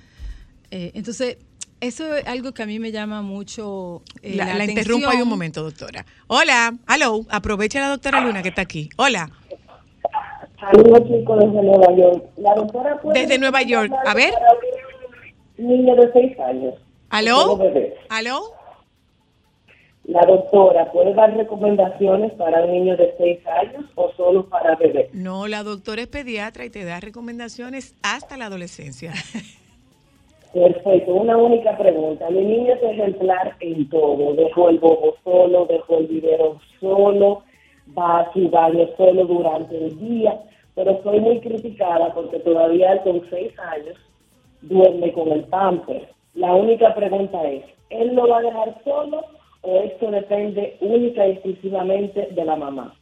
eh, 0.71 0.93
entonces, 0.95 1.39
eso 1.81 2.15
es 2.17 2.27
algo 2.27 2.53
que 2.53 2.63
a 2.63 2.67
mí 2.67 2.79
me 2.79 2.93
llama 2.93 3.23
mucho 3.23 4.03
eh, 4.23 4.35
la, 4.37 4.45
la, 4.47 4.55
la 4.57 4.65
interrumpo 4.67 5.09
ahí 5.09 5.23
un 5.23 5.29
momento, 5.29 5.63
doctora. 5.63 6.05
Hola, 6.27 6.75
hello, 6.93 7.25
aprovecha 7.31 7.81
la 7.81 7.89
doctora 7.89 8.21
Luna 8.21 8.43
que 8.43 8.51
está 8.51 8.63
aquí. 8.63 8.91
Hola, 8.97 9.31
Saludos 10.61 11.03
chicos 11.09 11.39
desde 11.39 11.63
Nueva 11.63 11.97
York. 11.97 12.25
La 12.37 12.55
doctora 12.57 13.01
puede 13.01 13.21
desde 13.21 13.39
Nueva 13.39 13.63
York. 13.63 13.93
A 14.05 14.13
ver, 14.13 14.35
niño 15.57 15.95
de 15.97 16.11
6 16.13 16.39
años. 16.41 16.75
¿Aló? 17.11 17.59
¿Aló? 18.09 18.59
La 20.05 20.23
doctora 20.23 20.91
puede 20.91 21.13
dar 21.13 21.37
recomendaciones 21.37 22.33
para 22.33 22.65
un 22.65 22.73
niño 22.73 22.97
de 22.97 23.15
6 23.19 23.47
años 23.47 23.85
o 23.95 24.11
solo 24.17 24.49
para 24.49 24.75
bebés. 24.77 25.13
No, 25.13 25.47
la 25.49 25.63
doctora 25.63 26.01
es 26.01 26.09
pediatra 26.09 26.65
y 26.65 26.71
te 26.71 26.83
da 26.85 26.99
recomendaciones 26.99 27.95
hasta 28.03 28.39
la 28.39 28.47
adolescencia. 28.47 29.13
Perfecto, 30.55 31.13
una 31.13 31.37
única 31.37 31.77
pregunta. 31.77 32.31
Mi 32.31 32.43
niño 32.43 32.73
es 32.73 32.83
ejemplar 32.83 33.55
en 33.61 33.87
todo. 33.91 34.33
Dejó 34.33 34.71
el 34.71 34.79
bobo 34.79 35.15
solo, 35.23 35.67
dejó 35.67 35.99
el 35.99 36.07
vivero 36.07 36.59
solo, 36.81 37.43
va 37.97 38.21
a 38.21 38.33
su 38.33 38.49
baño 38.49 38.89
solo 38.97 39.27
durante 39.27 39.77
el 39.77 39.99
día, 39.99 40.41
pero 40.75 41.03
soy 41.03 41.21
muy 41.21 41.41
criticada 41.41 42.15
porque 42.15 42.39
todavía 42.39 43.03
con 43.03 43.23
6 43.29 43.59
años 43.59 43.97
duerme 44.63 45.13
con 45.13 45.33
el 45.33 45.45
pamper. 45.45 46.09
La 46.39 46.55
única 46.55 46.95
pregunta 46.95 47.43
es, 47.51 47.65
¿él 47.91 48.15
lo 48.15 48.29
va 48.29 48.39
a 48.39 48.43
dejar 48.43 48.81
solo 48.85 49.23
o 49.63 49.83
esto 49.83 50.11
depende 50.11 50.77
única 50.81 51.27
y 51.27 51.33
exclusivamente 51.33 52.29
de 52.31 52.45
la 52.45 52.55
mamá? 52.55 52.95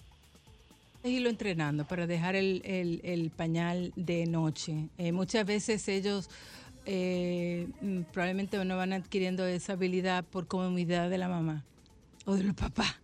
Es 1.03 1.11
irlo 1.11 1.29
entrenando 1.29 1.85
para 1.85 2.07
dejar 2.07 2.35
el, 2.35 2.63
el- 2.65 3.01
el 3.05 3.31
pañal 3.31 3.93
de 3.95 4.27
noche. 4.27 4.89
Eh, 4.99 5.13
muchas 5.13 5.45
veces 5.45 5.87
ellos 5.89 6.31
eh, 6.87 7.67
mm, 7.83 8.03
probablemente 8.13 8.65
no 8.65 8.77
van 8.77 8.93
adquiriendo 8.95 9.45
esa 9.47 9.75
habilidad 9.75 10.25
por 10.25 10.47
comodidad 10.47 11.11
de 11.11 11.19
la 11.19 11.29
mamá 11.29 11.63
o 12.25 12.35
de 12.37 12.45
los 12.45 12.55
papás 12.55 12.95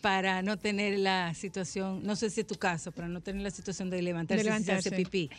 para 0.00 0.42
no 0.42 0.56
tener 0.58 0.98
la 0.98 1.32
situación, 1.34 2.00
no 2.04 2.16
sé 2.16 2.28
si 2.30 2.40
es 2.40 2.46
tu 2.46 2.56
caso, 2.56 2.90
para 2.92 3.06
no 3.08 3.20
tener 3.20 3.40
la 3.42 3.50
situación 3.50 3.88
de 3.90 4.02
levantarse. 4.02 4.44
pipí. 4.90 5.30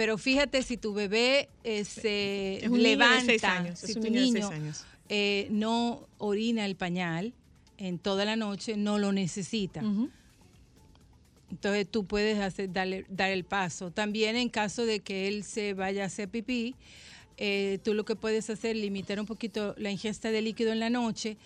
Pero 0.00 0.16
fíjate 0.16 0.62
si 0.62 0.78
tu 0.78 0.94
bebé 0.94 1.50
eh, 1.62 1.84
se 1.84 2.56
Es 2.56 2.70
un 2.70 2.78
niño 2.78 2.84
de 2.84 2.88
levanta, 2.96 3.24
seis 3.26 3.44
años, 3.44 3.78
si 3.80 3.90
es 3.90 3.96
un 3.96 4.02
tu 4.02 4.08
niño 4.08 4.20
de 4.20 4.26
niño 4.28 4.48
seis 4.48 4.60
años. 4.62 4.84
eh, 5.10 5.46
no 5.50 6.08
orina 6.16 6.64
el 6.64 6.74
pañal 6.74 7.34
en 7.76 7.98
toda 7.98 8.24
la 8.24 8.34
noche, 8.34 8.78
no 8.78 8.98
lo 8.98 9.12
necesita. 9.12 9.82
Entonces 11.50 11.86
tú 11.86 12.06
puedes 12.06 12.38
hacer, 12.38 12.72
darle, 12.72 13.04
dar 13.10 13.30
el 13.30 13.44
paso. 13.44 13.90
También 13.90 14.36
en 14.36 14.48
caso 14.48 14.86
de 14.86 15.00
que 15.00 15.28
él 15.28 15.44
se 15.44 15.74
vaya 15.74 16.04
a 16.04 16.06
hacer 16.06 16.30
pipí, 16.30 16.76
eh, 17.36 17.78
tú 17.84 17.92
lo 17.92 18.06
que 18.06 18.16
puedes 18.16 18.48
hacer 18.48 18.76
es 18.76 18.82
limitar 18.82 19.20
un 19.20 19.26
poquito 19.26 19.74
la 19.76 19.90
ingesta 19.90 20.30
de 20.30 20.40
líquido 20.40 20.72
en 20.72 20.80
la 20.80 20.88
noche, 20.88 21.36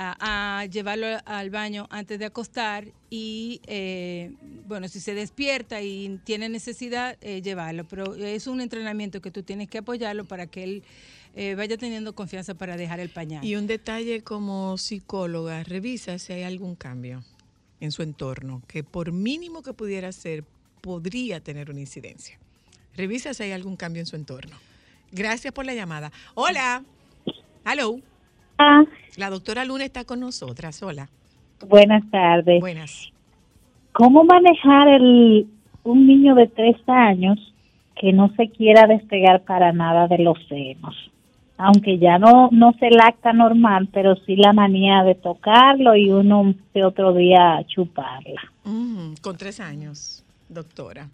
a, 0.00 0.60
a 0.60 0.66
llevarlo 0.66 1.06
al 1.26 1.50
baño 1.50 1.88
antes 1.90 2.20
de 2.20 2.24
acostar 2.24 2.86
y, 3.10 3.60
eh, 3.66 4.32
bueno, 4.66 4.86
si 4.86 5.00
se 5.00 5.12
despierta 5.12 5.82
y 5.82 6.20
tiene 6.22 6.48
necesidad, 6.48 7.18
eh, 7.20 7.42
llevarlo. 7.42 7.84
Pero 7.88 8.14
es 8.14 8.46
un 8.46 8.60
entrenamiento 8.60 9.20
que 9.20 9.32
tú 9.32 9.42
tienes 9.42 9.68
que 9.68 9.78
apoyarlo 9.78 10.24
para 10.24 10.46
que 10.46 10.62
él 10.62 10.82
eh, 11.34 11.56
vaya 11.56 11.76
teniendo 11.76 12.14
confianza 12.14 12.54
para 12.54 12.76
dejar 12.76 13.00
el 13.00 13.10
pañal. 13.10 13.44
Y 13.44 13.56
un 13.56 13.66
detalle 13.66 14.22
como 14.22 14.78
psicóloga, 14.78 15.64
revisa 15.64 16.18
si 16.20 16.32
hay 16.32 16.44
algún 16.44 16.76
cambio 16.76 17.24
en 17.80 17.90
su 17.90 18.02
entorno 18.02 18.62
que 18.68 18.84
por 18.84 19.10
mínimo 19.10 19.62
que 19.62 19.72
pudiera 19.72 20.12
ser, 20.12 20.44
podría 20.80 21.40
tener 21.40 21.70
una 21.70 21.80
incidencia. 21.80 22.38
Revisa 22.96 23.34
si 23.34 23.42
hay 23.42 23.52
algún 23.52 23.76
cambio 23.76 24.00
en 24.00 24.06
su 24.06 24.14
entorno. 24.14 24.56
Gracias 25.10 25.52
por 25.52 25.66
la 25.66 25.74
llamada. 25.74 26.12
Hola. 26.34 26.84
Hello. 27.64 28.00
La 29.16 29.30
doctora 29.30 29.64
Luna 29.64 29.84
está 29.84 30.04
con 30.04 30.20
nosotras. 30.20 30.82
Hola. 30.82 31.08
Buenas 31.66 32.08
tardes. 32.10 32.60
Buenas. 32.60 33.12
¿Cómo 33.92 34.24
manejar 34.24 34.88
el, 34.88 35.48
un 35.82 36.06
niño 36.06 36.34
de 36.34 36.46
tres 36.46 36.76
años 36.86 37.38
que 38.00 38.12
no 38.12 38.32
se 38.36 38.48
quiera 38.48 38.86
despegar 38.86 39.42
para 39.42 39.72
nada 39.72 40.06
de 40.06 40.18
los 40.18 40.38
senos? 40.48 40.94
Aunque 41.56 41.98
ya 41.98 42.18
no, 42.18 42.48
no 42.52 42.72
se 42.78 42.90
lacta 42.90 43.32
normal, 43.32 43.88
pero 43.92 44.14
sí 44.24 44.36
la 44.36 44.52
manía 44.52 45.02
de 45.02 45.16
tocarlo 45.16 45.96
y 45.96 46.10
uno 46.10 46.54
de 46.72 46.84
otro 46.84 47.12
día 47.12 47.64
chuparla. 47.66 48.40
Mm, 48.62 49.14
con 49.20 49.36
tres 49.36 49.58
años, 49.58 50.24
doctora. 50.48 51.08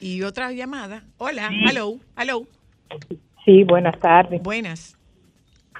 Y 0.00 0.22
otra 0.22 0.52
llamada. 0.52 1.02
Hola. 1.18 1.50
Hello. 1.68 1.96
Hello. 2.16 2.46
Sí, 3.44 3.64
buenas 3.64 3.98
tardes. 3.98 4.40
Buenas. 4.40 4.97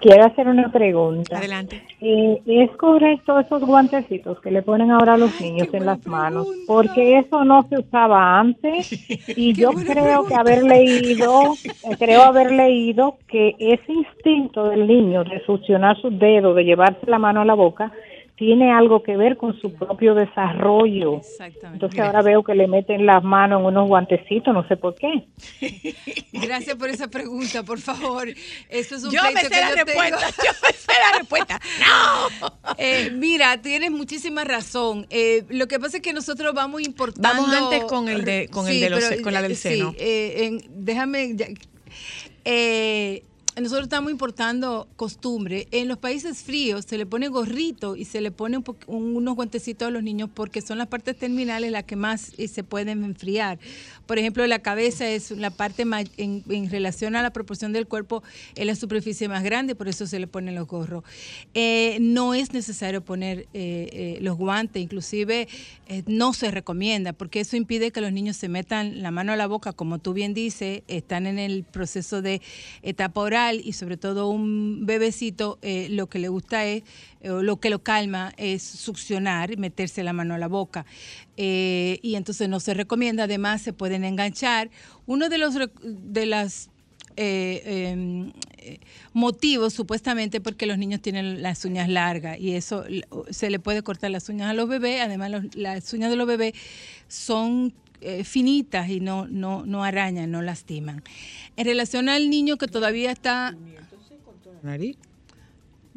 Quiero 0.00 0.26
hacer 0.26 0.46
una 0.46 0.70
pregunta. 0.70 1.38
Adelante. 1.38 1.82
Eh, 2.00 2.40
¿Es 2.46 2.70
correcto 2.76 3.38
esos 3.40 3.62
guantecitos 3.62 4.40
que 4.40 4.50
le 4.50 4.62
ponen 4.62 4.90
ahora 4.90 5.14
a 5.14 5.18
los 5.18 5.40
niños 5.40 5.68
en 5.72 5.86
las 5.86 6.06
manos? 6.06 6.46
Porque 6.66 7.18
eso 7.18 7.44
no 7.44 7.66
se 7.68 7.78
usaba 7.78 8.38
antes 8.38 8.92
y 9.36 9.52
yo 9.54 9.70
creo 9.70 10.24
que 10.26 10.34
haber 10.34 10.62
leído, 10.62 11.54
eh, 11.64 11.96
creo 11.98 12.22
haber 12.22 12.52
leído 12.52 13.16
que 13.26 13.56
ese 13.58 13.92
instinto 13.92 14.68
del 14.68 14.86
niño 14.86 15.24
de 15.24 15.44
succionar 15.44 16.00
sus 16.00 16.16
dedos, 16.18 16.54
de 16.54 16.64
llevarse 16.64 17.06
la 17.06 17.18
mano 17.18 17.40
a 17.40 17.44
la 17.44 17.54
boca, 17.54 17.92
tiene 18.38 18.70
algo 18.72 19.02
que 19.02 19.16
ver 19.16 19.36
con 19.36 19.58
su 19.60 19.74
propio 19.74 20.14
desarrollo. 20.14 21.16
Exactamente. 21.16 21.66
Entonces 21.74 21.98
ahora 22.00 22.22
veo 22.22 22.44
que 22.44 22.54
le 22.54 22.68
meten 22.68 23.04
las 23.04 23.24
manos 23.24 23.60
en 23.60 23.66
unos 23.66 23.88
guantecitos, 23.88 24.54
no 24.54 24.66
sé 24.68 24.76
por 24.76 24.94
qué. 24.94 25.24
Gracias 26.32 26.76
por 26.76 26.88
esa 26.88 27.08
pregunta, 27.08 27.62
por 27.64 27.80
favor. 27.80 28.28
Eso 28.68 28.94
es 28.94 29.04
un 29.04 29.10
Yo 29.10 29.20
me 29.34 29.40
sé 29.40 29.48
que 29.48 29.60
la 29.60 29.70
yo 29.70 29.84
tengo. 29.84 30.00
respuesta, 30.02 30.42
yo 30.44 30.52
me 30.62 30.72
sé 30.72 30.92
la 31.12 31.18
respuesta. 31.18 31.60
¡No! 31.80 32.48
Eh, 32.80 33.10
mira, 33.12 33.60
tienes 33.60 33.90
muchísima 33.90 34.44
razón. 34.44 35.06
Eh, 35.10 35.44
lo 35.48 35.66
que 35.66 35.80
pasa 35.80 35.96
es 35.96 36.02
que 36.02 36.12
nosotros 36.12 36.54
vamos 36.54 36.80
importando. 36.82 37.42
Vamos 37.42 37.72
antes 37.72 37.84
con 37.84 38.08
el 38.08 38.24
de- 38.24 38.48
con 38.48 38.68
el 38.68 38.78
de 38.78 38.90
los- 38.90 39.04
pero, 39.08 39.22
con 39.22 39.32
la 39.34 39.42
del 39.42 39.56
sí, 39.56 39.70
seno. 39.70 39.94
eh, 39.98 40.44
en- 40.44 40.84
déjame. 40.84 41.32
ya- 41.34 41.46
eh, 42.44 43.22
nosotros 43.60 43.84
estamos 43.84 44.10
importando 44.10 44.88
costumbre. 44.96 45.68
En 45.70 45.88
los 45.88 45.98
países 45.98 46.42
fríos 46.42 46.84
se 46.84 46.98
le 46.98 47.06
pone 47.06 47.28
gorrito 47.28 47.96
y 47.96 48.04
se 48.04 48.20
le 48.20 48.30
pone 48.30 48.58
un 48.86 49.18
unos 49.18 49.34
guantecitos 49.34 49.88
a 49.88 49.90
los 49.90 50.02
niños 50.02 50.30
porque 50.32 50.62
son 50.62 50.78
las 50.78 50.86
partes 50.86 51.16
terminales 51.16 51.70
las 51.70 51.84
que 51.84 51.96
más 51.96 52.32
eh, 52.38 52.48
se 52.48 52.64
pueden 52.64 53.04
enfriar. 53.04 53.58
Por 54.08 54.18
ejemplo, 54.18 54.46
la 54.46 54.60
cabeza 54.60 55.06
es 55.06 55.32
la 55.32 55.50
parte 55.50 55.84
ma- 55.84 56.02
en, 56.16 56.70
relación 56.70 57.14
a 57.14 57.20
la 57.22 57.30
proporción 57.30 57.74
del 57.74 57.86
cuerpo, 57.86 58.22
es 58.54 58.64
la 58.64 58.74
superficie 58.74 59.28
más 59.28 59.44
grande, 59.44 59.74
por 59.74 59.86
eso 59.86 60.06
se 60.06 60.18
le 60.18 60.26
ponen 60.26 60.54
los 60.54 60.66
gorros. 60.66 61.04
Eh, 61.52 61.98
no 62.00 62.32
es 62.32 62.54
necesario 62.54 63.04
poner 63.04 63.40
eh, 63.52 63.90
eh, 63.92 64.18
los 64.22 64.38
guantes, 64.38 64.82
inclusive 64.82 65.46
no 66.06 66.32
se 66.32 66.50
recomienda, 66.50 67.12
porque 67.12 67.40
eso 67.40 67.56
impide 67.56 67.90
que 67.92 68.00
los 68.00 68.12
niños 68.12 68.36
se 68.36 68.48
metan 68.48 69.02
la 69.02 69.10
mano 69.10 69.32
a 69.32 69.36
la 69.36 69.46
boca, 69.46 69.72
como 69.74 69.98
tú 69.98 70.14
bien 70.14 70.32
dices, 70.32 70.82
están 70.88 71.26
en 71.26 71.38
el 71.38 71.64
proceso 71.64 72.22
de 72.22 72.40
etapa 72.82 73.20
oral 73.20 73.60
y 73.62 73.72
sobre 73.74 73.98
todo 73.98 74.28
un 74.28 74.86
bebecito 74.86 75.58
lo 75.90 76.06
que 76.06 76.18
le 76.18 76.28
gusta 76.28 76.64
es, 76.66 76.82
lo 77.22 77.58
que 77.60 77.70
lo 77.70 77.80
calma 77.82 78.32
es 78.36 78.62
succionar, 78.62 79.56
meterse 79.58 80.02
la 80.04 80.12
mano 80.12 80.34
a 80.34 80.38
la 80.38 80.48
boca. 80.48 80.86
Eh, 81.36 81.98
y 82.02 82.14
entonces 82.14 82.48
no 82.48 82.60
se 82.60 82.74
recomienda, 82.74 83.24
además 83.24 83.62
se 83.62 83.72
pueden 83.72 84.04
enganchar. 84.04 84.70
Uno 85.06 85.28
de 85.28 85.38
los 85.38 85.54
de 85.82 86.26
las 86.26 86.70
eh, 87.16 87.62
eh, 87.66 88.32
eh, 88.58 88.80
motivos 89.12 89.72
supuestamente 89.74 90.40
porque 90.40 90.66
los 90.66 90.78
niños 90.78 91.00
tienen 91.02 91.42
las 91.42 91.64
uñas 91.64 91.88
largas 91.88 92.38
y 92.38 92.52
eso 92.52 92.84
se 93.30 93.50
le 93.50 93.58
puede 93.58 93.82
cortar 93.82 94.12
las 94.12 94.28
uñas 94.28 94.48
a 94.50 94.54
los 94.54 94.68
bebés. 94.68 95.00
Además, 95.00 95.30
los- 95.32 95.54
las 95.56 95.92
uñas 95.92 96.10
de 96.10 96.16
los 96.16 96.26
bebés 96.28 96.52
son 97.08 97.74
eh, 98.00 98.22
finitas 98.22 98.88
y 98.88 99.00
no, 99.00 99.26
no, 99.26 99.66
no 99.66 99.82
arañan, 99.82 100.30
no 100.30 100.40
lastiman. 100.42 101.02
En 101.56 101.64
relación 101.66 102.08
al 102.08 102.30
niño 102.30 102.56
que 102.56 102.68
todavía 102.68 103.10
está... 103.10 103.56
Nariz. 104.62 104.96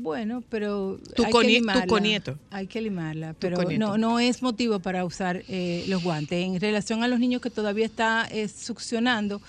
Bueno, 0.02 0.44
pero 0.50 1.00
Tu 1.16 1.24
hay 1.24 1.32
que 1.32 1.38
tu 1.38 1.44
limarla. 1.44 1.86
conieto. 1.88 2.40
Hay 2.50 2.66
que 2.66 2.82
limarla, 2.82 3.36
pero 3.38 3.62
no, 3.78 3.98
no 3.98 4.20
es 4.20 4.42
motivo 4.42 4.80
para 4.80 5.06
usar 5.06 5.44
eh, 5.48 5.86
los 5.88 6.04
guantes. 6.04 6.44
En 6.44 6.60
relación 6.60 7.04
a 7.04 7.08
los 7.08 7.20
niños 7.20 7.40
que 7.42 7.52
todavía 7.52 7.86
está 7.86 8.28
eh, 8.32 8.48
succionando, 8.48 9.42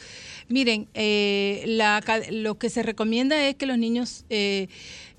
miren, 0.48 0.88
eh, 0.92 1.64
la 1.66 2.02
lo 2.30 2.58
que 2.58 2.68
se 2.68 2.82
recomienda 2.82 3.48
es 3.48 3.54
que 3.54 3.64
los 3.64 3.78
niños 3.78 4.26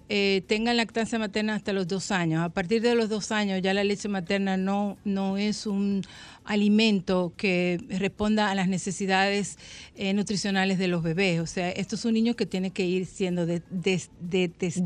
eh, 0.10 0.44
tengan 0.48 0.78
lactancia 0.78 1.18
materna 1.20 1.56
hasta 1.56 1.74
los 1.74 1.88
dos 1.88 2.12
años. 2.12 2.42
A 2.44 2.50
partir 2.50 2.82
de 2.82 2.94
los 2.96 3.10
dos 3.10 3.32
años 3.32 3.62
ya 3.62 3.74
la 3.74 3.84
leche 3.84 4.08
materna 4.10 4.58
no, 4.58 4.98
no 5.06 5.38
es 5.38 5.66
un 5.66 6.02
alimento 6.46 7.34
que 7.38 7.80
responda 7.90 8.52
a 8.52 8.56
las 8.56 8.68
necesidades 8.68 9.58
eh, 9.96 10.14
nutricionales 10.14 10.78
de 10.78 10.88
los 10.88 11.02
bebés. 11.04 11.40
O 11.40 11.48
sea, 11.48 11.70
esto 11.72 11.96
es 11.96 12.06
un 12.06 12.14
niño 12.14 12.36
que 12.36 12.46
tiene 12.46 12.72
que 12.72 12.86
ir 12.86 13.06
siendo 13.06 13.46
de, 13.46 13.62
des- 13.70 14.10
de- 14.20 14.50
testa- 14.50 14.84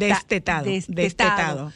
Destetado, 0.66 0.66
destetado. 0.88 1.74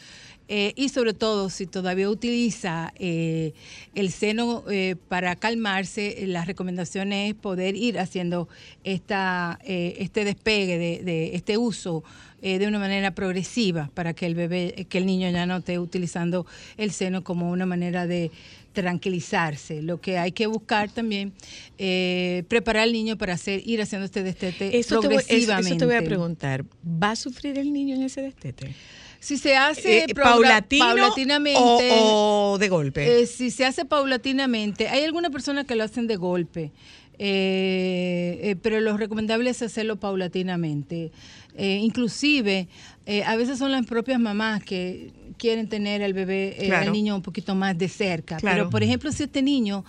Eh, 0.54 0.74
y 0.76 0.90
sobre 0.90 1.14
todo, 1.14 1.50
si 1.50 1.66
todavía 1.66 2.10
utiliza 2.10 2.92
eh, 3.00 3.54
el 3.96 4.12
seno 4.12 4.66
eh, 4.70 4.98
para 5.08 5.38
calmarse, 5.38 6.24
eh, 6.24 6.28
la 6.28 6.44
recomendación 6.44 7.14
es 7.14 7.34
poder 7.36 7.78
ir 7.78 7.98
haciendo 7.98 8.50
esta, 8.84 9.60
eh, 9.64 9.96
este 10.00 10.26
despegue 10.26 10.78
de, 10.78 11.04
de 11.06 11.36
este 11.38 11.58
uso 11.58 12.04
eh, 12.42 12.60
de 12.60 12.68
una 12.68 12.80
manera 12.80 13.16
progresiva 13.16 13.90
para 13.94 14.14
que 14.14 14.26
el 14.26 14.36
bebé, 14.36 14.88
que 14.90 14.98
el 14.98 15.06
niño 15.06 15.30
ya 15.32 15.46
no 15.46 15.58
esté 15.58 15.80
utilizando 15.80 16.46
el 16.76 16.92
seno 16.92 17.24
como 17.24 17.50
una 17.50 17.66
manera 17.66 18.06
de 18.06 18.30
tranquilizarse. 18.74 19.82
Lo 19.82 20.02
que 20.02 20.18
hay 20.18 20.32
que 20.34 20.48
buscar 20.48 20.92
también, 20.92 21.32
eh, 21.78 22.44
preparar 22.50 22.84
al 22.84 22.92
niño 22.94 23.18
para 23.18 23.34
hacer, 23.36 23.62
ir 23.66 23.82
haciendo 23.82 24.06
este 24.06 24.22
destete 24.24 24.78
Eso 24.78 25.00
te, 25.00 25.08
voy, 25.08 25.18
eso- 25.18 25.28
progresivamente. 25.28 25.70
eso 25.70 25.78
te 25.78 25.86
voy 25.86 25.96
a 25.96 26.04
preguntar. 26.04 26.66
¿Va 26.86 27.12
a 27.12 27.16
sufrir 27.16 27.58
el 27.58 27.72
niño 27.72 27.96
en 27.96 28.04
ese 28.04 28.22
destete? 28.22 28.74
Si 29.22 29.38
se 29.38 29.56
hace 29.56 30.06
Eh, 30.06 30.14
paulatino 30.16 30.84
paulatinamente 30.88 31.90
o- 31.92 32.54
o 32.54 32.58
de 32.58 32.70
golpe? 32.70 33.22
eh, 33.22 33.28
si 33.28 33.52
se 33.52 33.66
hace 33.66 33.86
paulatinamente, 33.86 34.90
hay 34.90 35.04
algunas 35.04 35.30
personas 35.32 35.66
que 35.66 35.76
lo 35.76 35.84
hacen 35.84 36.08
de 36.08 36.16
golpe, 36.16 36.72
eh, 37.20 38.40
eh, 38.42 38.56
pero 38.64 38.82
lo 38.82 38.98
recomendable 38.98 39.52
es 39.52 39.62
hacerlo 39.62 39.98
paulatinamente. 39.98 41.12
Eh, 41.56 41.80
inclusive, 41.84 42.68
eh, 43.06 43.24
a 43.24 43.36
veces 43.36 43.60
son 43.60 43.72
las 43.72 43.86
propias 43.86 44.20
mamás 44.20 44.64
que 44.64 45.12
quieren 45.38 45.70
tener 45.70 46.02
al 46.02 46.14
bebé, 46.14 46.56
eh, 46.58 46.66
Claro. 46.66 46.88
al 46.88 46.92
niño 46.92 47.16
un 47.16 47.22
poquito 47.22 47.54
más 47.54 47.78
de 47.78 47.90
cerca. 47.90 48.38
Claro. 48.38 48.56
Pero, 48.58 48.70
por 48.72 48.82
ejemplo, 48.82 49.12
si 49.12 49.24
este 49.24 49.44
niño 49.44 49.86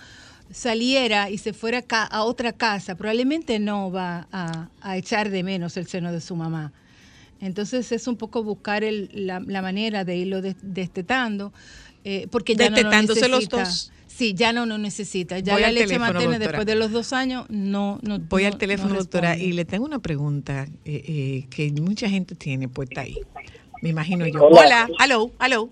saliera 0.51 1.31
y 1.31 1.39
se 1.39 1.53
fuera 1.53 1.83
a 1.89 2.23
otra 2.23 2.53
casa, 2.53 2.93
probablemente 2.95 3.57
no 3.57 3.91
va 3.91 4.27
a, 4.31 4.67
a 4.81 4.97
echar 4.97 5.31
de 5.31 5.41
menos 5.41 5.75
el 5.77 5.87
seno 5.87 6.11
de 6.11 6.21
su 6.21 6.35
mamá. 6.35 6.71
Entonces 7.43 7.91
es 7.91 8.07
un 8.07 8.15
poco 8.15 8.41
buscar 8.43 8.83
el- 8.83 9.09
la, 9.13 9.39
la 9.45 9.61
manera 9.61 10.03
de 10.05 10.15
irlo 10.15 10.41
des- 10.41 10.55
destetando, 10.61 11.51
eh, 12.03 12.27
porque 12.31 12.55
ya 12.55 12.65
no 12.65 12.71
lo 12.71 12.75
Destetándose 12.77 13.27
los 13.27 13.39
necesita. 13.41 13.59
dos. 13.63 13.91
Sí, 14.07 14.33
ya 14.35 14.53
no 14.53 14.65
lo 14.67 14.77
necesita. 14.77 15.39
Ya 15.39 15.53
Voy 15.53 15.61
la 15.63 15.71
leche 15.71 15.85
teléfono, 15.87 16.13
materna 16.13 16.33
doctora. 16.37 16.47
después 16.51 16.65
de 16.67 16.75
los 16.75 16.91
dos 16.91 17.13
años 17.13 17.45
no, 17.49 17.99
no 18.03 18.19
Voy 18.19 18.43
no- 18.43 18.47
al 18.49 18.57
teléfono, 18.57 18.93
no 18.93 18.99
doctora, 18.99 19.37
y 19.37 19.53
le 19.53 19.65
tengo 19.65 19.85
una 19.85 19.99
pregunta 19.99 20.67
eh, 20.85 21.03
eh, 21.07 21.45
que 21.49 21.71
mucha 21.81 22.07
gente 22.09 22.35
tiene 22.35 22.67
puesta 22.69 23.01
ahí. 23.01 23.17
Me 23.81 23.89
imagino 23.89 24.25
yo. 24.27 24.43
Hola. 24.45 24.87
Hola, 24.87 24.89
hello, 25.03 25.31
hello. 25.43 25.69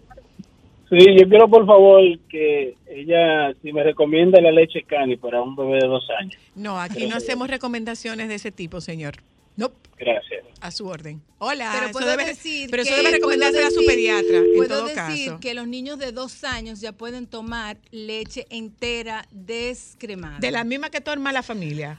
Sí, 0.89 0.97
yo 1.17 1.30
quiero 1.30 1.49
por 1.49 1.65
favor 1.65 2.01
que 2.28 2.76
ella, 2.89 3.53
si 3.61 3.72
me 3.72 3.82
recomienda 3.84 4.41
la 4.41 4.51
leche 4.51 4.84
cani 4.84 5.15
para 5.15 5.41
un 5.41 5.55
bebé 5.55 5.76
de 5.82 5.88
dos 5.88 6.03
años. 6.19 6.36
No, 6.55 6.78
aquí 6.82 7.07
no 7.07 7.15
hacemos 7.15 7.47
recomendaciones 7.47 8.28
de 8.28 8.36
ese 8.36 8.51
tipo, 8.51 8.82
señor. 8.82 9.13
No, 9.58 9.70
Gracias. 9.97 10.43
a 10.62 10.72
su 10.72 10.88
orden. 10.88 11.22
Hola, 11.39 11.70
Pero 11.74 11.86
eso 11.86 11.93
puedo 11.93 12.08
debe, 12.10 12.26
decir 12.26 12.70
pero 12.72 12.84
eso 12.84 12.91
que- 12.95 13.02
debe 13.02 13.12
recomendársela 13.18 13.68
a 13.68 13.72
su 13.72 13.86
pediatra, 13.86 14.38
en 14.38 14.54
puedo 14.56 14.70
todo 14.80 14.88
decir 14.88 15.28
caso. 15.30 15.39
que 15.39 15.54
los 15.54 15.68
niños 15.68 15.99
de 15.99 16.12
dos 16.12 16.43
años 16.43 16.82
ya 16.82 16.91
pueden 16.93 17.28
tomar 17.28 17.78
leche 17.91 18.45
entera 18.49 19.26
descremada. 19.32 20.39
De 20.39 20.52
la 20.52 20.64
misma 20.64 20.89
que 20.89 21.02
toma 21.02 21.32
la 21.32 21.43
familia. 21.43 21.97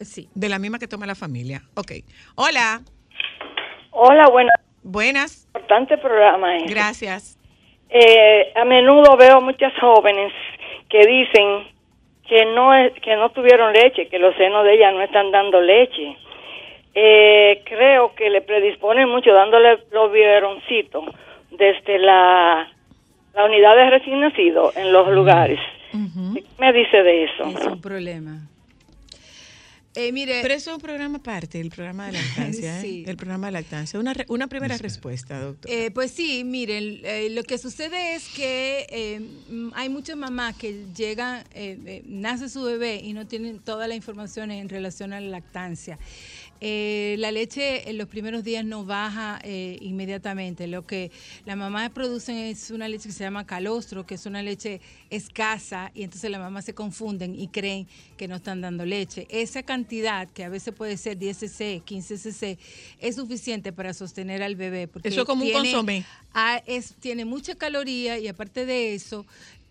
Sí. 0.00 0.28
De 0.34 0.48
la 0.48 0.58
misma 0.58 0.78
que 0.78 0.88
toma 0.88 1.06
la 1.06 1.14
familia. 1.14 1.62
Ok. 1.74 1.92
Hola. 2.34 2.82
Hola, 3.90 4.28
buenas. 4.30 4.54
Buenas. 4.82 5.46
Importante 5.54 5.96
programa. 5.98 6.56
eh. 6.58 6.64
Gracias. 6.68 7.38
Eh, 7.90 8.52
a 8.56 8.64
menudo 8.64 9.16
veo 9.16 9.40
muchas 9.40 9.72
jóvenes 9.80 10.32
que 10.88 10.98
dicen 11.06 11.72
que 12.28 12.44
no 12.54 12.74
es, 12.74 12.92
que 13.02 13.14
no 13.16 13.30
tuvieron 13.30 13.72
leche, 13.72 14.08
que 14.08 14.18
los 14.18 14.34
senos 14.36 14.64
de 14.64 14.74
ellas 14.74 14.92
no 14.94 15.02
están 15.02 15.30
dando 15.30 15.60
leche. 15.60 16.16
Eh, 16.94 17.62
creo 17.64 18.14
que 18.14 18.30
le 18.30 18.40
predisponen 18.42 19.08
mucho 19.08 19.32
dándole 19.32 19.78
los 19.90 20.12
biberoncitos 20.12 21.04
desde 21.50 21.98
la, 21.98 22.68
la 23.34 23.44
unidad 23.44 23.74
de 23.76 23.90
recién 23.90 24.20
nacido 24.20 24.72
en 24.76 24.92
los 24.92 25.08
lugares. 25.12 25.58
¿Qué 25.92 26.44
me 26.58 26.72
dice 26.72 27.02
de 27.02 27.24
eso? 27.24 27.44
Es 27.58 27.66
un 27.66 27.80
problema. 27.80 28.38
Eh, 29.96 30.10
mire, 30.10 30.40
Pero 30.42 30.54
eso 30.54 30.70
es 30.70 30.76
un 30.76 30.82
programa 30.82 31.18
aparte, 31.18 31.60
el 31.60 31.70
programa 31.70 32.06
de 32.06 32.14
lactancia. 32.14 32.80
¿eh? 32.82 33.04
El 33.06 33.16
programa 33.16 33.46
de 33.46 33.52
lactancia. 33.52 34.00
Una, 34.00 34.12
re- 34.12 34.24
una 34.26 34.48
primera 34.48 34.76
respuesta, 34.76 35.38
doctor. 35.40 35.70
Eh, 35.70 35.92
pues 35.92 36.10
sí, 36.10 36.42
miren, 36.42 36.98
eh, 37.04 37.28
lo 37.30 37.44
que 37.44 37.58
sucede 37.58 38.16
es 38.16 38.28
que 38.34 39.20
hay 39.76 39.88
muchas 39.88 40.16
mamás 40.16 40.56
que 40.56 40.86
llegan, 40.96 41.44
eh, 41.54 41.78
eh, 41.86 42.02
nace 42.06 42.48
su 42.48 42.64
bebé 42.64 42.96
y 43.04 43.12
no 43.12 43.28
tienen 43.28 43.60
toda 43.60 43.86
la 43.86 43.94
información 43.94 44.50
en 44.50 44.68
relación 44.68 45.12
a 45.12 45.20
la 45.20 45.28
lactancia. 45.28 45.96
Eh, 46.66 47.16
la 47.18 47.30
leche 47.30 47.90
en 47.90 47.98
los 47.98 48.08
primeros 48.08 48.42
días 48.42 48.64
no 48.64 48.86
baja 48.86 49.38
eh, 49.44 49.76
inmediatamente. 49.82 50.66
Lo 50.66 50.86
que 50.86 51.10
las 51.44 51.58
mamás 51.58 51.90
producen 51.90 52.36
es 52.38 52.70
una 52.70 52.88
leche 52.88 53.10
que 53.10 53.12
se 53.12 53.22
llama 53.22 53.44
calostro, 53.44 54.06
que 54.06 54.14
es 54.14 54.24
una 54.24 54.42
leche 54.42 54.80
escasa 55.10 55.92
y 55.94 56.04
entonces 56.04 56.30
las 56.30 56.40
mamás 56.40 56.64
se 56.64 56.72
confunden 56.72 57.38
y 57.38 57.48
creen 57.48 57.86
que 58.16 58.28
no 58.28 58.36
están 58.36 58.62
dando 58.62 58.86
leche. 58.86 59.26
Esa 59.28 59.62
cantidad, 59.62 60.26
que 60.26 60.42
a 60.42 60.48
veces 60.48 60.72
puede 60.72 60.96
ser 60.96 61.18
10 61.18 61.36
cc, 61.36 61.82
15 61.84 62.16
cc, 62.16 62.58
es 62.98 63.16
suficiente 63.16 63.74
para 63.74 63.92
sostener 63.92 64.42
al 64.42 64.56
bebé. 64.56 64.88
Porque 64.88 65.10
Eso 65.10 65.20
es 65.20 65.26
como 65.26 65.44
un 65.44 65.52
consomé. 65.52 66.06
Es, 66.64 66.94
tiene 66.94 67.26
mucha 67.26 67.56
caloría 67.56 68.18
y 68.18 68.26
aparte 68.26 68.64
de 68.64 68.94
eso, 68.94 69.26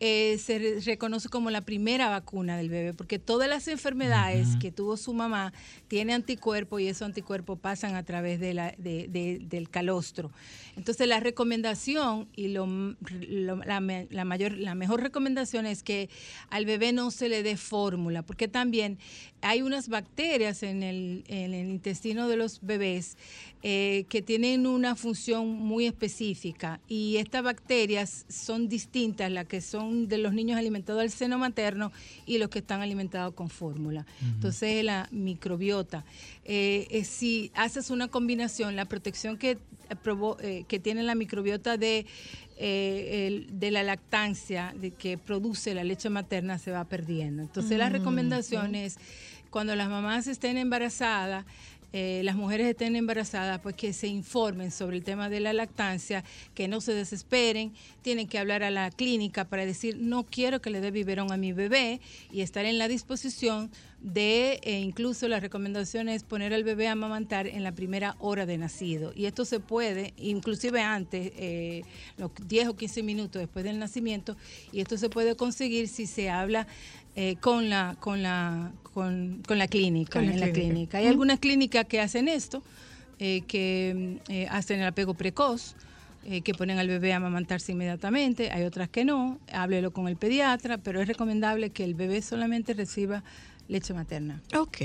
eh, 0.06 0.38
se 0.38 0.60
re- 0.60 0.80
reconoce 0.82 1.30
como 1.30 1.50
la 1.50 1.62
primera 1.62 2.10
vacuna 2.10 2.58
del 2.58 2.68
bebé, 2.68 2.94
porque 2.94 3.20
todas 3.20 3.48
las 3.48 3.70
enfermedades 3.70 4.58
que 4.60 4.70
tuvo 4.70 4.98
su 4.98 5.14
mamá 5.14 5.54
tienen 5.88 6.16
anticuerpos 6.16 6.82
y 6.82 6.90
esos 6.90 7.04
anticuerpos 7.04 7.58
pasan 7.58 7.96
a 7.96 8.04
través 8.04 8.38
de 8.42 8.54
la, 8.54 8.76
de- 8.78 9.08
de- 9.08 9.40
del 9.42 9.70
calostro. 9.70 10.30
Entonces 10.76 11.08
la 11.08 11.22
recomendación 11.22 12.28
y 12.36 12.50
lo, 12.50 12.68
la 13.30 14.26
mayor, 14.26 14.58
la 14.58 14.76
mejor 14.76 15.02
recomendación 15.02 15.66
es 15.66 15.84
que 15.84 16.10
al 16.50 16.66
bebé 16.66 16.92
no 16.92 17.10
se 17.10 17.30
le 17.30 17.42
dé 17.42 17.56
fórmula, 17.56 18.24
porque 18.24 18.50
también 18.50 18.98
hay 19.44 19.62
unas 19.62 19.90
bacterias 19.90 20.64
en 20.64 20.82
el, 20.84 21.24
en 21.28 21.54
el 21.54 21.70
intestino 21.70 22.28
de 22.28 22.38
los 22.38 22.60
bebés 22.62 23.18
eh, 23.62 24.06
que 24.10 24.22
tienen 24.22 24.66
una 24.66 24.96
función 24.96 25.48
muy 25.50 25.86
específica 25.86 26.80
y 26.88 27.18
estas 27.18 27.44
bacterias 27.44 28.26
son 28.30 28.68
distintas, 28.70 29.30
las 29.32 29.46
que 29.46 29.62
son 29.62 30.08
de 30.08 30.18
los 30.18 30.34
niños 30.34 30.58
alimentados 30.58 31.02
al 31.02 31.12
seno 31.12 31.38
materno 31.38 31.92
y 32.26 32.38
los 32.38 32.50
que 32.50 32.60
están 32.60 32.82
alimentados 32.82 33.34
con 33.34 33.50
fórmula. 33.50 34.06
Entonces 34.22 34.84
la 34.84 35.08
microbiota, 35.12 36.04
eh, 36.46 36.88
eh, 36.90 37.04
si 37.04 37.52
haces 37.54 37.90
una 37.90 38.08
combinación, 38.08 38.76
la 38.76 38.86
protección 38.86 39.38
que, 39.38 39.58
provo- 40.04 40.38
eh, 40.42 40.64
que 40.68 40.80
tiene 40.80 41.04
la 41.04 41.16
microbiota 41.16 41.78
de, 41.78 42.06
eh, 42.58 43.28
el- 43.28 43.60
de 43.60 43.72
la 43.72 43.84
lactancia, 43.84 44.74
de 44.80 44.92
que 44.92 45.18
produce 45.18 45.74
la 45.74 45.84
leche 45.84 46.10
materna, 46.10 46.58
se 46.60 46.72
va 46.72 46.86
perdiendo. 46.86 47.42
Entonces 47.44 47.78
la 47.78 47.90
Mm, 47.90 47.94
recomendación 47.94 48.76
es 48.76 48.98
cuando 49.54 49.76
las 49.76 49.88
mamás 49.88 50.26
estén 50.26 50.58
embarazadas, 50.58 51.46
eh, 51.94 52.22
las 52.24 52.36
mujeres 52.36 52.66
estén 52.66 52.96
embarazadas, 52.96 53.60
pues 53.62 53.76
que 53.76 53.94
se 53.94 54.08
informen 54.08 54.72
sobre 54.72 54.98
el 54.98 55.04
tema 55.04 55.30
de 55.30 55.40
la 55.40 55.54
lactancia, 55.54 56.24
que 56.56 56.68
no 56.68 56.82
se 56.82 56.96
desesperen, 56.96 57.72
tienen 58.02 58.28
que 58.28 58.40
hablar 58.40 58.64
a 58.64 58.72
la 58.72 58.90
clínica 58.90 59.46
para 59.46 59.64
decir, 59.64 59.98
no 60.00 60.24
quiero 60.24 60.60
que 60.60 60.72
le 60.72 60.82
dé 60.82 60.90
biberón 60.90 61.32
a 61.32 61.38
mi 61.38 61.54
bebé 61.54 62.02
y 62.32 62.42
estar 62.42 62.66
en 62.66 62.80
la 62.80 62.88
disposición 62.88 63.70
de, 64.02 64.60
eh, 64.64 64.80
incluso 64.80 65.28
la 65.28 65.40
recomendación 65.40 66.10
es 66.10 66.24
poner 66.24 66.52
al 66.54 66.64
bebé 66.64 66.88
a 66.88 66.94
amamantar 66.94 67.46
en 67.46 67.62
la 67.62 67.74
primera 67.74 68.16
hora 68.20 68.48
de 68.48 68.58
nacido. 68.58 69.14
Y 69.16 69.28
esto 69.28 69.46
se 69.46 69.60
puede, 69.60 70.16
inclusive 70.18 70.82
antes, 70.82 71.32
eh, 71.38 71.84
los 72.18 72.32
10 72.48 72.70
o 72.70 72.76
15 72.76 73.04
minutos 73.04 73.40
después 73.40 73.64
del 73.64 73.78
nacimiento, 73.78 74.36
y 74.72 74.82
esto 74.82 74.98
se 74.98 75.10
puede 75.10 75.36
conseguir 75.36 75.88
si 75.88 76.08
se 76.08 76.32
habla 76.32 76.68
eh, 77.16 77.36
con 77.40 77.70
la 77.70 77.96
con 78.00 78.22
la 78.24 78.72
con, 78.94 79.42
con 79.48 79.58
la 79.58 79.68
clínica 79.68 80.14
Con 80.20 80.26
la 80.28 80.34
en 80.34 80.40
la 80.40 80.52
clínica. 80.52 80.98
hay 81.00 81.08
algunas 81.08 81.40
clínicas 81.40 81.86
que 81.86 82.00
hacen 82.02 82.28
esto 82.28 82.62
eh, 83.20 83.42
que 83.48 84.20
mm, 84.28 84.32
eh, 84.32 84.48
hacen 84.50 84.80
el 84.82 84.88
apego 84.88 85.14
precoz 85.14 85.76
eh, 86.26 86.42
que 86.42 86.54
ponen 86.54 86.78
al 86.80 86.88
bebé 86.88 87.12
a 87.14 87.18
amamantarse 87.18 87.72
inmediatamente 87.74 88.50
hay 88.52 88.64
otras 88.64 88.90
que 88.90 89.04
no 89.06 89.40
háblelo 89.52 89.92
con 89.92 90.08
el 90.08 90.16
pediatra 90.16 90.78
pero 90.78 91.02
es 91.02 91.08
recomendable 91.08 91.70
que 91.72 91.84
el 91.84 91.94
bebé 91.96 92.22
solamente 92.22 92.74
reciba 92.74 93.24
leche 93.68 93.94
materna 93.94 94.42
Ok, 94.58 94.78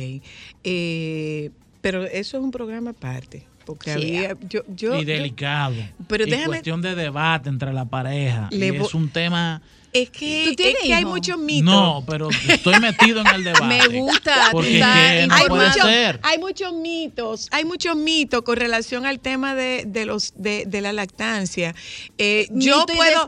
eh, 0.65 1.51
pero 1.81 2.05
eso 2.05 2.39
es 2.39 2.43
un 2.45 2.51
programa 2.51 2.91
aparte, 2.91 3.47
porque 3.65 3.93
Sí. 3.95 4.17
había, 4.17 4.37
yo, 4.49 4.63
yo, 4.69 4.97
y 4.97 5.01
yo- 5.01 5.05
delicado. 5.05 5.75
Pero 6.09 6.27
y 6.27 6.31
déjame- 6.31 6.47
cuestión 6.47 6.83
de 6.83 6.95
debate 6.95 7.49
entre 7.49 7.73
la 7.73 7.85
pareja. 7.85 8.49
Le 8.51 8.67
y 8.69 8.77
es 8.77 8.95
un 8.95 9.09
tema. 9.11 9.63
Es 9.93 10.11
que, 10.11 10.45
¿Tú 10.49 10.55
tienes 10.55 10.77
es 10.77 10.87
que 10.87 10.95
hay 10.95 11.05
muchos 11.05 11.39
mitos. 11.39 11.65
No, 11.65 12.05
pero 12.07 12.29
estoy 12.31 12.79
metido 12.81 13.21
en 13.21 13.27
el 13.29 13.45
debate. 13.45 13.65
Me 13.65 13.87
gusta, 13.89 14.49
Porque 14.53 14.73
que 14.73 15.27
no 15.27 15.35
hay, 15.35 15.47
puede 15.49 15.69
muchos, 15.69 15.83
ser. 15.87 16.21
hay 16.23 16.39
muchos 16.39 16.73
mitos, 16.75 17.49
hay 17.51 17.65
muchos 17.65 17.97
mitos 17.97 18.43
con 18.43 18.57
relación 18.57 19.07
al 19.07 19.21
tema 19.21 19.55
de, 19.55 19.85
de 19.87 20.07
los 20.07 20.35
de, 20.37 20.65
de 20.67 20.81
la 20.81 20.93
lactancia. 20.93 21.75
Eh, 22.19 22.49
yo 22.51 22.85
puedo 22.87 23.27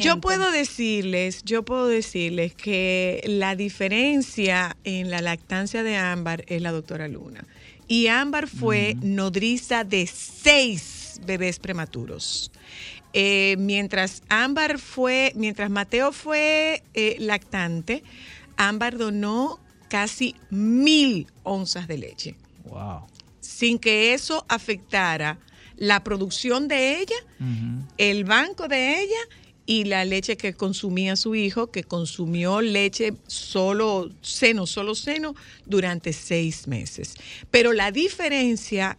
yo 0.00 0.20
puedo 0.20 0.50
decirles, 0.50 1.42
yo 1.44 1.64
puedo 1.64 1.86
decirles 1.86 2.54
que 2.54 3.22
la 3.26 3.56
diferencia 3.56 4.76
en 4.84 5.10
la 5.10 5.20
lactancia 5.20 5.82
de 5.82 5.96
Ámbar 5.96 6.44
es 6.46 6.62
la 6.62 6.72
doctora 6.72 7.08
Luna. 7.08 7.44
Y 7.88 8.08
Ámbar 8.08 8.48
fue 8.48 8.96
nodriza 9.00 9.84
de 9.84 10.06
seis 10.06 11.20
bebés 11.24 11.58
prematuros. 11.58 12.50
Eh, 13.18 13.56
mientras 13.58 14.22
Ámbar 14.28 14.78
fue, 14.78 15.32
mientras 15.36 15.70
Mateo 15.70 16.12
fue 16.12 16.82
eh, 16.92 17.16
lactante, 17.18 18.02
Ámbar 18.58 18.98
donó 18.98 19.58
casi 19.88 20.34
mil 20.50 21.26
onzas 21.42 21.88
de 21.88 21.96
leche, 21.96 22.36
Wow. 22.64 23.06
sin 23.40 23.78
que 23.78 24.12
eso 24.12 24.44
afectara 24.50 25.38
la 25.76 26.04
producción 26.04 26.68
de 26.68 27.00
ella, 27.00 27.16
el 27.96 28.24
banco 28.24 28.68
de 28.68 29.00
ella 29.00 29.22
y 29.64 29.84
la 29.84 30.04
leche 30.04 30.36
que 30.36 30.52
consumía 30.52 31.16
su 31.16 31.34
hijo, 31.34 31.70
que 31.70 31.84
consumió 31.84 32.60
leche 32.60 33.14
solo 33.28 34.10
seno, 34.20 34.66
solo 34.66 34.94
seno, 34.94 35.34
durante 35.64 36.12
seis 36.12 36.66
meses. 36.68 37.14
Pero 37.50 37.72
la 37.72 37.90
diferencia 37.92 38.98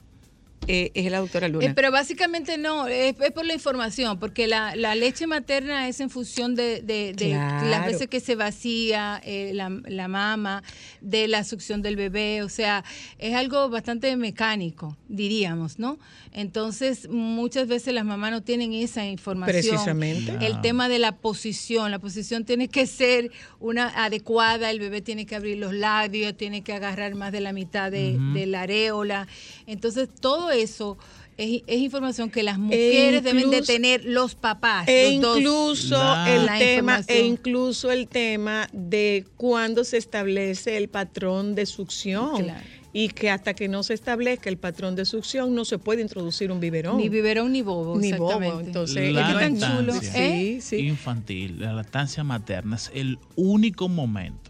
eh, 0.67 0.91
es 0.95 1.11
la 1.11 1.19
doctora 1.19 1.47
Luna. 1.47 1.65
Eh, 1.65 1.73
pero 1.75 1.91
básicamente 1.91 2.57
no, 2.57 2.87
es, 2.87 3.15
es 3.21 3.31
por 3.31 3.45
la 3.45 3.53
información, 3.53 4.19
porque 4.19 4.47
la, 4.47 4.75
la 4.75 4.95
leche 4.95 5.27
materna 5.27 5.87
es 5.87 5.99
en 5.99 6.09
función 6.09 6.55
de, 6.55 6.81
de- 6.81 7.13
de 7.13 7.27
Claro. 7.29 7.69
las 7.69 7.85
veces 7.85 8.07
que 8.07 8.19
se 8.19 8.35
vacía 8.35 9.21
eh, 9.23 9.51
la, 9.53 9.69
la 9.85 10.07
mama, 10.07 10.63
de 11.01 11.27
la 11.27 11.43
succión 11.43 11.81
del 11.81 11.95
bebé, 11.95 12.43
o 12.43 12.49
sea, 12.49 12.83
es 13.17 13.33
algo 13.35 13.69
bastante 13.69 14.15
mecánico, 14.17 14.97
diríamos, 15.07 15.79
¿no? 15.79 15.99
Entonces, 16.33 17.07
muchas 17.09 17.67
veces 17.67 17.93
las 17.93 18.05
mamás 18.05 18.31
no 18.31 18.43
tienen 18.43 18.73
esa 18.73 19.05
información. 19.05 19.61
Precisamente. 19.75 20.37
El 20.45 20.61
tema 20.61 20.87
de 20.89 20.99
la 20.99 21.15
posición, 21.15 21.89
la 21.91 21.99
posición 21.99 22.45
tiene 22.45 22.67
que 22.67 22.85
ser 22.85 23.31
una 23.59 23.87
adecuada, 24.05 24.69
el 24.69 24.79
bebé 24.79 25.01
tiene 25.01 25.25
que 25.25 25.35
abrir 25.35 25.57
los 25.57 25.73
labios, 25.73 26.35
tiene 26.37 26.61
que 26.61 26.73
agarrar 26.73 27.15
más 27.15 27.31
de 27.31 27.41
la 27.41 27.53
mitad 27.53 27.91
de 27.91 28.45
la 28.47 28.61
areola. 28.61 29.27
Entonces, 29.65 30.09
todo 30.19 30.46
eso 30.51 30.97
es, 31.37 31.61
es 31.67 31.79
información 31.79 32.29
que 32.29 32.43
las 32.43 32.57
mujeres 32.57 33.23
deben 33.23 33.49
de 33.51 33.61
tener 33.61 34.03
los 34.05 34.35
papás. 34.35 34.87
E 34.87 35.19
los 35.21 35.21
dos. 35.21 35.37
incluso 35.37 36.25
el 36.25 36.47
tema, 36.57 37.01
e 37.07 37.25
incluso 37.25 37.91
el 37.91 38.07
tema 38.07 38.67
de 38.73 39.25
cuándo 39.37 39.83
se 39.83 39.97
establece 39.97 40.77
el 40.77 40.89
patrón 40.89 41.55
de 41.55 41.65
succión. 41.65 42.43
Claro. 42.43 42.65
Y 42.93 43.09
que 43.09 43.29
hasta 43.29 43.53
que 43.53 43.67
no 43.67 43.83
se 43.83 43.93
establezca 43.93 44.49
el 44.49 44.57
patrón 44.57 44.95
de 44.95 45.05
succión 45.05 45.53
no 45.53 45.65
se 45.65 45.77
puede 45.77 46.01
introducir 46.01 46.51
un 46.51 46.59
biberón. 46.59 46.97
Ni 46.97 47.09
biberón 47.09 47.51
ni 47.51 47.61
bobo. 47.61 47.99
Ni 47.99 48.11
bobo. 48.13 48.59
Entonces, 48.59 49.13
la 49.13 49.21
es 49.21 49.27
que 49.27 49.39
tan 49.39 49.59
chulo. 49.59 49.93
lactancia 49.93 50.25
¿Eh? 50.25 50.59
Sí, 50.59 50.77
sí. 50.77 50.87
infantil, 50.87 51.59
la 51.59 51.73
lactancia 51.73 52.23
materna 52.23 52.77
es 52.77 52.89
el 52.95 53.19
único 53.35 53.87
momento 53.87 54.49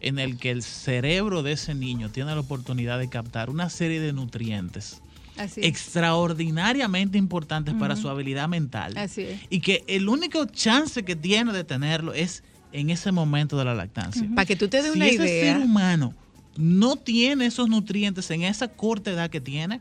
en 0.00 0.18
el 0.18 0.38
que 0.38 0.50
el 0.50 0.62
cerebro 0.62 1.42
de 1.42 1.52
ese 1.52 1.74
niño 1.74 2.10
tiene 2.10 2.34
la 2.34 2.40
oportunidad 2.40 2.98
de 2.98 3.10
captar 3.10 3.50
una 3.50 3.68
serie 3.68 4.00
de 4.00 4.14
nutrientes 4.14 5.01
Así 5.38 5.60
extraordinariamente 5.64 7.18
importantes 7.18 7.74
para 7.74 7.96
su 7.96 8.08
habilidad 8.08 8.48
mental 8.48 8.96
Así 8.96 9.22
es. 9.22 9.40
y 9.50 9.60
que 9.60 9.84
el 9.86 10.08
único 10.08 10.44
chance 10.46 11.04
que 11.04 11.16
tiene 11.16 11.52
de 11.52 11.64
tenerlo 11.64 12.12
es 12.12 12.42
en 12.72 12.90
ese 12.90 13.12
momento 13.12 13.56
de 13.58 13.64
la 13.64 13.74
lactancia. 13.74 14.26
Para 14.34 14.46
que 14.46 14.56
tú 14.56 14.68
te 14.68 14.82
des 14.82 14.92
si 14.92 14.98
una 14.98 15.06
ese 15.06 15.24
idea. 15.24 15.54
ser 15.54 15.62
humano 15.64 16.14
no 16.56 16.96
tiene 16.96 17.46
esos 17.46 17.68
nutrientes 17.68 18.30
en 18.30 18.42
esa 18.42 18.68
corta 18.68 19.10
edad 19.10 19.30
que 19.30 19.40
tiene, 19.40 19.80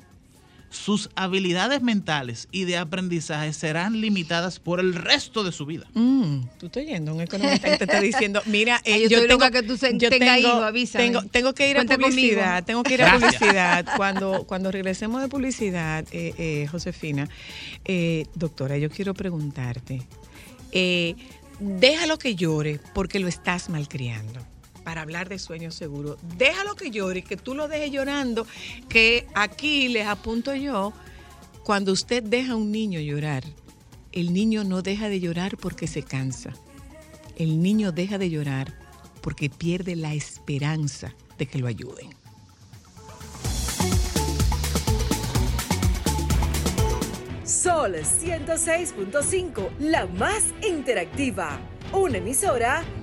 sus 0.71 1.09
habilidades 1.15 1.81
mentales 1.81 2.47
y 2.51 2.63
de 2.63 2.77
aprendizaje 2.77 3.51
serán 3.53 3.99
limitadas 4.01 4.57
por 4.59 4.79
el 4.79 4.95
resto 4.95 5.43
de 5.43 5.51
su 5.51 5.65
vida. 5.65 5.85
Mm, 5.93 6.43
tú 6.57 6.67
estás 6.67 6.85
yendo, 6.85 7.13
un 7.13 7.19
economista 7.21 7.69
que 7.69 7.77
te 7.77 7.83
está 7.83 7.99
diciendo, 7.99 8.41
mira, 8.45 8.81
eh, 8.85 8.93
Ay, 8.93 9.01
yo 9.09 9.19
yo, 9.21 9.27
tengo, 9.27 9.51
que 9.51 9.63
tú 9.63 9.75
se- 9.77 9.97
yo 9.97 10.09
tenga 10.09 10.35
tengo, 10.35 10.47
hijo, 10.47 10.63
avísame. 10.63 11.03
tengo, 11.05 11.21
tengo 11.23 11.53
que 11.53 11.69
ir 11.69 11.75
Cuenta 11.75 11.95
a 11.95 11.97
publicidad, 11.97 12.45
conmigo. 12.45 12.65
tengo 12.65 12.83
que 12.83 12.93
ir 12.93 13.03
a 13.03 13.13
publicidad. 13.19 13.85
Cuando, 13.97 14.45
cuando 14.45 14.71
regresemos 14.71 15.21
de 15.21 15.27
publicidad, 15.27 16.05
eh, 16.13 16.33
eh, 16.37 16.67
Josefina, 16.71 17.27
eh, 17.85 18.25
doctora, 18.33 18.77
yo 18.77 18.89
quiero 18.89 19.13
preguntarte, 19.13 20.01
eh, 20.71 21.15
déjalo 21.59 22.17
que 22.17 22.35
llore 22.35 22.79
porque 22.95 23.19
lo 23.19 23.27
estás 23.27 23.69
malcriando. 23.69 24.39
Para 24.83 25.01
hablar 25.01 25.29
de 25.29 25.37
sueño 25.37 25.71
seguro, 25.71 26.17
déjalo 26.37 26.75
que 26.75 26.89
llore, 26.89 27.21
que 27.21 27.37
tú 27.37 27.53
lo 27.53 27.67
dejes 27.67 27.91
llorando, 27.91 28.47
que 28.89 29.27
aquí 29.35 29.87
les 29.89 30.07
apunto 30.07 30.55
yo, 30.55 30.93
cuando 31.63 31.91
usted 31.91 32.23
deja 32.23 32.53
a 32.53 32.55
un 32.55 32.71
niño 32.71 32.99
llorar, 32.99 33.43
el 34.11 34.33
niño 34.33 34.63
no 34.63 34.81
deja 34.81 35.09
de 35.09 35.19
llorar 35.19 35.57
porque 35.57 35.87
se 35.87 36.03
cansa. 36.03 36.53
El 37.37 37.61
niño 37.61 37.91
deja 37.91 38.17
de 38.17 38.29
llorar 38.29 38.73
porque 39.21 39.49
pierde 39.49 39.95
la 39.95 40.13
esperanza 40.13 41.13
de 41.37 41.45
que 41.45 41.59
lo 41.59 41.67
ayuden. 41.67 42.09
Sol 47.45 47.95
106.5, 47.95 49.77
la 49.79 50.07
más 50.07 50.43
interactiva. 50.67 51.59
Una 51.93 52.17
emisora 52.17 52.83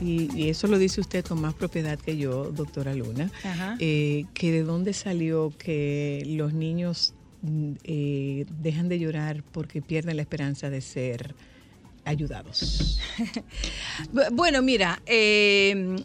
Y, 0.00 0.28
y 0.36 0.48
eso 0.50 0.66
lo 0.66 0.78
dice 0.78 1.00
usted 1.00 1.24
con 1.24 1.40
más 1.40 1.54
propiedad 1.54 1.98
que 1.98 2.16
yo, 2.16 2.50
doctora 2.52 2.94
Luna, 2.94 3.30
eh, 3.78 4.24
que 4.34 4.50
de 4.52 4.62
dónde 4.62 4.92
salió 4.92 5.52
que 5.58 6.22
los 6.26 6.52
niños 6.52 7.14
mm, 7.42 7.72
eh, 7.84 8.46
dejan 8.62 8.88
de 8.88 8.98
llorar 8.98 9.42
porque 9.52 9.80
pierden 9.82 10.16
la 10.16 10.22
esperanza 10.22 10.70
de 10.70 10.80
ser 10.80 11.34
ayudados. 12.04 12.98
Bu- 14.12 14.28
Bueno, 14.32 14.62
mira, 14.62 15.00
eh, 15.06 15.96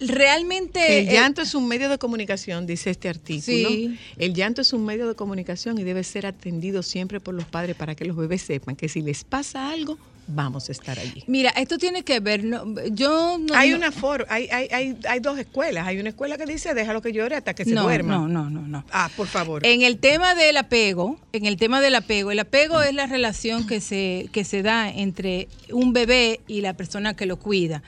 realmente... 0.00 1.00
El 1.00 1.08
eh, 1.08 1.12
llanto 1.12 1.42
es 1.42 1.54
un 1.54 1.68
medio 1.68 1.88
de 1.88 1.98
comunicación, 1.98 2.66
dice 2.66 2.90
este 2.90 3.08
artículo. 3.08 3.68
Sí. 3.68 3.98
El 4.16 4.34
llanto 4.34 4.62
es 4.62 4.72
un 4.72 4.84
medio 4.84 5.06
de 5.08 5.14
comunicación 5.14 5.78
y 5.78 5.84
debe 5.84 6.04
ser 6.04 6.26
atendido 6.26 6.82
siempre 6.82 7.20
por 7.20 7.34
los 7.34 7.44
padres 7.44 7.76
para 7.76 7.94
que 7.94 8.04
los 8.04 8.16
bebés 8.16 8.42
sepan 8.42 8.76
que 8.76 8.88
si 8.88 9.02
les 9.02 9.24
pasa 9.24 9.70
algo, 9.70 9.98
vamos 10.32 10.68
a 10.68 10.72
estar 10.72 10.98
allí. 10.98 11.24
Mira, 11.26 11.50
esto 11.50 11.78
tiene 11.78 12.02
que 12.02 12.20
ver, 12.20 12.44
no, 12.44 12.64
yo 12.88 13.38
no... 13.38 13.54
hay 13.54 13.70
no- 13.70 13.76
una 13.76 13.92
for 13.92 14.26
hay, 14.28 14.48
hay, 14.50 14.68
hay, 14.72 14.96
hay 15.08 15.20
dos 15.20 15.38
escuelas. 15.38 15.86
Hay 15.86 15.98
una 15.98 16.10
escuela 16.10 16.36
que 16.38 16.46
dice 16.46 16.74
déjalo 16.74 17.02
que 17.02 17.12
llore 17.12 17.36
hasta 17.36 17.54
que 17.54 17.64
se 17.64 17.72
No, 17.72 17.82
duerma. 17.82 18.14
no, 18.14 18.28
no, 18.28 18.48
no, 18.50 18.60
no. 18.62 18.84
Ah, 18.92 19.10
por 19.16 19.26
favor. 19.26 19.64
En 19.66 19.82
el 19.82 19.98
tema 19.98 20.34
del 20.34 20.56
apego, 20.56 21.18
en 21.32 21.46
el 21.46 21.56
tema 21.56 21.80
del 21.80 21.94
apego, 21.94 22.30
el 22.30 22.38
apego 22.38 22.82
es 22.82 22.94
la 22.94 23.06
relación 23.06 23.66
que 23.66 23.80
se, 23.80 24.28
que 24.32 24.44
se 24.44 24.62
da 24.62 24.88
entre 24.90 25.48
un 25.72 25.92
bebé 25.92 26.40
y 26.46 26.60
la 26.60 26.74
persona 26.74 27.14
que 27.14 27.26
lo 27.26 27.36
cuida. 27.38 27.82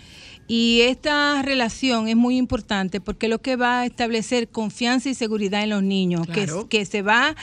Y 0.48 0.80
esta 0.82 1.40
relación 1.42 2.08
es 2.08 2.16
muy 2.16 2.36
importante 2.36 3.00
porque 3.00 3.28
lo 3.28 3.40
que 3.40 3.56
va 3.56 3.80
a 3.80 3.86
establecer 3.86 4.48
confianza 4.48 5.08
y 5.08 5.14
seguridad 5.14 5.62
en 5.62 5.70
los 5.70 5.82
niños, 5.82 6.26
que, 6.26 6.44
Claro. 6.44 6.68
que 6.68 6.84
se 6.84 7.00
va 7.00 7.36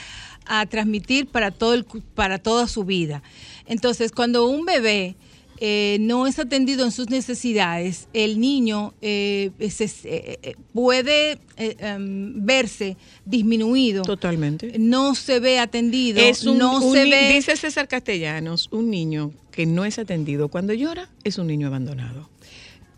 a 0.46 0.66
transmitir 0.66 1.26
para, 1.26 1.50
todo 1.50 1.74
el, 1.74 1.84
cu- 1.84 2.02
para 2.14 2.38
toda 2.38 2.66
su 2.68 2.84
vida. 2.84 3.22
Entonces, 3.70 4.12
cuando 4.12 4.46
un 4.46 4.66
bebé 4.66 5.14
eh, 5.62 5.98
no 6.00 6.26
es 6.26 6.38
atendido 6.38 6.84
en 6.86 6.90
sus 6.90 7.10
necesidades, 7.10 8.08
el 8.14 8.40
niño 8.40 8.94
eh, 9.02 9.50
se- 9.70 9.84
eh, 10.04 10.38
eh, 10.42 10.54
puede 10.72 11.38
eh, 11.58 11.76
em, 11.80 12.44
verse 12.46 12.96
disminuido. 13.26 14.02
Totalmente. 14.02 14.78
No 14.78 15.14
se 15.14 15.38
ve 15.38 15.58
atendido. 15.58 16.18
Es 16.20 16.44
un, 16.46 16.58
no 16.58 16.80
un 16.80 16.94
se 16.94 17.04
ni- 17.04 17.10
ve. 17.10 17.32
Dice 17.34 17.56
César 17.56 17.88
Castellanos, 17.88 18.68
un 18.72 18.90
niño 18.90 19.32
que 19.50 19.66
no 19.66 19.84
es 19.84 19.98
atendido 19.98 20.48
cuando 20.48 20.72
llora 20.72 21.08
es 21.24 21.36
un 21.38 21.46
niño 21.46 21.66
abandonado. 21.66 22.28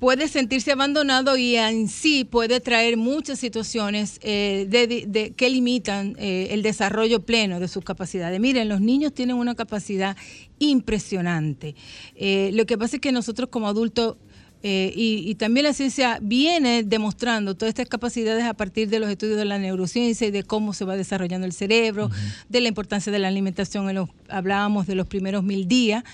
Puede 0.03 0.27
sentirse 0.27 0.73
abandonado 0.73 1.37
y 1.37 1.55
en 1.55 1.87
sí 1.87 2.25
puede 2.25 2.59
traer 2.59 2.97
muchas 2.97 3.39
situaciones 3.39 4.19
eh, 4.23 4.67
de- 4.69 5.33
que 5.37 5.49
limitan 5.49 6.17
eh, 6.19 6.49
el 6.51 6.63
desarrollo 6.63 7.21
pleno 7.25 7.61
de 7.61 7.69
sus 7.69 7.85
capacidades. 7.85 8.41
Miren, 8.41 8.69
los 8.69 8.81
niños 8.81 9.15
tienen 9.15 9.37
una 9.37 9.55
capacidad 9.55 10.17
impresionante. 10.59 11.77
Eh, 12.17 12.51
lo 12.55 12.67
que 12.67 12.77
pasa 12.77 12.97
es 12.97 13.01
que 13.01 13.13
nosotros 13.13 13.49
como 13.49 13.69
adultos 13.69 14.17
eh, 14.65 14.93
y, 14.95 15.25
y 15.29 15.35
también 15.35 15.65
la 15.65 15.73
ciencia 15.73 16.19
viene 16.23 16.85
demostrando 16.85 17.57
todas 17.57 17.71
estas 17.71 17.89
capacidades 17.89 18.45
a 18.45 18.55
partir 18.55 18.89
de 18.89 19.01
los 19.01 19.11
estudios 19.11 19.37
de 19.37 19.45
la 19.45 19.59
neurociencia 19.59 20.29
y 20.29 20.31
de 20.31 20.45
cómo 20.45 20.73
se 20.73 20.85
va 20.85 20.97
desarrollando 20.97 21.47
el 21.49 21.53
cerebro, 21.53 22.11
de 22.49 22.61
la 22.61 22.69
importancia 22.69 23.11
de 23.11 23.19
la 23.19 23.27
alimentación. 23.27 23.89
En 23.89 23.97
los- 23.97 24.09
hablábamos 24.29 24.87
de 24.87 24.95
los 24.95 25.09
primeros 25.09 25.43
mil 25.43 25.67
días, 25.67 26.05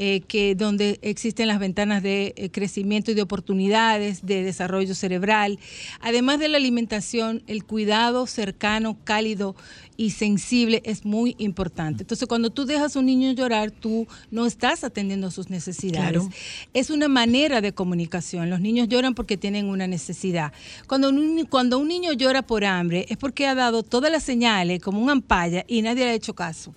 eh, 0.00 0.20
que 0.28 0.54
donde 0.54 1.00
existen 1.02 1.48
las 1.48 1.58
ventanas 1.58 2.04
de 2.04 2.32
eh, 2.36 2.50
crecimiento 2.50 3.10
y 3.10 3.14
de 3.14 3.22
oportunidades 3.22 4.24
de 4.24 4.44
desarrollo 4.44 4.94
cerebral. 4.94 5.58
Además 5.98 6.38
de 6.38 6.46
la 6.46 6.56
alimentación, 6.56 7.42
el 7.48 7.64
cuidado 7.64 8.28
cercano, 8.28 8.96
cálido 9.02 9.56
y 9.96 10.10
sensible 10.10 10.82
es 10.84 11.04
muy 11.04 11.34
importante. 11.38 12.04
Entonces, 12.04 12.28
cuando 12.28 12.50
tú 12.50 12.64
dejas 12.64 12.94
a 12.94 13.00
un 13.00 13.06
niño 13.06 13.32
llorar, 13.32 13.72
tú 13.72 14.06
no 14.30 14.46
estás 14.46 14.84
atendiendo 14.84 15.32
sus 15.32 15.50
necesidades. 15.50 16.10
Claro. 16.12 16.28
Es 16.74 16.90
una 16.90 17.08
manera 17.08 17.60
de 17.60 17.72
comunicación. 17.72 18.50
Los 18.50 18.60
niños 18.60 18.86
lloran 18.88 19.16
porque 19.16 19.36
tienen 19.36 19.66
una 19.66 19.88
necesidad. 19.88 20.52
Cuando 20.86 21.08
un, 21.08 21.44
cuando 21.46 21.76
un 21.76 21.88
niño 21.88 22.12
llora 22.12 22.42
por 22.42 22.64
hambre 22.64 23.04
es 23.08 23.16
porque 23.16 23.48
ha 23.48 23.56
dado 23.56 23.82
todas 23.82 24.12
las 24.12 24.22
señales 24.22 24.80
como 24.80 25.02
un 25.02 25.10
ampalla 25.10 25.64
y 25.66 25.82
nadie 25.82 26.04
le 26.04 26.10
ha 26.12 26.14
hecho 26.14 26.36
caso. 26.36 26.72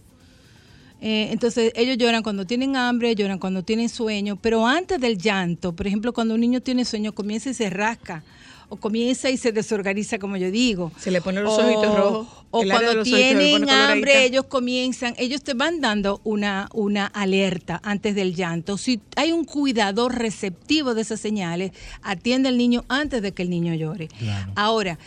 Eh, 1.02 1.30
entonces 1.32 1.72
ellos 1.76 1.97
lloran 1.97 2.22
cuando 2.22 2.45
tienen 2.45 2.76
hambre, 2.76 3.16
lloran 3.16 3.39
cuando 3.39 3.64
tienen 3.64 3.89
sueño, 3.89 4.36
pero 4.39 4.68
antes 4.68 4.99
del 5.02 5.18
llanto, 5.18 5.74
por 5.76 5.88
ejemplo, 5.88 6.14
cuando 6.14 6.36
un 6.36 6.41
niño 6.41 6.62
tiene 6.62 6.86
sueño, 6.86 7.12
comienza 7.14 7.49
y 7.49 7.54
se 7.56 7.70
rasca, 7.72 8.24
o 8.70 8.78
comienza 8.78 9.30
y 9.30 9.36
se 9.36 9.52
desorganiza, 9.52 10.18
como 10.18 10.38
yo 10.38 10.49
digo. 10.49 10.93
Se 10.97 11.12
le 11.12 11.20
ponen 11.22 11.43
los 11.43 11.58
O- 11.58 11.66
ojitos 11.66 11.93
rojos. 11.97 12.28
O 12.52 12.64
cuando 12.64 13.04
tienen 13.04 13.52
coloradita. 13.62 13.91
hambre, 13.91 14.26
ellos 14.26 14.45
comienzan, 14.45 15.14
ellos 15.18 15.41
te 15.41 15.54
van 15.54 15.82
dando 15.82 16.22
una, 16.24 16.70
una 16.74 17.06
alerta 17.08 17.80
antes 17.84 18.14
del 18.16 18.34
llanto. 18.36 18.78
Si 18.78 19.02
hay 19.16 19.32
un 19.34 19.43
cuidador 19.45 20.16
receptivo 20.16 20.93
de 20.93 21.02
esas 21.02 21.20
señales, 21.20 21.72
atiende 22.02 22.47
al 22.49 22.58
niño 22.58 22.84
antes 22.89 23.22
de 23.22 23.32
que 23.34 23.41
el 23.43 23.49
niño 23.49 23.74
llore. 23.74 24.08
Ahora, 24.56 24.99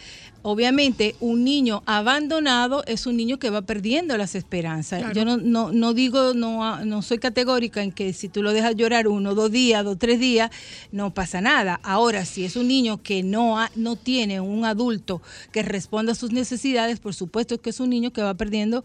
obviamente, 0.45 1.16
un 1.20 1.42
niño 1.42 1.82
abandonado 1.86 2.84
es 2.86 3.07
un 3.07 3.16
niño 3.16 3.38
que 3.38 3.51
va 3.51 3.62
perdiendo 3.62 4.16
las 4.16 4.34
esperanzas. 4.34 5.01
Claro. 5.01 5.14
Yo 5.14 5.24
no, 5.24 5.36
no, 5.38 5.72
no 5.72 5.95
digo, 5.95 6.34
no, 6.34 6.84
no 6.84 7.03
soy 7.03 7.18
categórica 7.18 7.82
en 7.82 7.90
que 7.90 8.12
si 8.12 8.28
tú 8.28 8.42
lo 8.42 8.53
dejas 8.53 8.76
llorar 8.76 9.09
uno, 9.09 9.34
dos 9.34 9.51
días, 9.51 9.82
dos, 9.84 9.99
tres 9.99 10.20
días, 10.20 10.51
no 10.92 11.12
pasa 11.12 11.40
nada. 11.40 11.80
Ahora, 11.82 12.24
si 12.24 12.45
es 12.45 12.55
un 12.57 12.68
niño 12.68 13.03
que 13.03 13.22
no, 13.22 13.59
ha- 13.59 13.70
no 13.74 13.97
tiene 13.97 14.40
un 14.40 14.64
adulto 14.64 15.20
que 15.51 15.62
responda 15.62 16.12
a 16.12 16.14
sus 16.14 16.30
necesidades, 16.30 17.01
por 17.01 17.14
supuesto 17.14 17.61
que 17.61 17.70
es 17.70 17.80
un 17.80 17.90
niño 17.90 18.12
que 18.12 18.22
va 18.22 18.34
perdiendo 18.34 18.84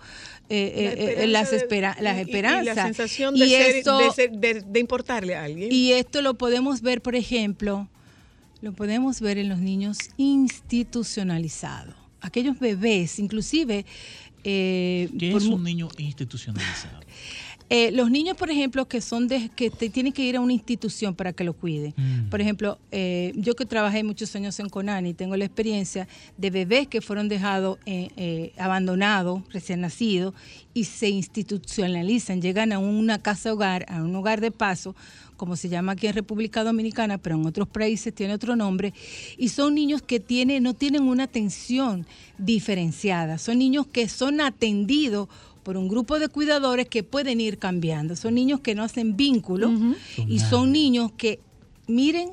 eh, 0.49 0.73
eh, 0.97 1.15
eh, 1.23 1.27
las, 1.27 1.53
espera- 1.53 1.95
las 1.99 2.17
y- 2.17 2.21
esperanzas. 2.21 2.63
Y, 2.63 2.75
la 2.75 2.85
sensación 2.85 3.35
de, 3.35 3.45
Y 3.45 3.49
ser- 3.49 3.83
de 3.83 4.11
ser- 4.15 4.31
de- 4.31 4.61
de 4.61 4.79
importarle 4.79 5.35
a 5.35 5.43
alguien. 5.43 5.69
y 5.71 5.91
esto 5.91 6.21
lo 6.21 6.33
podemos 6.35 6.81
ver, 6.81 7.01
por 7.01 7.15
ejemplo, 7.15 7.87
lo 8.61 8.73
podemos 8.73 9.21
ver 9.21 9.37
en 9.37 9.49
los 9.49 9.59
niños 9.59 9.97
institucionalizados. 10.17 11.95
Aquellos 12.21 12.59
bebés, 12.59 13.19
inclusive... 13.19 13.85
eh, 14.43 15.09
¿Qué 15.17 15.31
por 15.31 15.41
es 15.41 15.47
un 15.47 15.63
niño 15.63 15.89
institucionalizado? 15.97 16.99
Eh, 17.69 17.91
los 17.91 18.09
niños, 18.09 18.35
por 18.35 18.49
ejemplo, 18.49 18.87
que 18.87 18.99
son 19.01 19.27
de, 19.27 19.49
que 19.55 19.69
te- 19.69 19.89
tienen 19.89 20.11
que 20.11 20.23
ir 20.23 20.35
a 20.35 20.41
una 20.41 20.53
institución 20.53 21.13
para 21.15 21.33
que 21.33 21.43
lo 21.43 21.53
cuiden. 21.53 21.93
Mm. 21.95 22.29
Por 22.29 22.41
ejemplo, 22.41 22.77
eh, 22.91 23.31
yo 23.35 23.55
que 23.55 23.65
trabajé 23.65 24.03
muchos 24.03 24.35
años 24.35 24.59
en 24.59 24.69
Conani, 24.69 25.13
tengo 25.13 25.35
la 25.37 25.45
experiencia 25.45 26.07
de 26.37 26.49
bebés 26.49 26.87
que 26.87 27.01
fueron 27.01 27.29
dejados 27.29 27.77
eh, 27.85 28.09
eh, 28.17 28.53
abandonados, 28.57 29.43
recién 29.53 29.81
nacidos, 29.81 30.33
y 30.73 30.85
se 30.85 31.09
institucionalizan, 31.09 32.41
llegan 32.41 32.71
a 32.71 32.79
una 32.79 33.21
casa 33.21 33.53
hogar, 33.53 33.85
a 33.89 34.01
un 34.01 34.15
hogar 34.15 34.39
de 34.41 34.51
paso, 34.51 34.95
como 35.35 35.55
se 35.55 35.69
llama 35.69 35.93
aquí 35.93 36.07
en 36.07 36.13
República 36.13 36.63
Dominicana, 36.63 37.17
pero 37.17 37.35
en 37.35 37.45
otros 37.45 37.67
países 37.67 38.13
tiene 38.13 38.33
otro 38.33 38.55
nombre, 38.55 38.93
y 39.37 39.49
son 39.49 39.75
niños 39.75 40.01
que 40.01 40.19
tienen, 40.19 40.63
no 40.63 40.73
tienen 40.73 41.03
una 41.03 41.23
atención 41.23 42.05
diferenciada, 42.37 43.37
son 43.37 43.59
niños 43.59 43.87
que 43.87 44.09
son 44.09 44.41
atendidos 44.41 45.27
por 45.69 45.77
un 45.77 45.87
grupo 45.87 46.17
de 46.17 46.29
cuidadores 46.29 46.87
que 46.87 47.03
pueden 47.03 47.39
ir 47.39 47.59
cambiando. 47.59 48.15
Son 48.15 48.33
niños 48.33 48.59
que 48.61 48.73
no 48.73 48.81
hacen 48.81 49.15
vínculo 49.15 49.69
y 50.27 50.39
son 50.39 50.71
niños 50.71 51.11
que, 51.15 51.39
miren, 51.85 52.31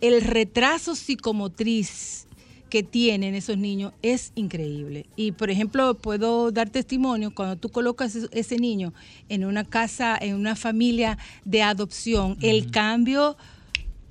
el 0.00 0.22
retraso 0.22 0.94
psicomotriz 0.94 2.28
que 2.70 2.84
tienen 2.84 3.34
esos 3.34 3.58
niños 3.58 3.92
es 4.02 4.30
increíble. 4.36 5.06
Y 5.16 5.32
por 5.32 5.50
ejemplo, 5.50 5.94
puedo 5.94 6.52
dar 6.52 6.70
testimonio, 6.70 7.34
cuando 7.34 7.56
tú 7.56 7.70
colocas 7.70 8.14
ese- 8.30 8.56
niño 8.60 8.94
en 9.28 9.44
una 9.44 9.64
casa, 9.64 10.16
en 10.20 10.36
una 10.36 10.54
familia 10.54 11.18
de 11.44 11.62
adopción, 11.62 12.36
el 12.40 12.70
cambio 12.70 13.36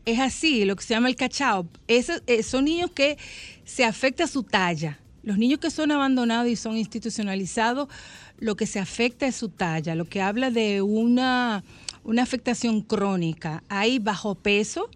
es 0.03 0.19
así, 0.19 0.65
lo 0.65 0.75
que 0.75 0.83
se 0.83 0.95
llama 0.95 1.07
el 1.07 1.15
cachao. 1.15 1.65
Esos, 1.87 2.21
eh, 2.27 2.43
son 2.43 2.65
niños 2.65 2.91
que 2.91 3.17
se 3.63 3.85
afecta 3.85 4.27
su 4.27 4.43
talla. 4.43 4.99
Los 5.23 5.39
niños 5.39 5.59
que 5.59 5.71
son 5.71 5.89
abandonados 5.91 6.47
y 6.49 6.55
son 6.55 6.77
institucionalizados, 6.77 7.87
lo 8.39 8.55
que 8.55 8.65
se 8.67 8.79
afecta 8.79 9.25
es 9.27 9.35
su 9.35 9.49
talla, 9.49 9.95
lo 9.95 10.05
que 10.05 10.21
habla 10.21 10.49
de 10.51 10.81
una, 10.81 11.63
una 12.03 12.23
afectación 12.23 12.81
crónica. 12.81 13.63
Hay 13.69 13.99
bajo 13.99 14.35
peso, 14.35 14.89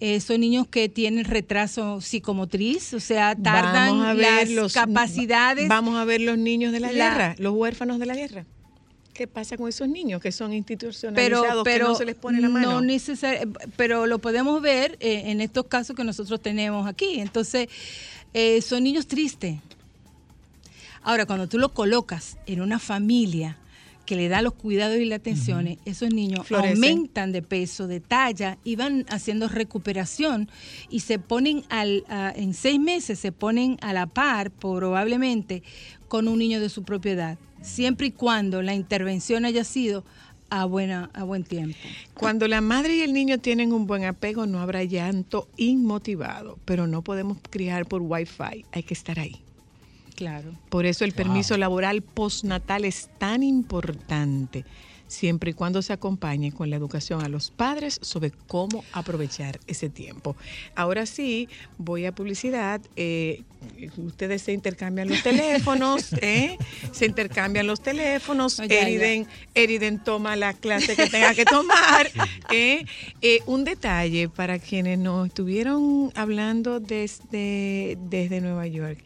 eh, 0.00 0.20
son 0.20 0.40
niños 0.40 0.66
que 0.66 0.88
tienen 0.88 1.24
retraso 1.26 2.00
psicomotriz, 2.00 2.94
o 2.94 3.00
sea, 3.00 3.36
tardan 3.36 3.90
Vamos 3.90 4.06
a 4.06 4.14
ver 4.14 4.48
las 4.48 4.50
los- 4.50 4.72
capacidades. 4.72 5.68
Vamos 5.68 5.96
a 5.96 6.04
ver 6.04 6.20
los 6.20 6.38
niños 6.38 6.72
de 6.72 6.80
la, 6.80 6.90
La- 6.92 7.10
guerra, 7.10 7.34
los 7.38 7.54
huérfanos 7.54 7.98
de 7.98 8.06
la 8.06 8.14
guerra. 8.16 8.46
¿Qué 9.12 9.26
pasa 9.26 9.58
con 9.58 9.68
esos 9.68 9.86
niños 9.86 10.22
que 10.22 10.32
son 10.32 10.54
institucionalizados, 10.54 11.62
pero 11.64 11.86
que 11.86 11.92
no 11.92 11.94
se 11.98 12.06
les 12.06 12.14
pone 12.14 12.40
la 12.40 12.48
mano? 12.48 12.80
no 12.80 12.90
pero 13.76 14.06
lo 14.06 14.18
podemos 14.18 14.62
ver 14.62 14.96
eh, 15.00 15.24
en 15.26 15.42
estos 15.42 15.66
casos 15.66 15.94
que 15.94 16.04
nosotros 16.04 16.40
tenemos 16.40 16.86
aquí. 16.88 17.20
Entonces, 17.20 17.68
eh, 18.32 18.62
son 18.62 18.82
niños 18.82 19.06
tristes. 19.06 19.58
Ahora, 21.02 21.26
cuando 21.26 21.48
tú 21.48 21.58
los 21.58 21.72
colocas 21.72 22.36
en 22.46 22.60
una 22.60 22.78
familia 22.78 23.56
que 24.06 24.16
le 24.16 24.28
da 24.28 24.42
los 24.42 24.54
cuidados 24.54 24.96
y 24.98 25.04
las 25.04 25.20
atenciones, 25.20 25.78
esos 25.84 26.12
niños 26.12 26.46
Florecen. 26.46 26.76
aumentan 26.82 27.30
de 27.32 27.42
peso, 27.42 27.86
de 27.86 28.00
talla 28.00 28.58
y 28.64 28.74
van 28.76 29.06
haciendo 29.08 29.46
recuperación 29.46 30.48
y 30.90 31.00
se 31.00 31.18
ponen 31.20 31.62
al, 31.68 32.04
a- 32.08 32.32
en 32.34 32.52
seis 32.54 32.80
meses 32.80 33.18
se 33.20 33.30
ponen 33.30 33.76
a 33.82 33.92
la 33.92 34.06
par 34.06 34.50
probablemente 34.50 35.62
con 36.08 36.26
un 36.26 36.38
niño 36.40 36.60
de 36.60 36.68
su 36.70 36.82
propia 36.82 37.12
edad, 37.12 37.38
siempre 37.62 38.08
y 38.08 38.10
cuando 38.10 38.62
la 38.62 38.74
intervención 38.74 39.44
haya 39.44 39.62
sido 39.64 40.04
a 40.48 40.64
buena 40.64 41.10
a 41.14 41.22
buen 41.22 41.44
tiempo. 41.44 41.78
Cuando 42.14 42.48
la 42.48 42.60
madre 42.60 42.96
y 42.96 43.00
el 43.02 43.12
niño 43.12 43.38
tienen 43.38 43.72
un 43.72 43.86
buen 43.86 44.04
apego, 44.04 44.46
no 44.46 44.58
habrá 44.58 44.82
llanto 44.82 45.46
inmotivado, 45.56 46.58
pero 46.64 46.88
no 46.88 47.02
podemos 47.02 47.38
criar 47.48 47.86
por 47.86 48.02
wifi, 48.02 48.64
hay 48.72 48.82
que 48.82 48.94
estar 48.94 49.20
ahí. 49.20 49.40
Claro. 50.20 50.52
Por 50.68 50.84
eso 50.84 51.04
el 51.06 51.12
Wow. 51.12 51.16
permiso 51.16 51.56
laboral 51.56 52.02
postnatal 52.02 52.84
es 52.84 53.08
tan 53.18 53.42
importante, 53.42 54.66
siempre 55.06 55.52
y 55.52 55.54
cuando 55.54 55.80
se 55.80 55.94
acompañe 55.94 56.52
con 56.52 56.68
la 56.68 56.76
educación 56.76 57.24
a 57.24 57.28
los 57.30 57.50
padres 57.50 57.98
sobre 58.02 58.30
cómo 58.30 58.84
aprovechar 58.92 59.58
ese 59.66 59.88
tiempo. 59.88 60.36
Ahora 60.76 61.06
sí, 61.06 61.48
voy 61.78 62.04
a 62.04 62.12
publicidad. 62.14 62.82
eh, 62.96 63.42
ustedes 63.98 64.40
se 64.42 64.52
intercambian 64.52 65.08
los 65.08 65.22
teléfonos, 65.30 66.12
¿eh? 66.22 66.56
se 66.92 67.06
intercambian 67.06 67.66
los 67.66 67.80
teléfonos. 67.82 68.58
No, 68.58 68.64
ya, 68.66 68.74
ya. 68.74 68.80
Eriden, 68.82 69.26
Eriden 69.54 70.04
toma 70.04 70.36
la 70.36 70.52
clase 70.54 70.94
que 70.96 71.06
tenga 71.08 71.34
que 71.34 71.44
tomar. 71.46 72.10
Eh, 72.52 72.84
un 73.46 73.64
detalle 73.64 74.28
para 74.28 74.58
quienes 74.58 74.98
nos 74.98 75.26
estuvieron 75.28 76.10
hablando 76.14 76.78
desde, 76.80 77.96
desde 78.10 78.40
Nueva 78.40 78.66
York. 78.66 78.98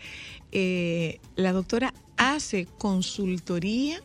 Eh, 0.56 1.18
la 1.34 1.52
doctora 1.52 1.92
hace 2.16 2.68
consultoría 2.78 4.00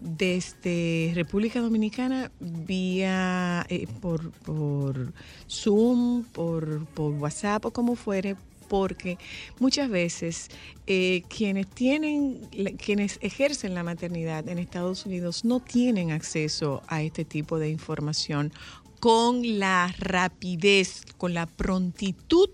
desde 0.00 1.12
República 1.14 1.60
Dominicana 1.60 2.32
vía 2.40 3.64
eh, 3.68 3.86
por, 4.00 4.32
por 4.32 5.12
Zoom, 5.48 6.24
por, 6.24 6.84
por 6.86 7.12
WhatsApp 7.12 7.64
o 7.66 7.70
como 7.70 7.94
fuere, 7.94 8.34
porque 8.68 9.18
muchas 9.60 9.88
veces 9.88 10.48
eh, 10.88 11.22
quienes 11.28 11.68
tienen, 11.68 12.40
quienes 12.76 13.20
ejercen 13.22 13.74
la 13.74 13.84
maternidad 13.84 14.48
en 14.48 14.58
Estados 14.58 15.06
Unidos 15.06 15.44
no 15.44 15.60
tienen 15.60 16.10
acceso 16.10 16.82
a 16.88 17.02
este 17.02 17.24
tipo 17.24 17.60
de 17.60 17.70
información 17.70 18.52
con 18.98 19.60
la 19.60 19.94
rapidez, 19.98 21.02
con 21.16 21.34
la 21.34 21.46
prontitud 21.46 22.50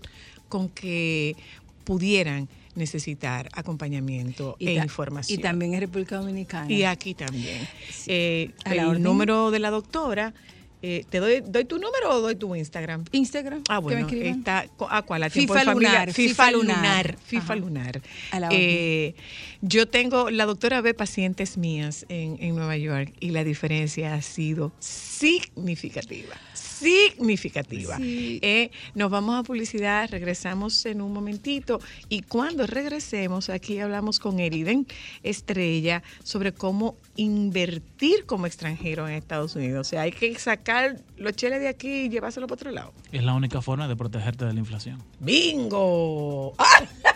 con 0.47 0.69
que 0.69 1.35
pudieran 1.83 2.47
necesitar 2.75 3.49
acompañamiento 3.53 4.55
Y 4.59 4.67
e 4.67 4.73
información. 4.75 5.39
Y 5.39 5.41
también 5.41 5.73
en 5.73 5.81
República 5.81 6.17
Dominicana. 6.17 6.71
Y 6.71 6.83
aquí 6.83 7.13
también. 7.13 7.67
Eh, 8.07 8.51
el 8.65 8.79
orden. 8.79 9.03
número 9.03 9.51
de 9.51 9.59
la 9.59 9.69
doctora, 9.71 10.33
eh, 10.81 11.03
¿te 11.09 11.19
doy, 11.19 11.41
doy 11.41 11.65
tu 11.65 11.79
número 11.79 12.11
o 12.11 12.21
doy 12.21 12.35
tu 12.35 12.53
Instagram? 12.55 13.05
Instagram. 13.11 13.63
Ah, 13.69 13.79
que 13.79 13.95
me 13.95 14.03
bueno, 14.03 14.25
está, 14.25 14.67
¿a 14.89 15.01
cuál? 15.01 15.23
¿A 15.23 15.29
tiempo 15.29 15.53
FIFA 15.53 15.65
de 15.65 15.73
lunar, 15.73 16.13
FIFA, 16.13 16.51
lunar. 16.51 16.77
lunar. 16.77 17.17
FIFA 17.25 17.43
Ajá. 17.43 17.55
lunar. 17.55 18.01
A 18.31 18.39
la 18.39 18.47
orden. 18.47 18.59
Eh, 18.61 19.15
yo 19.61 19.87
tengo, 19.87 20.29
la 20.29 20.45
doctora 20.45 20.81
ve 20.81 20.93
pacientes 20.93 21.57
mías 21.57 22.05
en, 22.09 22.37
en 22.39 22.55
Nueva 22.55 22.77
York 22.77 23.13
y 23.19 23.31
la 23.31 23.43
diferencia 23.43 24.13
ha 24.13 24.21
sido 24.21 24.73
significativa. 24.79 26.35
Significativa. 26.79 27.97
Sí. 27.97 28.39
Eh, 28.41 28.71
nos 28.93 29.09
vamos 29.09 29.39
a 29.39 29.43
publicidad, 29.43 30.09
regresamos 30.09 30.85
en 30.85 31.01
un 31.01 31.13
momentito 31.13 31.79
y 32.09 32.21
cuando 32.21 32.67
regresemos 32.67 33.49
aquí 33.49 33.79
hablamos 33.79 34.19
con 34.19 34.39
Eriden 34.39 34.87
Estrella 35.23 36.03
sobre 36.23 36.53
cómo 36.53 36.97
invertir 37.15 38.25
como 38.25 38.45
extranjero 38.45 39.07
en 39.07 39.15
Estados 39.15 39.55
Unidos. 39.55 39.87
O 39.87 39.89
sea, 39.89 40.01
hay 40.01 40.11
que 40.11 40.37
sacar 40.37 40.97
los 41.17 41.33
cheles 41.33 41.59
de 41.61 41.67
aquí 41.67 42.05
y 42.05 42.09
llevárselo 42.09 42.47
para 42.47 42.55
otro 42.55 42.71
lado. 42.71 42.93
Es 43.11 43.23
la 43.23 43.33
única 43.33 43.61
forma 43.61 43.87
de 43.87 43.95
protegerte 43.95 44.45
de 44.45 44.53
la 44.53 44.59
inflación. 44.59 45.01
¡Bingo! 45.19 46.53
¡Ah! 46.59 47.14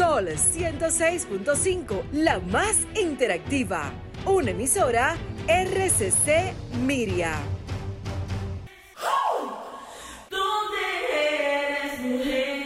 Sol 0.00 0.28
106.5, 0.28 2.04
la 2.12 2.38
más 2.38 2.86
interactiva. 2.98 3.92
Una 4.24 4.52
emisora 4.52 5.14
RCC 5.46 6.54
Miria. 6.86 7.34
¿Dónde 10.30 10.78
eres 11.12 12.00
mujer? 12.00 12.59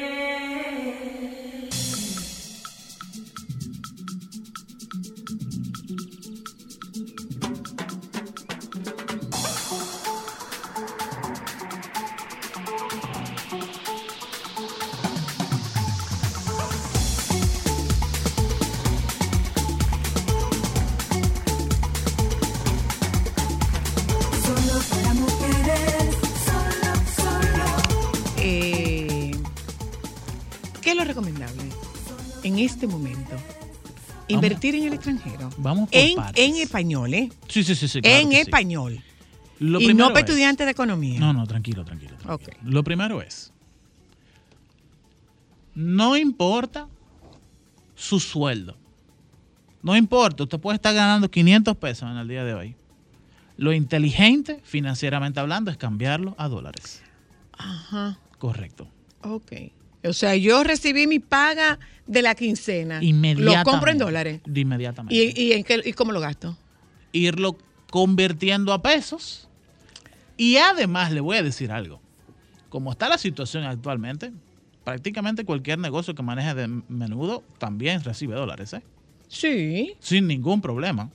Este 32.64 32.86
momento? 32.86 33.36
Invertir 34.28 34.74
en 34.74 34.84
el 34.84 34.94
extranjero. 34.94 35.50
Vamos 35.58 35.88
por 35.90 35.98
En, 35.98 36.14
partes. 36.16 36.44
en 36.44 36.56
español, 36.56 37.12
¿eh? 37.14 37.30
Sí, 37.48 37.62
sí, 37.62 37.74
sí, 37.74 37.88
sí. 37.88 38.00
claro 38.00 38.16
en 38.22 38.30
sí. 38.30 38.36
español. 38.38 39.00
Lo 39.60 39.80
y 39.80 39.92
no 39.94 40.08
para 40.08 40.20
es- 40.20 40.24
estudiantes 40.28 40.66
de 40.66 40.72
economía. 40.72 41.20
No, 41.20 41.32
no, 41.32 41.46
tranquilo, 41.46 41.84
tranquilo. 41.84 42.16
tranquilo. 42.16 42.56
Lo 42.64 42.82
primero 42.82 43.20
es, 43.22 43.52
no 45.74 46.16
importa 46.16 46.88
su 47.94 48.20
sueldo. 48.20 48.76
No 49.82 49.96
importa, 49.96 50.44
usted 50.44 50.58
puede 50.58 50.76
estar 50.76 50.94
ganando 50.94 51.30
500 51.30 51.76
pesos 51.76 52.10
en 52.10 52.16
el 52.16 52.26
día 52.28 52.44
de 52.44 52.54
hoy. 52.54 52.74
Lo 53.56 53.72
inteligente, 53.72 54.60
financieramente 54.64 55.40
hablando, 55.40 55.70
es 55.70 55.76
cambiarlo 55.76 56.34
a 56.38 56.48
dólares. 56.48 57.02
Ajá. 57.52 58.18
Correcto. 58.38 58.88
Ok. 59.22 59.52
O 60.04 60.12
sea, 60.12 60.36
yo 60.36 60.62
recibí 60.64 61.06
mi 61.06 61.18
paga 61.18 61.78
de 62.06 62.22
la 62.22 62.34
quincena. 62.34 63.02
Inmediatamente. 63.02 63.58
Lo 63.58 63.64
compro 63.64 63.90
en 63.90 63.98
dólares. 63.98 64.40
De 64.44 64.60
inmediatamente. 64.60 65.14
¿Y, 65.14 65.32
y, 65.40 65.52
en 65.52 65.64
qué, 65.64 65.80
¿Y 65.84 65.92
cómo 65.92 66.12
lo 66.12 66.20
gasto? 66.20 66.56
Irlo 67.12 67.56
convirtiendo 67.90 68.72
a 68.72 68.82
pesos. 68.82 69.48
Y 70.36 70.56
además 70.56 71.12
le 71.12 71.20
voy 71.20 71.36
a 71.36 71.42
decir 71.42 71.70
algo. 71.70 72.00
Como 72.68 72.90
está 72.90 73.08
la 73.08 73.18
situación 73.18 73.64
actualmente, 73.64 74.32
prácticamente 74.82 75.44
cualquier 75.44 75.78
negocio 75.78 76.14
que 76.14 76.22
maneje 76.22 76.54
de 76.54 76.68
menudo 76.88 77.42
también 77.58 78.02
recibe 78.02 78.34
dólares, 78.34 78.72
¿eh? 78.74 78.82
Sí. 79.28 79.94
Sin 80.00 80.26
ningún 80.26 80.60
problema. 80.60 81.10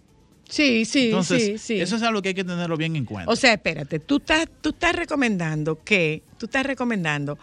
Sí, 0.49 0.83
sí, 0.85 1.05
Entonces, 1.05 1.43
sí, 1.43 1.57
sí. 1.59 1.79
eso 1.79 1.95
es 1.95 2.01
algo 2.01 2.23
que 2.23 2.29
hay 2.29 2.33
que 2.33 2.43
tenerlo 2.43 2.75
bien 2.75 2.95
en 2.95 3.05
cuenta. 3.05 3.31
O 3.31 3.35
sea, 3.35 3.53
espérate, 3.53 3.99
tú 3.99 4.17
estás, 4.17 4.47
tú 4.61 4.69
estás 4.69 4.95
recomendando 4.95 5.83
que, 5.83 6.23
tú 6.39 6.47
estás 6.47 6.65
recomendando 6.65 7.37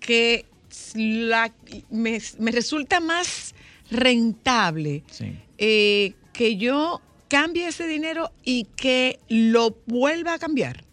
que 0.00 0.46
la, 0.94 1.52
me, 1.90 2.20
me 2.38 2.50
resulta 2.50 3.00
más 3.00 3.54
rentable 3.90 5.02
Sí. 5.10 5.36
eh, 5.58 6.14
que 6.32 6.56
yo 6.56 7.00
cambie 7.28 7.68
ese 7.68 7.86
dinero 7.86 8.30
y 8.44 8.64
que 8.76 9.18
lo 9.28 9.76
vuelva 9.86 10.34
a 10.34 10.38
cambiar. 10.38 10.84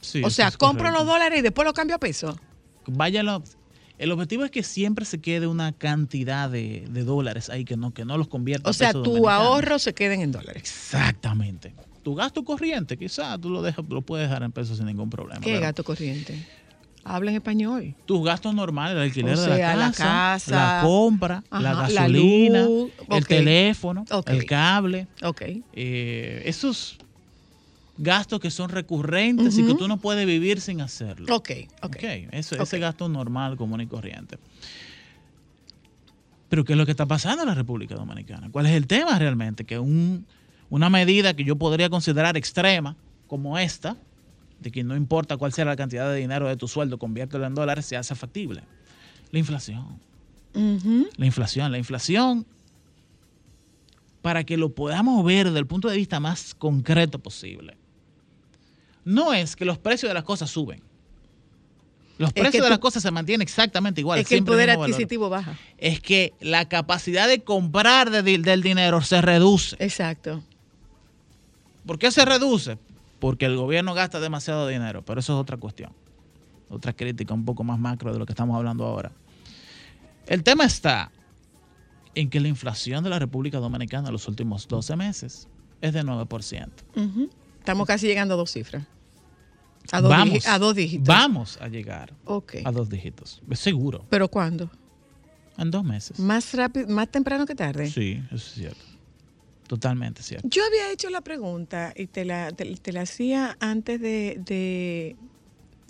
Sí, 0.00 0.22
o 0.24 0.30
sea, 0.30 0.50
compro 0.50 0.84
correcto. 0.84 0.98
los 1.04 1.06
dólares 1.06 1.38
y 1.38 1.42
después 1.42 1.64
lo 1.66 1.72
cambio 1.72 1.96
a 1.96 1.98
peso. 1.98 2.38
Váyalo. 2.86 3.42
El 3.98 4.10
objetivo 4.10 4.44
es 4.44 4.50
que 4.50 4.64
siempre 4.64 5.04
se 5.04 5.20
quede 5.20 5.46
una 5.46 5.70
cantidad 5.72 6.50
de, 6.50 6.84
de 6.90 7.04
dólares 7.04 7.48
ahí 7.50 7.64
que 7.64 7.76
no, 7.76 7.94
que 7.94 8.04
no 8.04 8.18
los 8.18 8.26
convierta 8.26 8.68
O 8.68 8.70
a 8.70 8.74
sea, 8.74 8.92
tu 8.92 9.28
ahorro 9.28 9.78
se 9.78 9.94
queden 9.94 10.20
en 10.22 10.32
dólares. 10.32 10.56
Exactamente. 10.62 11.72
Tu 12.02 12.14
gasto 12.16 12.42
corriente, 12.44 12.96
quizás 12.96 13.40
tú 13.40 13.48
lo 13.48 13.62
dejas, 13.62 13.84
lo 13.88 14.02
puedes 14.02 14.28
dejar 14.28 14.42
en 14.42 14.50
pesos 14.50 14.78
sin 14.78 14.86
ningún 14.86 15.08
problema. 15.08 15.40
¿Qué 15.40 15.50
pero 15.50 15.60
gasto 15.60 15.84
corriente? 15.84 16.34
Habla 17.04 17.30
en 17.30 17.36
español. 17.36 17.94
Tus 18.06 18.24
gastos 18.24 18.54
normales, 18.54 18.96
el 18.96 19.02
alquiler 19.02 19.34
O 19.36 19.40
de 19.40 19.48
la 19.48 19.56
sea, 19.56 19.76
la 19.76 19.86
casa, 19.88 20.04
casa, 20.04 20.50
la 20.76 20.80
compra, 20.86 21.42
la 21.50 21.56
ajá, 21.58 21.62
la 21.62 21.82
gasolina, 21.82 22.62
luz, 22.64 22.90
el 23.10 23.26
teléfono, 23.26 24.04
el 24.26 24.44
cable. 24.46 25.08
Ok. 25.22 25.42
eh, 25.72 26.42
esos 26.46 26.98
gastos 27.98 28.40
que 28.40 28.50
son 28.50 28.70
recurrentes 28.70 29.58
y 29.58 29.66
que 29.66 29.74
tú 29.74 29.86
no 29.88 29.98
puedes 29.98 30.26
vivir 30.26 30.60
sin 30.60 30.80
hacerlo. 30.80 31.34
Ok, 31.34 31.50
ok. 31.82 31.96
eso-. 32.32 32.56
Ese 32.62 32.78
gasto 32.78 33.08
normal, 33.08 33.56
común 33.56 33.80
y 33.80 33.86
corriente. 33.86 34.38
Pero 36.48 36.64
¿qué 36.64 36.72
es 36.74 36.78
lo 36.78 36.84
que 36.84 36.90
está 36.92 37.06
pasando 37.06 37.42
en 37.42 37.48
la 37.48 37.54
República 37.54 37.94
Dominicana? 37.94 38.48
¿Cuál 38.50 38.66
es 38.66 38.72
el 38.72 38.86
tema 38.86 39.18
realmente? 39.18 39.64
Que 39.64 39.78
un- 39.78 40.26
una 40.68 40.90
medida 40.90 41.34
que 41.34 41.44
yo 41.44 41.56
podría 41.56 41.88
considerar 41.90 42.36
extrema, 42.36 42.96
como 43.26 43.58
esta, 43.58 43.96
de 44.62 44.70
que 44.70 44.84
no 44.84 44.96
importa 44.96 45.36
cuál 45.36 45.52
sea 45.52 45.64
la 45.64 45.76
cantidad 45.76 46.08
de 46.10 46.16
dinero 46.18 46.48
de 46.48 46.56
tu 46.56 46.68
sueldo, 46.68 46.98
conviértelo 46.98 47.44
en 47.46 47.54
dólares, 47.54 47.84
se 47.86 47.96
hace 47.96 48.14
factible. 48.14 48.62
La 49.30 49.38
inflación. 49.38 49.98
La 51.16 51.26
inflación. 51.26 51.72
La 51.72 51.78
inflación, 51.78 52.46
para 54.20 54.44
que 54.44 54.56
lo 54.56 54.70
podamos 54.74 55.24
ver 55.24 55.46
desde 55.46 55.58
el 55.58 55.66
punto 55.66 55.88
de 55.88 55.96
vista 55.96 56.20
más 56.20 56.54
concreto 56.54 57.18
posible, 57.18 57.76
no 59.04 59.32
es 59.34 59.56
que 59.56 59.64
los 59.64 59.78
precios 59.78 60.10
de 60.10 60.14
las 60.14 60.24
cosas 60.24 60.50
suben. 60.50 60.80
Los 62.18 62.28
Es 62.28 62.34
precios 62.34 62.62
de 62.62 62.68
tú- 62.68 62.70
las 62.70 62.78
cosas 62.78 63.02
se 63.02 63.10
mantienen 63.10 63.42
exactamente 63.42 64.00
iguales. 64.00 64.22
es 64.24 64.28
que 64.28 64.36
el 64.36 64.44
poder 64.44 64.68
valor. 64.68 64.84
adquisitivo 64.84 65.28
baja. 65.28 65.58
Es 65.78 66.00
que 66.00 66.34
la 66.40 66.68
capacidad 66.68 67.26
de 67.26 67.42
comprar 67.42 68.10
de 68.10 68.22
del 68.22 68.62
dinero 68.62 69.00
se 69.02 69.20
reduce. 69.22 69.74
Exacto. 69.80 70.42
¿Por 71.86 71.98
qué 71.98 72.12
se 72.12 72.24
reduce? 72.24 72.78
Porque 73.22 73.46
el 73.46 73.56
gobierno 73.56 73.94
gasta 73.94 74.18
demasiado 74.18 74.66
dinero, 74.66 75.04
pero 75.04 75.20
eso 75.20 75.34
es 75.34 75.40
otra 75.40 75.56
cuestión. 75.56 75.92
Otra 76.68 76.92
crítica 76.92 77.32
un 77.32 77.44
poco 77.44 77.62
más 77.62 77.78
macro 77.78 78.12
de 78.12 78.18
lo 78.18 78.26
que 78.26 78.32
estamos 78.32 78.56
hablando 78.56 78.84
ahora. 78.84 79.12
El 80.26 80.42
tema 80.42 80.64
está 80.64 81.12
en 82.16 82.28
que 82.28 82.40
la 82.40 82.48
inflación 82.48 83.04
de 83.04 83.10
la 83.10 83.20
República 83.20 83.58
Dominicana 83.60 84.08
en 84.08 84.12
los 84.12 84.26
últimos 84.26 84.66
12 84.66 84.96
meses 84.96 85.46
es 85.80 85.92
de 85.92 86.02
9%. 86.02 86.68
Ujú. 86.96 87.30
Estamos 87.60 87.86
casi 87.86 88.08
llegando 88.08 88.34
a 88.34 88.36
dos 88.38 88.50
cifras. 88.50 88.82
A 89.92 90.00
dos, 90.00 90.10
vamos, 90.10 90.44
a 90.44 90.58
dos 90.58 90.74
dígitos. 90.74 91.06
Vamos 91.06 91.58
a 91.60 91.68
llegar 91.68 92.12
a 92.64 92.72
dos 92.72 92.90
dígitos. 92.90 93.40
Seguro. 93.52 94.04
¿Pero 94.10 94.26
cuándo? 94.26 94.68
En 95.58 95.70
dos 95.70 95.84
meses. 95.84 96.18
¿Más 96.18 96.52
rápido, 96.54 96.88
más 96.88 97.08
temprano 97.08 97.46
que 97.46 97.54
tarde? 97.54 97.88
Sí, 97.88 98.20
eso 98.32 98.34
es 98.34 98.54
cierto. 98.54 98.91
Totalmente 99.72 100.22
cierto. 100.22 100.46
Yo 100.50 100.62
había 100.66 100.92
hecho 100.92 101.08
la 101.08 101.22
pregunta 101.22 101.94
y 101.96 102.06
te 102.06 102.26
la, 102.26 102.52
te, 102.52 102.76
te 102.76 102.92
la 102.92 103.00
hacía 103.00 103.56
antes 103.58 103.98
de, 104.02 104.38
de- 104.44 105.16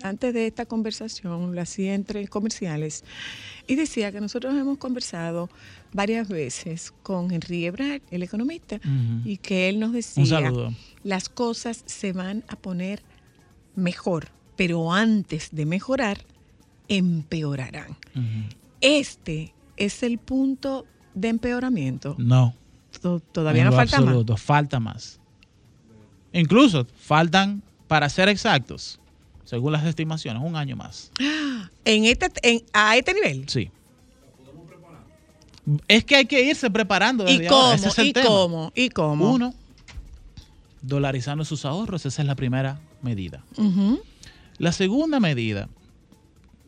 antes 0.01 0.33
de 0.33 0.47
esta 0.47 0.65
conversación, 0.65 1.53
la 1.53 1.63
hacía 1.63 1.93
entre 1.93 2.25
comerciales, 2.29 3.03
y 3.67 3.75
decía 3.75 4.09
que 4.13 4.21
nosotros 4.21 4.53
hemos 4.55 4.77
conversado 4.77 5.49
varias 5.91 6.29
veces 6.29 6.93
con 7.03 7.29
Henry 7.31 7.65
Ebrard, 7.65 8.01
el 8.09 8.23
economista, 8.23 8.79
y 9.25 9.35
que 9.37 9.67
él 9.67 9.81
nos 9.81 9.91
decía, 9.91 10.23
Un 10.23 10.29
saludo. 10.29 10.73
las 11.03 11.27
cosas 11.27 11.83
se 11.85 12.13
van 12.13 12.45
a 12.47 12.55
poner 12.55 13.01
mejor, 13.75 14.29
pero 14.55 14.93
antes 14.93 15.49
de 15.51 15.65
mejorar, 15.65 16.19
empeorarán. 16.87 17.97
Este 18.79 19.53
es 19.75 20.03
el 20.03 20.19
punto 20.19 20.85
de 21.15 21.27
empeoramiento. 21.29 22.15
No. 22.17 22.55
To- 23.03 23.19
Todavía 23.19 23.65
no 23.65 23.71
falta 23.71 23.97
más. 23.99 24.07
absoluto, 24.07 24.37
falta 24.37 24.79
más. 24.79 25.19
Incluso 26.31 26.87
faltan, 26.97 27.61
para 27.87 28.09
ser 28.09 28.29
exactos, 28.29 28.99
según 29.45 29.71
las 29.73 29.85
estimaciones, 29.85 30.41
un 30.43 30.55
año 30.55 30.75
más. 30.75 31.11
En 31.85 32.05
este, 32.05 32.31
en- 32.43 32.63
a 32.73 32.95
este 32.97 33.13
nivel. 33.13 33.47
Sí. 33.49 33.69
Es 35.87 36.03
que 36.05 36.15
hay 36.15 36.25
que 36.25 36.41
irse 36.43 36.69
preparando 36.71 37.25
¿Y 37.27 37.37
desde 37.37 37.47
cómo? 37.47 37.61
ahora. 37.61 37.75
Ese 37.75 37.87
es 37.89 37.97
el 37.99 38.07
¿Y 38.07 38.13
tema. 38.13 38.25
cómo? 38.27 38.71
¿Y 38.75 38.89
cómo? 38.89 39.31
Uno, 39.33 39.53
dolarizando 40.81 41.45
sus 41.45 41.65
ahorros. 41.65 42.05
Esa 42.05 42.21
es 42.21 42.27
la 42.27 42.35
primera 42.35 42.79
medida. 43.01 43.43
La 44.57 44.71
segunda 44.71 45.19
medida 45.19 45.67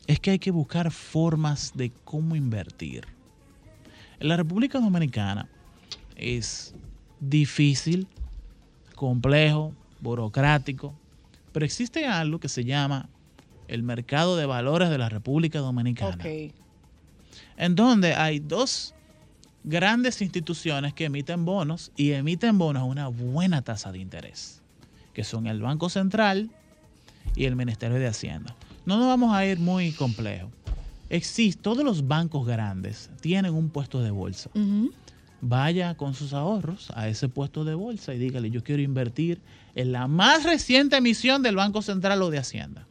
es 0.06 0.20
que 0.20 0.30
hay 0.32 0.38
que 0.38 0.50
buscar 0.50 0.90
formas 0.90 1.72
de 1.74 1.92
cómo 2.04 2.36
invertir. 2.36 3.06
En 4.20 4.28
la 4.28 4.36
República 4.36 4.78
Dominicana 4.80 5.48
es 6.16 6.74
difícil, 7.20 8.06
complejo, 8.94 9.74
burocrático, 10.00 10.94
pero 11.52 11.64
existe 11.64 12.06
algo 12.06 12.38
que 12.38 12.48
se 12.48 12.64
llama 12.64 13.08
el 13.68 13.82
mercado 13.82 14.36
de 14.36 14.46
valores 14.46 14.90
de 14.90 14.98
la 14.98 15.08
República 15.08 15.58
Dominicana, 15.58 16.24
en 17.56 17.74
donde 17.74 18.14
hay 18.14 18.38
dos 18.38 18.94
grandes 19.64 20.22
instituciones 20.22 20.94
que 20.94 21.06
emiten 21.06 21.44
bonos 21.44 21.90
y 21.96 22.12
emiten 22.12 22.56
bonos 22.58 22.82
a 22.82 22.84
una 22.84 23.08
buena 23.08 23.62
tasa 23.62 23.90
de 23.90 23.98
interés, 23.98 24.62
que 25.12 25.24
son 25.24 25.46
el 25.46 25.60
Banco 25.60 25.88
Central 25.88 26.50
y 27.34 27.44
el 27.44 27.56
Ministerio 27.56 27.98
de 27.98 28.06
Hacienda. 28.06 28.54
No 28.84 28.98
nos 28.98 29.08
vamos 29.08 29.34
a 29.34 29.44
ir 29.44 29.58
muy 29.58 29.92
complejo. 29.92 30.48
Existe, 31.10 31.60
todos 31.60 31.84
los 31.84 32.06
bancos 32.06 32.46
grandes 32.46 33.10
tienen 33.20 33.54
un 33.54 33.68
puesto 33.68 34.00
de 34.02 34.10
bolsa. 34.10 34.50
Vaya 35.40 35.94
con 35.96 36.14
sus 36.14 36.32
ahorros 36.32 36.90
a 36.94 37.08
ese 37.08 37.28
puesto 37.28 37.64
de 37.64 37.74
bolsa 37.74 38.14
y 38.14 38.18
dígale, 38.18 38.50
yo 38.50 38.64
quiero 38.64 38.82
invertir 38.82 39.40
en 39.74 39.92
la 39.92 40.06
más 40.08 40.44
reciente 40.44 40.96
emisión 40.96 41.42
del 41.42 41.56
Banco 41.56 41.82
Central 41.82 42.22
o 42.22 42.30
de 42.30 42.38
Hacienda. 42.38 42.86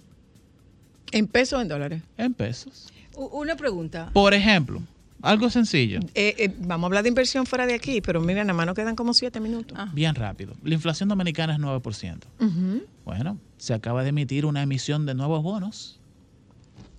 ¿En 1.12 1.28
pesos 1.28 1.60
o 1.60 1.62
en 1.62 1.68
dólares? 1.68 2.04
En 2.18 2.34
pesos. 2.34 2.88
Una 3.16 3.56
pregunta. 3.56 4.10
Por 4.14 4.34
ejemplo, 4.34 4.82
algo 5.22 5.50
sencillo, 5.50 6.00
Eh, 6.14 6.36
eh, 6.38 6.54
vamos 6.60 6.84
a 6.84 6.88
hablar 6.88 7.04
de 7.04 7.10
inversión 7.10 7.46
fuera 7.48 7.66
de 7.66 7.74
aquí, 7.74 8.00
pero 8.02 8.22
mira, 8.22 8.44
nada 8.44 8.54
más 8.54 8.66
nos 8.68 8.76
quedan 8.76 8.96
como 8.96 9.14
siete 9.14 9.40
minutos. 9.40 9.78
bien 9.94 10.14
rápido. 10.14 10.54
La 10.64 10.74
inflación 10.76 11.10
dominicana 11.10 11.54
es 11.54 11.60
9%. 11.60 12.28
Ujú. 12.40 12.84
Bueno, 13.06 13.38
se 13.58 13.74
acaba 13.74 14.04
de 14.04 14.10
emitir 14.10 14.46
una 14.46 14.62
emisión 14.62 15.06
de 15.06 15.16
nuevos 15.16 15.42
bonos 15.42 16.00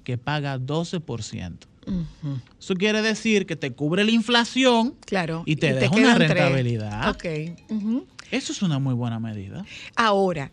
que 0.03 0.19
paga 0.19 0.59
12%. 0.59 1.67
Eso 2.59 2.75
quiere 2.75 3.01
decir 3.03 3.47
que 3.47 3.55
te 3.57 3.73
cubre 3.73 4.05
la 4.05 4.11
inflación 4.11 4.95
Claro. 5.07 5.43
y 5.47 5.57
te 5.57 5.69
y 5.69 5.73
deja 5.75 5.95
una 5.95 6.15
rentabilidad. 6.17 7.11
Ok. 7.11 7.25
Ujú. 7.71 8.07
Eso 8.31 8.53
es 8.53 8.61
una 8.63 8.79
muy 8.81 8.95
buena 8.95 9.21
medida. 9.21 9.65
Ahora, 9.95 10.51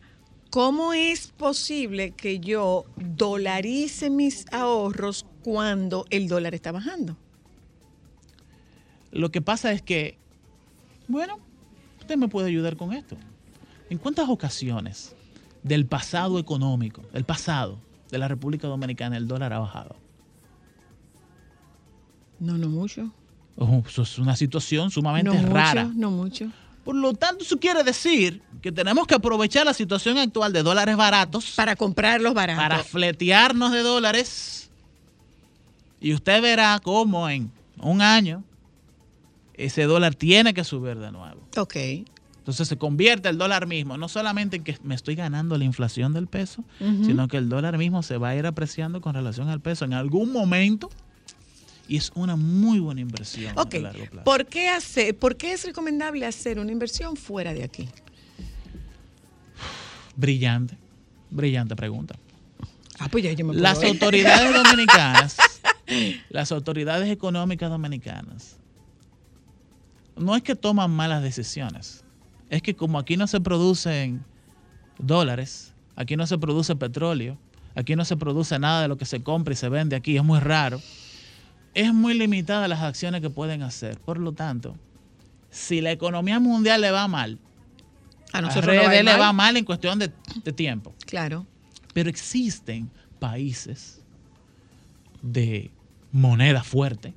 ¿cómo 0.52 0.94
es 0.94 1.28
posible 1.30 2.12
que 2.12 2.40
yo 2.40 2.86
dolarice 2.96 4.12
mis 4.12 4.46
ahorros 4.54 5.26
cuando 5.44 6.06
el 6.12 6.28
dólar 6.28 6.54
está 6.54 6.72
bajando? 6.72 7.18
Lo 9.12 9.32
que 9.32 9.42
pasa 9.42 9.72
es 9.72 9.82
que, 9.82 10.18
bueno, 11.08 11.40
usted 12.00 12.16
me 12.18 12.28
puede 12.28 12.48
ayudar 12.50 12.78
con 12.78 12.94
esto. 12.94 13.18
¿En 13.90 13.98
cuántas 13.98 14.30
ocasiones 14.30 15.16
del 15.64 15.86
pasado 15.86 16.40
económico, 16.40 17.02
del 17.14 17.24
pasado 17.24 17.80
de 18.12 18.18
la 18.18 18.28
República 18.28 18.68
Dominicana, 18.68 19.18
el 19.18 19.28
dólar 19.28 19.54
ha 19.54 19.60
bajado? 19.60 19.96
No, 22.44 22.58
no 22.58 22.68
mucho. 22.70 23.10
Es 24.02 24.18
una 24.20 24.36
situación 24.36 24.92
sumamente 24.92 25.32
no 25.42 25.50
rara. 25.54 25.90
no 25.96 26.12
mucho. 26.12 26.52
Por 26.84 26.96
lo 26.96 27.14
tanto, 27.14 27.46
eso 27.46 27.58
quiere 27.60 27.84
decir 27.84 28.42
que 28.62 28.72
tenemos 28.72 29.08
que 29.08 29.16
aprovechar 29.16 29.66
la 29.66 29.74
situación 29.74 30.18
actual 30.18 30.52
de 30.52 30.64
dólares 30.64 30.98
baratos 30.98 31.54
Para 31.56 31.76
comprarlos 31.78 32.34
baratos. 32.34 32.62
para 32.62 32.84
fletearnos 32.84 33.72
de 33.72 33.80
dólares. 33.80 34.70
Y 36.02 36.14
usted 36.14 36.42
verá 36.42 36.80
cómo 36.84 37.30
en 37.30 37.50
un 37.80 38.02
año 38.02 38.44
ese 39.54 39.84
dólar 39.84 40.16
tiene 40.16 40.54
que 40.54 40.66
subir 40.66 40.98
de 41.00 41.12
nuevo. 41.12 41.42
Ok. 41.58 41.76
Entonces 42.40 42.68
se 42.68 42.78
convierte 42.78 43.30
el 43.30 43.38
dólar 43.38 43.68
mismo, 43.68 43.98
no 43.98 44.10
solamente 44.10 44.58
en 44.58 44.66
que 44.66 44.78
me 44.84 44.96
estoy 44.96 45.16
ganando 45.16 45.58
la 45.58 45.64
inflación 45.64 46.12
del 46.12 46.28
peso, 46.28 46.66
sino 46.80 47.30
que 47.30 47.38
el 47.38 47.48
dólar 47.48 47.78
mismo 47.78 48.04
se 48.04 48.18
va 48.18 48.30
a 48.30 48.36
ir 48.36 48.46
apreciando 48.46 49.00
con 49.00 49.14
relación 49.14 49.48
al 49.48 49.62
peso 49.62 49.86
en 49.86 49.94
algún 49.94 50.34
momento 50.34 50.90
y 51.94 51.98
es 51.98 52.12
una 52.16 52.36
muy 52.36 52.80
buena 52.80 53.02
inversión 53.02 53.52
a 53.52 53.56
largo 53.56 54.06
plazo. 54.06 54.24
¿Por 54.24 54.48
qué, 54.48 54.68
hacer, 54.68 55.16
¿Por 55.16 55.38
qué 55.38 55.54
es 55.54 55.64
recomendable 55.64 56.26
hacer 56.26 56.58
una 56.58 56.72
inversión 56.72 57.16
fuera 57.16 57.54
de 57.54 57.64
aquí? 57.64 57.88
Brillante, 60.16 60.76
brillante 61.30 61.76
pregunta. 61.76 62.16
Ah, 62.98 63.10
pues 63.12 63.24
ya 63.24 63.32
yo 63.34 63.46
me 63.46 63.52
puedo 63.52 63.62
Las 63.62 63.84
autoridades 63.84 64.52
dominicanas, 64.64 65.38
las 66.30 66.52
autoridades 66.52 67.12
económicas 67.12 67.70
dominicanas, 67.70 68.58
no 70.18 70.36
es 70.36 70.42
que 70.42 70.56
toman 70.56 70.90
malas 70.90 71.22
decisiones, 71.22 72.04
es 72.50 72.64
que 72.64 72.76
como 72.76 72.98
aquí 72.98 73.18
no 73.18 73.28
se 73.28 73.40
producen 73.40 74.26
dólares, 74.98 75.76
aquí 75.96 76.16
no 76.16 76.26
se 76.26 76.40
produce 76.40 76.76
petróleo, 76.76 77.38
aquí 77.76 77.96
no 77.96 78.04
se 78.04 78.18
produce 78.18 78.58
nada 78.58 78.82
de 78.82 78.88
lo 78.88 78.98
que 78.98 79.06
se 79.06 79.22
compra 79.22 79.54
y 79.54 79.58
se 79.58 79.70
vende 79.70 79.96
aquí, 79.96 80.18
es 80.18 80.24
muy 80.24 80.40
raro, 80.40 80.82
es 81.74 81.94
muy 81.94 82.14
limitada 82.14 82.68
las 82.68 82.82
acciones 82.82 83.22
que 83.22 83.30
pueden 83.30 83.64
hacer. 83.64 84.00
Por 84.00 84.20
lo 84.20 84.32
tanto, 84.34 84.76
si 85.52 85.82
la 85.82 85.92
economía 85.92 86.40
mundial 86.40 86.82
le 86.82 86.92
va 86.92 87.08
mal, 87.08 87.38
A 88.32 88.42
nosotros 88.42 88.76
nos 88.76 88.86
va 88.86 88.92
le 88.94 89.04
mal. 89.04 89.20
va 89.20 89.34
mal 89.34 89.58
en 89.58 89.66
cuestión 89.66 90.00
de, 90.00 90.12
de 90.44 90.52
tiempo. 90.54 90.94
Claro. 91.06 91.46
Pero 91.94 92.10
existen 92.10 92.90
países 93.20 94.02
de 95.22 95.72
moneda 96.12 96.64
fuerte, 96.64 97.14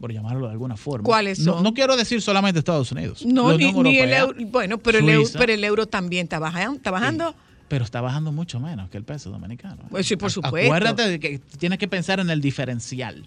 por 0.00 0.12
llamarlo 0.12 0.46
de 0.46 0.52
alguna 0.52 0.76
forma. 0.76 1.04
¿Cuáles 1.04 1.38
No- 1.40 1.54
son? 1.54 1.62
No, 1.62 1.74
quiero 1.74 1.96
decir 1.96 2.20
solamente 2.22 2.58
Estados 2.58 2.90
Unidos. 2.92 3.24
No, 3.24 3.56
ni, 3.56 3.98
el 3.98 4.12
euro. 4.12 4.34
Bueno, 4.46 4.78
pero 4.78 4.98
el, 4.98 5.08
euro, 5.08 5.28
pero 5.38 5.52
el 5.52 5.62
euro 5.64 5.86
también 5.86 6.24
está 6.24 6.38
bajando. 6.38 6.76
Está 6.76 6.90
bajando. 6.90 7.34
pero 7.68 7.84
está 7.84 8.00
bajando 8.00 8.32
mucho 8.32 8.58
menos 8.60 8.90
que 8.90 8.96
el 8.98 9.04
peso 9.04 9.30
dominicano. 9.30 9.82
¿eh? 9.82 9.86
Pues 9.90 10.06
sí, 10.06 10.16
por 10.16 10.30
supuesto. 10.30 10.56
Acuérdate 10.72 11.08
de 11.08 11.20
que 11.20 11.38
tienes 11.58 11.78
que 11.78 11.88
pensar 11.88 12.20
en 12.20 12.30
el 12.30 12.40
diferencial. 12.40 13.22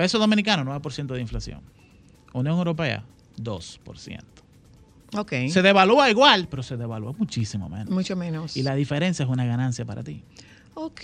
Peso 0.00 0.18
dominicano, 0.18 0.64
9% 0.64 1.12
de 1.12 1.20
inflación. 1.20 1.60
Unión 2.32 2.56
Europea, 2.56 3.04
2%. 3.36 4.20
Ok. 5.14 5.32
Se 5.50 5.60
devalúa 5.60 6.08
igual, 6.08 6.48
pero 6.48 6.62
se 6.62 6.78
devalúa 6.78 7.12
muchísimo 7.18 7.68
menos. 7.68 7.90
Mucho 7.90 8.16
menos. 8.16 8.56
Y 8.56 8.62
la 8.62 8.74
diferencia 8.74 9.24
es 9.24 9.28
una 9.28 9.44
ganancia 9.44 9.84
para 9.84 10.02
ti. 10.02 10.24
Ok. 10.72 11.02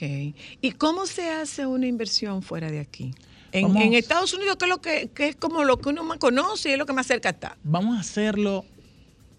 ¿Y 0.62 0.73
cómo 0.78 1.05
se 1.05 1.28
hace 1.31 1.66
una 1.66 1.86
inversión 1.86 2.40
fuera 2.40 2.70
de 2.70 2.81
aquí? 2.81 3.10
En 3.52 3.93
Estados 3.93 4.32
Unidos, 4.32 4.56
que 4.56 4.64
es, 4.64 4.70
lo 4.70 4.81
que, 4.81 5.10
que 5.14 5.28
es 5.28 5.36
como 5.36 5.62
lo 5.62 5.77
que 5.77 5.90
uno 5.90 6.02
más 6.02 6.16
conoce 6.16 6.70
y 6.70 6.73
es 6.73 6.78
lo 6.78 6.86
que 6.86 6.94
más 6.94 7.06
cerca 7.06 7.28
está. 7.28 7.59
Vamos 7.64 7.98
a 7.98 8.01
hacerlo 8.01 8.64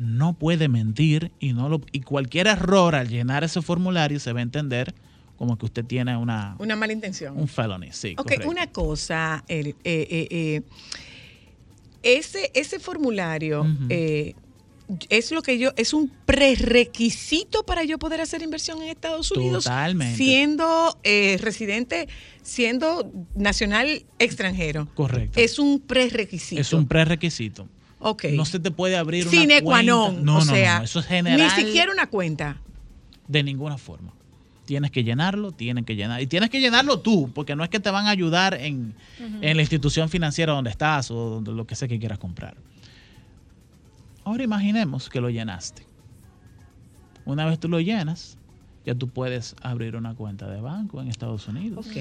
no 0.00 0.32
puede 0.32 0.68
mentir 0.68 1.30
y, 1.38 1.52
no 1.52 1.68
lo, 1.68 1.80
y 1.92 2.00
cualquier 2.00 2.46
error 2.46 2.94
al 2.94 3.08
llenar 3.08 3.44
ese 3.44 3.60
formulario 3.62 4.18
se 4.18 4.32
va 4.32 4.40
a 4.40 4.42
entender 4.42 4.94
como 5.36 5.56
que 5.56 5.66
usted 5.66 5.84
tiene 5.84 6.16
una, 6.16 6.56
Una 6.58 6.74
mala 6.76 6.92
intención. 6.92 7.38
un 7.38 7.48
felony. 7.48 7.92
Sí, 7.92 8.14
Ok, 8.18 8.24
correcto. 8.24 8.48
una 8.48 8.66
cosa, 8.68 9.44
el- 9.48 9.68
eh, 9.68 9.74
eh, 9.84 10.28
eh, 10.30 10.62
ese, 12.02 12.50
ese 12.54 12.78
formulario 12.80 13.66
eh, 13.90 14.34
es 15.08 15.30
lo 15.32 15.42
que 15.42 15.58
yo, 15.58 15.70
es 15.76 15.92
un 15.94 16.10
prerequisito 16.26 17.64
para 17.64 17.84
yo 17.84 17.98
poder 17.98 18.20
hacer 18.20 18.42
inversión 18.42 18.82
en 18.82 18.88
Estados 18.88 19.30
Unidos. 19.30 19.64
Totalmente. 19.64 20.16
Siendo 20.16 20.98
eh, 21.04 21.38
residente, 21.40 22.08
siendo 22.42 23.10
nacional 23.34 24.04
extranjero. 24.18 24.88
Correcto. 24.94 25.38
Es 25.38 25.58
un 25.58 25.80
prerequisito. 25.80 26.60
Es 26.60 26.72
un 26.72 26.86
prerequisito. 26.86 27.68
Ok. 28.00 28.24
No 28.32 28.44
se 28.44 28.58
te 28.58 28.70
puede 28.70 28.96
abrir 28.96 29.28
una 29.28 29.30
Sine 29.30 29.62
qua 29.62 29.76
cuenta. 29.76 29.92
non. 29.92 30.24
No, 30.24 30.36
o 30.38 30.44
no, 30.44 30.44
sea, 30.44 30.78
no, 30.78 30.84
Eso 30.84 30.98
es 31.00 31.06
general. 31.06 31.52
Ni 31.56 31.64
siquiera 31.64 31.92
una 31.92 32.08
cuenta. 32.08 32.56
De 33.28 33.42
ninguna 33.42 33.78
forma. 33.78 34.12
Tienes 34.64 34.90
que 34.90 35.04
llenarlo, 35.04 35.52
tienes 35.52 35.84
que 35.84 35.96
llenar. 35.96 36.22
Y 36.22 36.26
tienes 36.26 36.48
que 36.48 36.60
llenarlo 36.60 37.00
tú, 37.00 37.30
porque 37.34 37.56
no 37.56 37.64
es 37.64 37.70
que 37.70 37.80
te 37.80 37.90
van 37.90 38.06
a 38.06 38.10
ayudar 38.10 38.54
en, 38.54 38.94
en 39.40 39.56
la 39.56 39.62
institución 39.62 40.08
financiera 40.08 40.52
donde 40.52 40.70
estás 40.70 41.10
o 41.10 41.14
donde 41.14 41.52
lo 41.52 41.66
que 41.66 41.74
sea 41.74 41.88
que 41.88 41.98
quieras 41.98 42.18
comprar. 42.18 42.56
Ahora 44.24 44.44
imaginemos 44.44 45.08
que 45.08 45.20
lo 45.20 45.28
llenaste. 45.28 45.86
Una 47.24 47.46
vez 47.46 47.58
tú 47.58 47.68
lo 47.68 47.80
llenas, 47.80 48.38
ya 48.86 48.94
tú 48.94 49.08
puedes 49.08 49.56
abrir 49.60 49.96
una 49.96 50.14
cuenta 50.14 50.48
de 50.48 50.60
banco 50.60 51.00
en 51.00 51.08
Estados 51.08 51.48
Unidos. 51.48 51.86
Ok. 51.88 51.96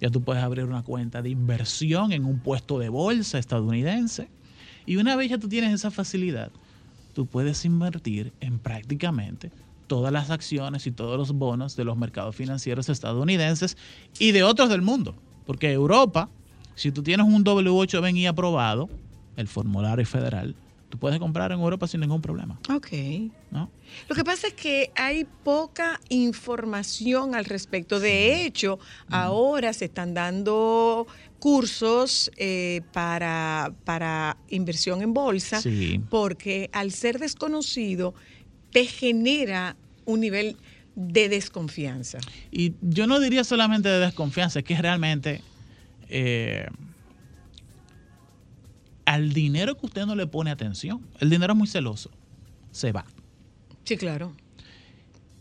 Ya 0.00 0.10
tú 0.10 0.22
puedes 0.22 0.42
abrir 0.42 0.64
una 0.64 0.82
cuenta 0.82 1.22
de 1.22 1.30
inversión 1.30 2.12
en 2.12 2.24
un 2.24 2.38
puesto 2.40 2.78
de 2.78 2.88
bolsa 2.88 3.38
estadounidense. 3.38 4.28
Y 4.86 4.96
una 4.96 5.16
vez 5.16 5.30
ya 5.30 5.38
tú 5.38 5.48
tienes 5.48 5.72
esa 5.72 5.90
facilidad, 5.90 6.50
tú 7.14 7.26
puedes 7.26 7.64
invertir 7.64 8.32
en 8.40 8.58
prácticamente 8.58 9.50
todas 9.86 10.12
las 10.12 10.30
acciones 10.30 10.86
y 10.86 10.90
todos 10.90 11.18
los 11.18 11.32
bonos 11.32 11.76
de 11.76 11.84
los 11.84 11.96
mercados 11.96 12.34
financieros 12.34 12.88
estadounidenses 12.88 13.76
y 14.18 14.32
de 14.32 14.42
otros 14.42 14.70
del 14.70 14.82
mundo. 14.82 15.14
Porque 15.46 15.70
Europa, 15.72 16.28
si 16.74 16.92
tú 16.92 17.02
tienes 17.02 17.26
un 17.26 17.44
W8BNI 17.44 18.28
aprobado, 18.28 18.88
el 19.36 19.48
formulario 19.48 20.06
federal, 20.06 20.54
tú 20.88 20.98
puedes 20.98 21.18
comprar 21.18 21.52
en 21.52 21.60
Europa 21.60 21.86
sin 21.86 22.00
ningún 22.00 22.20
problema. 22.20 22.58
Ok. 22.74 22.88
¿no? 23.50 23.70
Lo 24.08 24.14
que 24.14 24.24
pasa 24.24 24.48
es 24.48 24.54
que 24.54 24.90
hay 24.94 25.26
poca 25.44 26.00
información 26.08 27.34
al 27.34 27.44
respecto. 27.44 28.00
De 28.00 28.44
hecho, 28.44 28.78
ahora 29.10 29.72
se 29.72 29.86
están 29.86 30.14
dando 30.14 31.06
cursos 31.42 32.30
eh, 32.36 32.82
para, 32.92 33.72
para 33.84 34.36
inversión 34.48 35.02
en 35.02 35.12
bolsa 35.12 35.60
Sí. 35.60 36.00
porque 36.08 36.70
al 36.72 36.92
ser 36.92 37.18
desconocido 37.18 38.14
te 38.70 38.86
genera 38.86 39.74
un 40.04 40.20
nivel 40.20 40.56
de 40.94 41.28
desconfianza. 41.28 42.18
Y 42.52 42.74
yo 42.80 43.08
no 43.08 43.18
diría 43.18 43.42
solamente 43.42 43.88
de 43.88 43.98
desconfianza, 43.98 44.60
es 44.60 44.64
que 44.64 44.76
realmente 44.80 45.42
eh, 46.08 46.68
al 49.04 49.32
dinero 49.32 49.76
que 49.76 49.86
usted 49.86 50.06
no 50.06 50.14
le 50.14 50.28
pone 50.28 50.52
atención, 50.52 51.04
el 51.18 51.28
dinero 51.28 51.54
es 51.54 51.58
muy 51.58 51.66
celoso, 51.66 52.08
se 52.70 52.92
va. 52.92 53.04
Sí, 53.82 53.96
claro. 53.96 54.32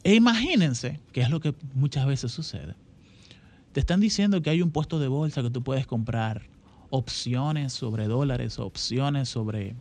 E 0.04 0.16
imagínense, 0.16 1.00
que 1.14 1.22
es 1.22 1.30
lo 1.30 1.40
que 1.40 1.54
muchas 1.76 2.08
veces 2.08 2.32
sucede, 2.32 2.74
te 3.72 3.80
están 3.80 4.00
diciendo 4.00 4.42
que 4.42 4.50
hay 4.50 4.62
un 4.62 4.72
puesto 4.72 5.00
de 5.00 5.08
bolsa 5.08 5.42
que 5.42 5.50
tú 5.50 5.64
puedes 5.64 5.88
comprar 5.88 6.44
opciones 6.90 7.74
sobre 7.74 8.08
dólares, 8.08 8.60
opciones 8.60 9.30
sobre 9.30 9.76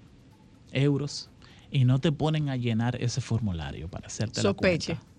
euros, 0.72 1.28
y 1.72 1.84
no 1.84 1.98
te 2.00 2.12
ponen 2.12 2.48
a 2.48 2.56
llenar 2.56 2.96
ese 3.02 3.20
formulario 3.20 3.88
para 3.88 4.06
hacerte 4.06 4.40
Sospeche. 4.40 4.92
la 4.94 4.98
cuenta. 4.98 5.10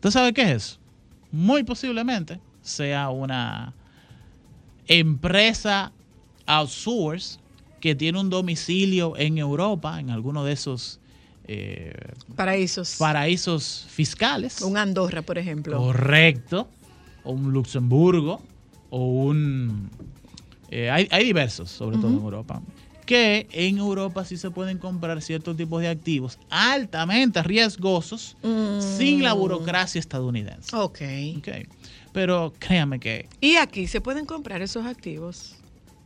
¿Tú 0.00 0.10
sabes 0.10 0.32
qué 0.32 0.42
es 0.42 0.50
eso? 0.50 0.78
Muy 1.32 1.62
posiblemente 1.64 2.40
sea 2.62 3.10
una 3.10 3.74
empresa 4.86 5.92
outsource 6.46 7.38
que 7.80 7.94
tiene 7.94 8.20
un 8.20 8.30
domicilio 8.30 9.16
en 9.16 9.38
Europa, 9.38 10.00
en 10.00 10.10
alguno 10.10 10.44
de 10.44 10.52
esos 10.52 11.00
eh, 11.48 11.92
Paraísos. 12.34 12.96
paraísos 12.98 13.86
fiscales. 13.88 14.60
Un 14.62 14.76
Andorra, 14.76 15.22
por 15.22 15.38
ejemplo. 15.38 15.78
Correcto. 15.78 16.68
O 17.26 17.32
un 17.32 17.52
Luxemburgo. 17.52 18.40
O 18.90 19.04
un... 19.24 19.90
eh, 20.70 20.90
hay, 20.90 21.08
hay 21.10 21.24
diversos, 21.24 21.70
sobre 21.70 21.98
todo 21.98 22.08
en. 22.08 22.14
Europa. 22.22 22.62
Que 23.04 23.46
en 23.52 23.78
Europa 23.78 24.24
sí 24.24 24.36
se 24.36 24.50
pueden 24.50 24.78
comprar 24.78 25.20
ciertos 25.22 25.56
tipos 25.56 25.80
de 25.80 25.88
activos 25.88 26.38
altamente 26.50 27.40
riesgosos 27.42 28.36
sin 28.80 29.22
la 29.22 29.32
burocracia 29.32 29.98
estadounidense. 30.00 30.74
Ok. 30.74 31.02
Ok. 31.38 31.48
Pero 32.12 32.52
créame 32.58 32.98
que 32.98 33.28
Y 33.40 33.56
aquí 33.56 33.86
se 33.86 34.00
pueden 34.00 34.26
comprar 34.26 34.60
esos 34.62 34.86
activos. 34.86 35.54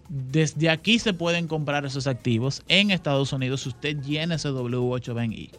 desde 0.08 0.68
aquí 0.68 0.98
se 0.98 1.14
pueden 1.14 1.46
comprar 1.46 1.86
esos 1.86 2.06
activos 2.06 2.62
en 2.68 2.90
Estados 2.90 3.32
Unidos 3.32 3.62
si 3.62 3.68
usted 3.70 3.96
llena 4.02 4.34
ese 4.34 4.48
W8BNI. 4.50 5.50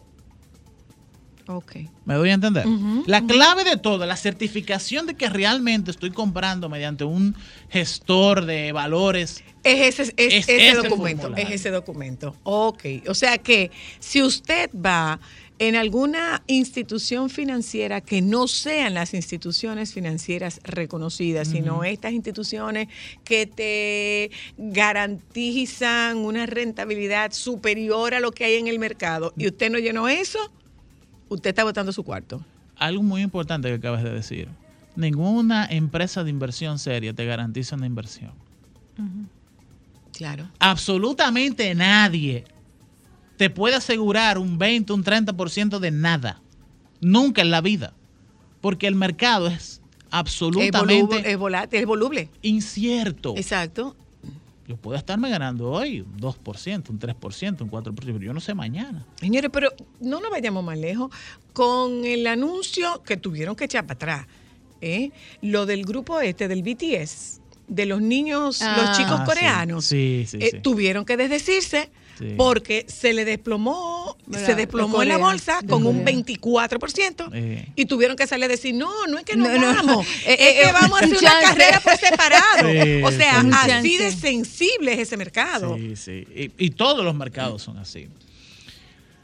Ok. 1.56 1.76
¿Me 2.04 2.14
doy 2.14 2.30
a 2.30 2.34
entender? 2.34 2.66
La 3.06 3.24
clave 3.26 3.64
de 3.64 3.76
todo, 3.76 4.06
la 4.06 4.16
certificación 4.16 5.06
de 5.06 5.14
que 5.14 5.28
realmente 5.28 5.90
estoy 5.90 6.10
comprando 6.10 6.68
mediante 6.68 7.04
un 7.04 7.36
gestor 7.68 8.44
de 8.46 8.72
valores. 8.72 9.42
Es 9.64 9.98
ese, 10.00 10.12
es 10.16 10.34
Es 10.34 10.48
ese 10.48 10.68
ese 10.70 10.76
documento, 10.88 11.22
formulario. 11.22 11.48
es 11.48 11.54
ese 11.60 11.70
documento. 11.70 12.36
Ok, 12.42 12.84
o 13.08 13.14
sea 13.14 13.38
que 13.38 13.70
si 14.00 14.22
usted 14.22 14.70
va 14.74 15.20
en 15.58 15.76
alguna 15.76 16.42
institución 16.48 17.30
financiera 17.30 18.00
que 18.00 18.20
no 18.20 18.48
sean 18.48 18.94
las 18.94 19.14
instituciones 19.14 19.92
financieras 19.92 20.58
reconocidas, 20.64 21.46
sino 21.48 21.84
estas 21.84 22.12
instituciones 22.12 22.88
que 23.22 23.46
te 23.46 24.30
garantizan 25.02 26.16
una 26.18 26.46
rentabilidad 26.46 27.32
superior 27.32 28.14
a 28.14 28.20
lo 28.20 28.32
que 28.32 28.44
hay 28.44 28.54
en 28.56 28.66
el 28.66 28.80
mercado 28.80 29.32
y 29.36 29.46
usted 29.46 29.70
no 29.70 29.78
llenó 29.78 30.08
eso, 30.08 30.38
usted 31.32 31.50
está 31.50 31.64
botando 31.64 31.92
su 31.92 32.02
cuarto. 32.04 32.44
Algo 32.76 33.02
muy 33.02 33.22
importante 33.22 33.68
que 33.68 33.74
acabas 33.74 34.02
de 34.02 34.10
decir. 34.10 34.48
Ninguna 34.96 35.66
empresa 35.66 36.22
de 36.24 36.30
inversión 36.30 36.78
seria 36.78 37.12
te 37.14 37.24
garantiza 37.24 37.76
una 37.76 37.86
inversión. 37.86 38.32
Claro. 40.12 40.48
Absolutamente 40.58 41.74
nadie 41.74 42.44
te 43.36 43.50
puede 43.50 43.76
asegurar 43.76 44.38
un 44.38 44.58
20, 44.58 44.92
un 44.92 45.02
30% 45.04 45.78
de 45.78 45.90
nada. 45.90 46.40
Nunca 47.00 47.42
en 47.42 47.50
la 47.50 47.60
vida. 47.60 47.94
Porque 48.60 48.86
el 48.86 48.94
mercado 48.94 49.48
es 49.48 49.54
Es, 49.54 49.80
absolutamente 50.10 51.16
volu- 51.16 51.26
es 51.26 51.36
volátil, 51.38 51.80
es 51.80 51.86
voluble. 51.86 52.28
incierto. 52.42 53.34
Exacto. 53.36 53.96
Yo 54.68 54.76
puedo 54.76 54.96
estarme 54.96 55.28
ganando 55.28 55.70
hoy 55.70 56.00
un 56.02 56.18
2%, 56.20 56.90
un 56.90 56.98
3%, 57.00 57.62
un 57.62 57.70
4%, 57.70 57.94
pero 57.94 58.18
yo 58.20 58.32
no 58.32 58.40
sé 58.40 58.54
mañana. 58.54 59.04
Señores, 59.20 59.50
pero 59.52 59.70
no 60.00 60.20
nos 60.20 60.30
vayamos 60.30 60.62
más 60.64 60.78
lejos. 60.78 61.10
Con 61.52 62.04
el 62.04 62.26
anuncio 62.26 63.02
que 63.04 63.16
tuvieron 63.16 63.56
que 63.56 63.64
echar 63.64 63.84
para 63.86 63.94
atrás, 63.94 64.26
¿eh? 64.80 65.10
lo 65.40 65.66
del 65.66 65.84
grupo 65.84 66.20
este, 66.20 66.46
del 66.48 66.62
BTS, 66.62 67.40
de 67.68 67.86
los 67.86 68.00
niños, 68.00 68.62
Ah, 68.62 68.76
los 68.86 68.96
chicos 68.98 69.18
sí. 69.20 69.24
coreanos, 69.26 69.84
Sí, 69.84 70.24
sí, 70.28 70.38
eh, 70.40 70.50
sí. 70.52 70.60
tuvieron 70.60 71.04
que 71.04 71.16
desdecirse 71.16 71.90
Sí. 72.18 72.34
porque 72.36 72.84
se 72.88 73.12
le 73.14 73.24
desplomó, 73.24 74.11
¿Verdad? 74.32 74.46
se 74.46 74.54
desplomó 74.54 74.98
De 74.98 75.02
en 75.04 75.08
la 75.10 75.16
bolsa 75.18 75.60
con 75.68 75.86
un 75.86 76.00
Corea. 76.00 76.16
24%. 76.16 77.30
Eh, 77.32 77.68
Y 77.76 77.86
tuvieron 77.86 78.16
que 78.16 78.26
salir 78.26 78.44
a 78.44 78.48
decir, 78.48 78.74
no, 78.74 79.06
no 79.06 79.18
es 79.18 79.24
que 79.24 79.36
no, 79.36 79.48
No, 79.48 79.58
no. 79.58 79.74
vamos, 79.74 80.06
Eh, 80.26 80.32
es 80.34 80.40
eh, 80.40 80.54
que 80.54 80.62
eh, 80.68 80.72
vamos 80.72 81.00
a 81.00 81.04
hacer 81.04 81.16
un 81.16 81.24
una 81.24 81.40
carrera 81.40 81.80
por 81.80 81.96
separado. 81.96 82.68
Sí, 82.70 83.02
o 83.02 83.10
sea, 83.12 83.40
sí, 83.42 83.48
sí. 83.48 83.70
así 83.70 83.96
de 83.98 84.10
sensible 84.12 84.92
es 84.94 84.98
ese 85.00 85.16
mercado. 85.16 85.76
Sí, 85.76 85.96
sí. 85.96 86.26
Y, 86.58 86.66
y 86.66 86.70
todos 86.70 87.04
los 87.04 87.14
mercados 87.14 87.62
son 87.62 87.78
así. 87.78 88.08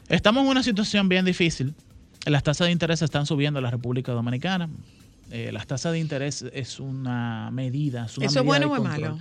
Estamos 0.07 0.43
en 0.43 0.49
una 0.49 0.63
situación 0.63 1.07
bien 1.09 1.25
difícil 1.25 1.73
las 2.25 2.43
tasas 2.43 2.67
de 2.67 2.71
interés 2.71 3.01
están 3.01 3.25
subiendo 3.25 3.59
en 3.59 3.63
la 3.63 3.71
República 3.71 4.11
Dominicana. 4.11 4.69
Eh, 5.31 5.51
las 5.53 5.67
tasas 5.67 5.93
de 5.93 5.99
interés 5.99 6.43
es 6.53 6.79
una 6.79 7.49
medida. 7.51 8.05
Es 8.05 8.17
una 8.17 8.27
¿Eso 8.27 8.39
es 8.39 8.45
medida 8.45 8.67
bueno 8.67 8.81
o 8.81 8.83
malo? 8.83 9.19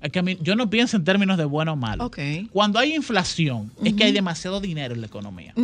Es 0.00 0.12
que 0.12 0.20
a 0.20 0.22
yo 0.22 0.54
no 0.54 0.70
pienso 0.70 0.96
en 0.96 1.04
términos 1.04 1.38
de 1.38 1.44
bueno 1.44 1.72
o 1.72 1.76
malo. 1.76 2.10
Cuando 2.52 2.78
hay 2.78 2.94
inflación, 2.94 3.72
es 3.82 3.94
que 3.94 4.04
hay 4.04 4.12
demasiado 4.12 4.60
dinero 4.60 4.94
en 4.94 5.00
la 5.00 5.06
economía. 5.06 5.54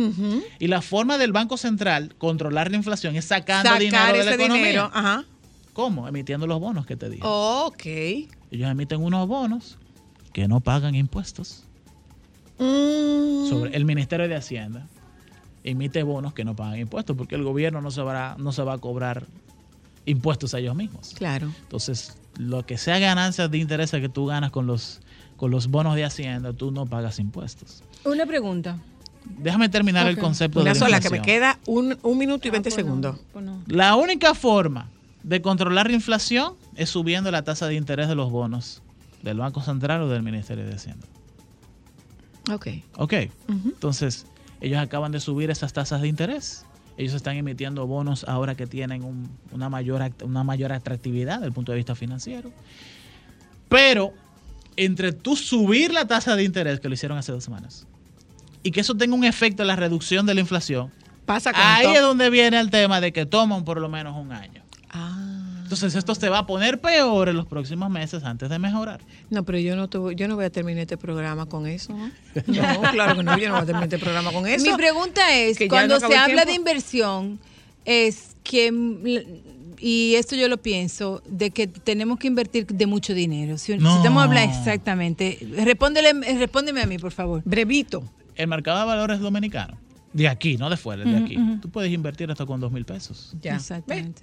Y 0.59 0.67
la 0.67 0.81
forma 0.81 1.17
del 1.17 1.31
Banco 1.31 1.57
Central 1.57 2.15
controlar 2.17 2.69
la 2.69 2.77
inflación 2.77 3.15
es 3.15 3.25
sacando 3.25 3.69
Sacar 3.69 3.81
dinero 3.81 4.17
de 4.17 4.23
la 4.23 4.31
ese 4.31 4.35
economía. 4.35 4.65
dinero. 4.65 4.91
Ajá. 4.93 5.23
¿Cómo? 5.73 6.07
Emitiendo 6.07 6.47
los 6.47 6.59
bonos 6.59 6.85
que 6.85 6.95
te 6.95 7.09
dije. 7.09 7.23
Ok. 7.23 7.85
Ellos 7.85 8.69
emiten 8.69 9.01
unos 9.01 9.27
bonos 9.27 9.77
que 10.33 10.47
no 10.47 10.59
pagan 10.61 10.95
impuestos. 10.95 11.63
Mm. 12.59 13.49
Sobre 13.49 13.75
el 13.75 13.85
Ministerio 13.85 14.27
de 14.27 14.35
Hacienda 14.35 14.87
emite 15.63 16.03
bonos 16.03 16.33
que 16.33 16.45
no 16.45 16.55
pagan 16.55 16.79
impuestos 16.79 17.17
porque 17.17 17.35
el 17.35 17.43
gobierno 17.43 17.81
no 17.81 17.91
se 17.91 18.01
va, 18.01 18.35
no 18.37 18.51
se 18.51 18.63
va 18.63 18.73
a 18.73 18.77
cobrar 18.77 19.25
impuestos 20.05 20.53
a 20.53 20.59
ellos 20.59 20.75
mismos. 20.75 21.13
Claro. 21.15 21.51
Entonces, 21.61 22.17
lo 22.37 22.65
que 22.65 22.77
sea 22.77 22.99
ganancias 22.99 23.49
de 23.49 23.57
intereses 23.57 24.01
que 24.01 24.09
tú 24.09 24.25
ganas 24.25 24.51
con 24.51 24.67
los, 24.67 25.01
con 25.37 25.51
los 25.51 25.67
bonos 25.67 25.95
de 25.95 26.05
Hacienda, 26.05 26.53
tú 26.53 26.71
no 26.71 26.85
pagas 26.85 27.19
impuestos. 27.19 27.83
Una 28.03 28.25
pregunta. 28.25 28.79
Déjame 29.39 29.69
terminar 29.69 30.07
el 30.07 30.19
concepto 30.19 30.59
Una 30.59 30.73
de 30.73 30.79
la 30.79 30.85
sola, 30.85 30.99
que 30.99 31.09
me 31.09 31.21
queda 31.21 31.59
un, 31.65 31.97
un 32.03 32.17
minuto 32.17 32.47
y 32.47 32.51
veinte 32.51 32.69
segundos. 32.69 33.17
La 33.65 33.95
única 33.95 34.35
forma 34.35 34.89
de 35.23 35.41
controlar 35.41 35.87
la 35.87 35.93
inflación 35.93 36.53
es 36.75 36.89
subiendo 36.89 37.31
la 37.31 37.43
tasa 37.43 37.65
de 37.67 37.73
interés 37.73 38.07
de 38.07 38.13
los 38.13 38.29
bonos 38.29 38.83
del 39.23 39.39
Banco 39.39 39.61
Central 39.61 40.03
o 40.03 40.09
del 40.09 40.21
Ministerio 40.21 40.65
de 40.65 40.75
Hacienda. 40.75 41.07
Ok. 42.51 42.67
Ok. 42.97 43.13
Entonces, 43.47 44.27
ellos 44.61 44.77
acaban 44.79 45.11
de 45.11 45.19
subir 45.19 45.49
esas 45.49 45.73
tasas 45.73 46.01
de 46.01 46.07
interés. 46.07 46.65
Ellos 46.97 47.13
están 47.13 47.35
emitiendo 47.35 47.85
bonos 47.87 48.23
ahora 48.27 48.55
que 48.55 48.67
tienen 48.67 49.03
un- 49.03 49.29
una, 49.51 49.69
mayor, 49.69 50.11
una 50.23 50.43
mayor 50.43 50.71
atractividad 50.71 51.35
desde 51.35 51.47
el 51.47 51.53
punto 51.53 51.71
de 51.71 51.77
vista 51.77 51.93
financiero. 51.95 52.51
Pero, 53.69 54.13
entre 54.77 55.11
tú 55.11 55.35
subir 55.35 55.91
la 55.91 56.05
tasa 56.07 56.35
de 56.35 56.43
interés, 56.43 56.79
que 56.79 56.87
lo 56.87 56.93
hicieron 56.93 57.17
hace 57.17 57.31
dos 57.31 57.43
semanas, 57.43 57.85
y 58.63 58.71
que 58.71 58.79
eso 58.81 58.95
tenga 58.95 59.15
un 59.15 59.23
efecto 59.23 59.63
en 59.63 59.67
la 59.67 59.75
reducción 59.75 60.25
de 60.25 60.33
la 60.35 60.41
inflación, 60.41 60.91
Pasa 61.25 61.51
ahí 61.55 61.87
es 61.95 62.01
donde 62.01 62.29
viene 62.29 62.59
el 62.59 62.69
tema 62.69 63.01
de 63.01 63.11
que 63.11 63.25
toman 63.25 63.65
por 63.65 63.81
lo 63.81 63.89
menos 63.89 64.15
un 64.15 64.31
año. 64.31 64.61
Entonces, 65.75 65.97
esto 65.99 66.15
se 66.15 66.29
va 66.29 66.39
a 66.39 66.47
poner 66.47 66.79
peor 66.79 67.27
en 67.27 67.35
los 67.35 67.45
próximos 67.47 67.89
meses 67.89 68.23
antes 68.23 68.49
de 68.49 68.57
mejorar. 68.59 69.01
No, 69.29 69.43
pero 69.43 69.57
yo 69.59 69.75
no, 69.75 69.89
te 69.89 69.97
voy- 69.97 70.15
yo 70.15 70.29
no 70.29 70.35
voy 70.35 70.45
a 70.45 70.49
terminar 70.49 70.81
este 70.83 70.95
programa 70.97 71.47
con 71.47 71.67
eso. 71.67 71.91
¿no? 71.93 72.07
No, 72.47 72.91
claro 72.91 73.17
que 73.17 73.23
no, 73.23 73.37
yo 73.37 73.49
no 73.49 73.55
voy 73.55 73.63
a 73.63 73.65
terminar 73.65 73.83
este 73.83 73.99
programa 73.99 74.31
con 74.31 74.47
eso. 74.47 74.65
Mi 74.65 74.73
pregunta 74.77 75.33
es, 75.35 75.57
cuando 75.67 75.99
no 75.99 76.07
se 76.07 76.15
habla 76.15 76.45
de 76.45 76.53
inversión, 76.53 77.39
es 77.83 78.37
que, 78.43 78.71
y 79.79 80.15
esto 80.15 80.37
yo 80.37 80.47
lo 80.47 80.57
pienso, 80.61 81.21
de 81.27 81.51
que 81.51 81.67
tenemos 81.67 82.19
que 82.19 82.27
invertir 82.27 82.65
de 82.67 82.85
mucho 82.85 83.13
dinero. 83.13 83.57
Si, 83.57 83.73
si 83.73 83.77
No. 83.79 83.97
estamos 83.97 84.23
hablando 84.23 84.55
exactamente, 84.57 85.37
respóndele, 85.57 86.13
respóndeme 86.37 86.81
a 86.83 86.85
mí, 86.85 86.97
por 86.99 87.11
favor. 87.11 87.41
Brevito. 87.43 88.01
El 88.35 88.47
mercado 88.47 88.79
de 88.79 88.85
valores 88.85 89.19
dominicano, 89.19 89.77
de 90.13 90.29
aquí, 90.29 90.55
no 90.55 90.69
de 90.69 90.77
fuera, 90.77 91.03
de 91.03 91.17
aquí, 91.17 91.37
ujú. 91.37 91.57
tú 91.59 91.69
puedes 91.69 91.91
invertir 91.91 92.31
hasta 92.31 92.45
con 92.45 92.61
dos 92.61 92.71
mil 92.71 92.85
pesos. 92.85 93.35
Ya. 93.41 93.55
Exactamente. 93.55 94.21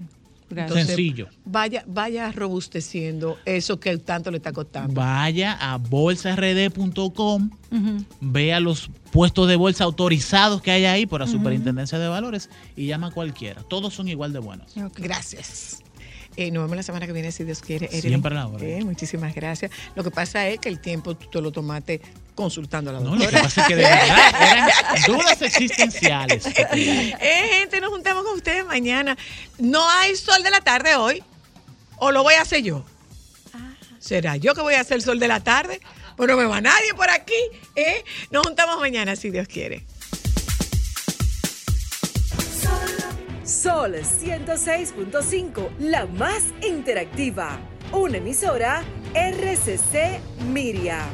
Entonces, 0.61 0.87
Sencillo. 0.87 1.29
Vaya, 1.45 1.85
vaya 1.87 2.31
robusteciendo 2.33 3.39
eso 3.45 3.81
que 3.81 3.97
tanto 3.99 4.31
le 4.31 4.37
está 4.37 4.53
costando. 4.53 4.95
Vaya 4.95 5.57
a 5.61 5.79
bolsard.com, 5.79 7.51
Ujú. 7.71 8.05
vea 8.21 8.61
los 8.61 8.91
puestos 9.11 9.49
de 9.49 9.57
bolsa 9.57 9.85
autorizados 9.85 10.63
que 10.63 10.71
hay 10.71 10.85
ahí 10.85 11.07
por 11.07 11.21
la 11.21 11.27
Superintendencia 11.27 11.99
de 11.99 12.09
Valores 12.09 12.51
y 12.77 12.87
llama 12.87 13.09
a 13.09 13.11
cualquiera. 13.11 13.63
Todos 13.63 13.95
son 13.95 14.09
igual 14.09 14.33
de 14.33 14.39
buenos. 14.39 14.75
Gracias. 14.97 15.83
Eh, 16.37 16.51
nos 16.51 16.63
vemos 16.63 16.77
la 16.77 16.83
semana 16.83 17.07
que 17.07 17.13
viene, 17.13 17.31
si 17.31 17.45
Dios 17.45 17.61
quiere. 17.61 17.89
Siempre 17.89 18.33
a 18.35 18.39
la 18.39 18.47
orden. 18.47 18.81
Eh, 18.81 18.85
muchísimas 18.85 19.35
gracias. 19.35 19.71
Lo 19.95 20.03
que 20.03 20.11
pasa 20.11 20.49
es 20.49 20.59
que 20.61 20.71
el 20.71 20.81
tiempo 20.81 21.15
tú 21.15 21.27
te 21.31 21.41
lo 21.43 21.53
tomaste 21.53 22.01
consultando 22.35 22.91
a 22.91 22.95
la 22.95 23.01
No, 23.01 23.11
doctora. 23.11 23.31
lo 23.31 23.37
que 23.37 23.43
pasa 23.43 23.61
es 23.63 23.67
que 23.69 23.77
de 23.77 23.83
verdad 23.83 24.35
eran 24.53 24.71
dudas 25.07 25.43
existenciales. 25.43 26.45
Eh, 26.75 27.49
gente, 27.61 27.81
nos 27.81 27.91
juntamos 27.91 28.25
con 28.25 28.35
ustedes 28.37 28.65
mañana. 28.67 29.17
No 29.59 29.89
hay 29.91 30.17
sol 30.17 30.43
de 30.43 30.51
la 30.51 30.61
tarde 30.61 30.95
hoy. 30.97 31.23
¿O 31.99 32.11
lo 32.11 32.23
voy 32.23 32.35
a 32.35 32.43
hacer 32.43 32.63
yo? 32.63 32.85
¿Será 33.99 34.37
yo 34.37 34.55
que 34.55 34.61
voy 34.63 34.75
a 34.75 34.81
hacer 34.81 34.97
el 34.97 35.03
sol 35.03 35.19
de 35.21 35.29
la 35.29 35.41
tarde? 35.41 35.81
Pues 36.17 36.29
no 36.29 36.37
me 36.37 36.45
va 36.45 36.61
nadie 36.61 36.93
por 36.97 37.09
aquí. 37.11 37.35
¿eh? 37.77 38.05
Nos 38.31 38.45
juntamos 38.47 38.81
mañana, 38.81 39.15
si 39.17 39.31
Dios 39.31 39.47
quiere. 39.47 39.85
Sol 43.45 43.95
106.5, 43.95 45.69
la 45.79 46.07
más 46.07 46.43
interactiva. 46.67 47.59
Una 47.93 48.17
emisora 48.19 48.83
RCC 49.15 50.21
Miria. 50.47 51.05